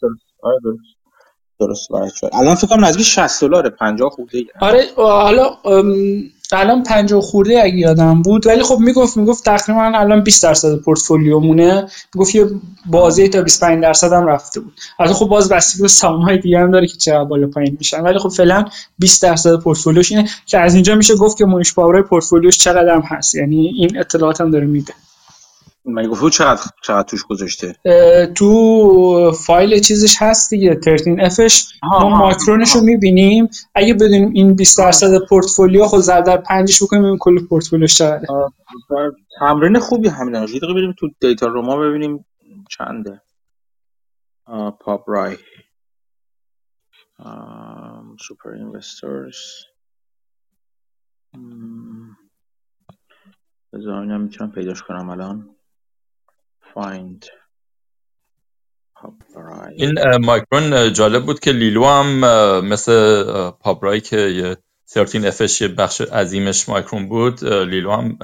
[1.60, 1.90] درست
[2.34, 5.50] الان فکر کنم نزدیک 60 دلاره 50 خورده آره حالا
[6.52, 8.48] الان 50 خورده اگه یادم بود.
[8.48, 11.88] ولی خب می‌گفت می‌گفت تقریبا الان 20 درصد پورتفولیومونه.
[12.16, 12.50] می‌گفت یه
[12.86, 14.74] بازی تا 25 درصد هم رفته بود.
[15.00, 18.02] البته خب باز بستگی به سهام‌های دیگه هم داره که چقدر بالا پایین میشن.
[18.02, 18.66] ولی خب فعلا
[19.00, 23.02] 20 درصد پورتفولیوش اینه که از اینجا میشه گفت که مونیش پاورای پورتفولیوش چقدر هم
[23.02, 23.36] هست.
[23.36, 24.94] یعنی این اطلاعات هم داره میده.
[25.88, 27.76] من گفت چقدر چقدر توش گذاشته؟
[28.36, 31.64] تو فایل چیزش هست دیگه 13 افش.
[31.84, 33.50] ما ماکرونش رو می‌بینیم.
[33.76, 38.28] اگه بدونیم این 20 درصد پورتفولیو خود ضرب در پنجش بکنیم ببینیم کل پورتفولیوش چقدره.
[39.40, 42.26] تمرین خوبی همین یه دقیقه بریم تو Dataroma ببینیم
[42.70, 43.22] چنده.
[44.80, 45.38] Pabrai.
[48.28, 49.36] Super investors.
[53.74, 55.55] بذار می‌تونم پیداش کنم الان.
[56.76, 57.26] Find.
[59.78, 59.94] این
[60.26, 62.20] Micron جالب بود که Li Lu هم
[62.66, 68.18] مثل Pabrai که یه 13 افش یه بخش عظیمش مایکرون بود لیلو هم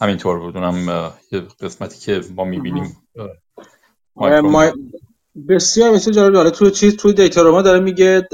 [0.00, 0.56] همینطور بود.
[0.56, 2.96] اونم یه قسمتی که ما می‌بینیم
[5.48, 6.32] بسیار بسیار جالب.
[6.32, 8.28] داره توی چیز توی دیتا رو ما داره میگه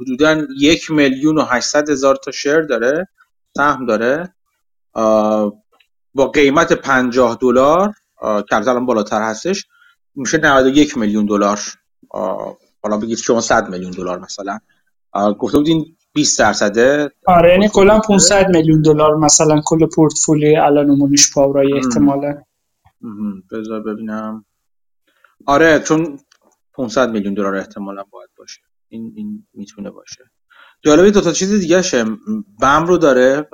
[0.00, 3.08] حدودا یک میلیون و 800 هزار تا شیر داره
[3.56, 4.34] سهم داره
[6.14, 7.94] با قیمت 50 دلار.
[8.22, 9.66] که الان بالاتر هستش
[10.14, 11.60] میشه 91 میلیون دلار.
[12.82, 14.58] حالا بگید شما 100 میلیون دلار مثلا.
[15.38, 17.12] گفته بودین 20 درصده.
[17.26, 22.42] آره یعنی کلا 500 میلیون دلار مثلا کل پورتفولیوی الان Mohnish Pabrai احتمالا.
[23.52, 24.44] بذار ببینم.
[25.46, 26.18] آره چون
[26.74, 28.60] 500 میلیون دلار احتمالا باید باشه.
[28.88, 30.24] این این می‌تونه باشه.
[30.84, 32.04] جالبه دو تا چیز دیگه شه
[32.60, 33.48] BAM رو داره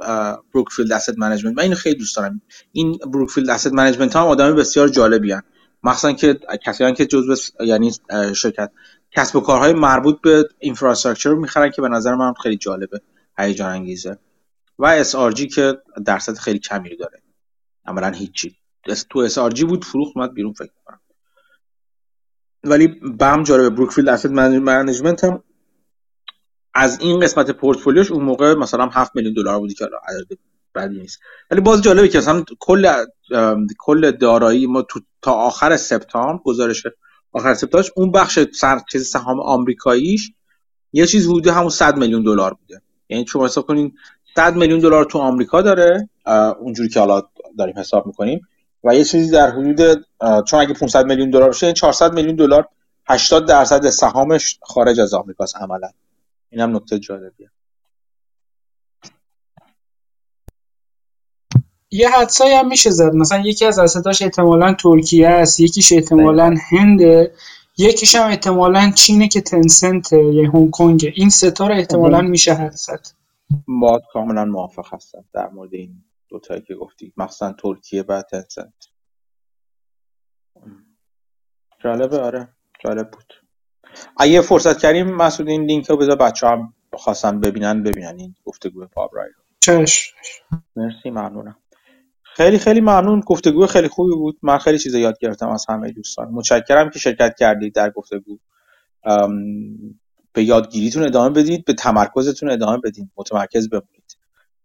[0.55, 2.40] Brookfield Asset Management من اینو خیلی دوست دارم.
[2.72, 5.42] این Brookfield Asset Management هم آدم بسیار جالبی هن.
[5.82, 7.92] مخصوصا که کسایی که جزء یعنی
[8.36, 8.70] شرکت
[9.10, 13.00] کسب و کارهای مربوط به اینفراستراکچر رو می‌خرن که به نظر من خیلی جالبه
[13.38, 14.18] هیجان انگیزه
[14.78, 15.14] و اس
[15.55, 17.22] که درصد خیلی کمی داره.
[17.86, 18.56] عملا هیچی.
[19.10, 21.00] تو اس بود فروخت اومد بیرون فکر کنم
[22.64, 22.86] ولی
[23.18, 23.70] بم جالبه.
[23.70, 25.44] بروکفیلد اسید منیجمنت هم
[26.80, 30.38] از این قسمت پورتفولیوش اون موقع مثلا 7 میلیون دلار بودی که عدد
[30.74, 31.20] بدی نیست.
[31.50, 33.05] ولی باز جالبه که مثلا کل
[33.78, 36.86] کل دارایی ما تو تا آخر سپتامبر گزارش
[37.32, 40.32] آخر سپتامبر اون بخش سر چیز سهام آمریکاییش
[40.92, 42.82] یه چیز حدود همون 100 میلیون دلار بوده.
[43.09, 43.92] یعنی شما حساب کنین
[44.36, 46.09] 100 میلیون دلار تو آمریکا داره
[46.60, 47.22] اونجوری که حالا
[47.59, 48.40] داریم حساب می‌کنیم
[48.84, 50.05] و یه چیزی در حدود
[50.44, 52.68] چون اگه 500 میلیون دلار بشه 400 میلیون دلار
[53.06, 55.88] 80 درصد سهامش خارج از آمریکاست عملا.
[56.51, 57.51] اینم نکته جالبیه.
[61.91, 63.15] یه حدسایی هم میشه زد.
[63.15, 67.35] مثلا یکی از اسداش احتمالا ترکیه است یکیش احتمالا هنده
[67.79, 71.12] یکیش هم احتمالا چینه که تنسنت یا هنگ کنگ.
[71.15, 73.07] این ستا رو احتمالا میشه حدس زد.
[73.81, 78.89] با کاملا موافق هستم در مورد این دوتایی که گفتی مخصوصا ترکیه و تنسنت.
[81.79, 82.49] جالبه آره.
[82.85, 83.48] جالب بود.
[84.16, 88.86] اگه فرصت کردیم مسعود این لینک رو بذار بچه هم خواستن ببینن ببینن این گفتگو
[88.86, 90.15] پابرای رو چش.
[90.77, 91.56] مرسی ممنونم.
[92.23, 93.20] خیلی خیلی ممنون.
[93.20, 94.39] گفتگو خیلی خوبی بود.
[94.43, 96.28] من خیلی چیزا یاد گرفتم از همه دوستان.
[96.28, 98.39] متشکرم که شرکت کردید در گفتگو.
[100.32, 103.10] به یادگیریتون ادامه بدید به تمرکزتون ادامه بدید.
[103.16, 104.16] متمرکز بمونید.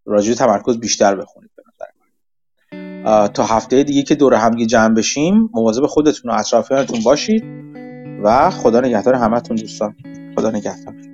[0.06, 1.86] راجع تمرکز بیشتر بخونید به نظر
[3.28, 7.44] تا هفته دیگه که دور همگی جمع بشیم مواظب خودتون و اطرافیانتون باشید.
[8.24, 9.96] و خدا نگهدار همتون دوستان.
[10.36, 11.13] خدا نگهدار.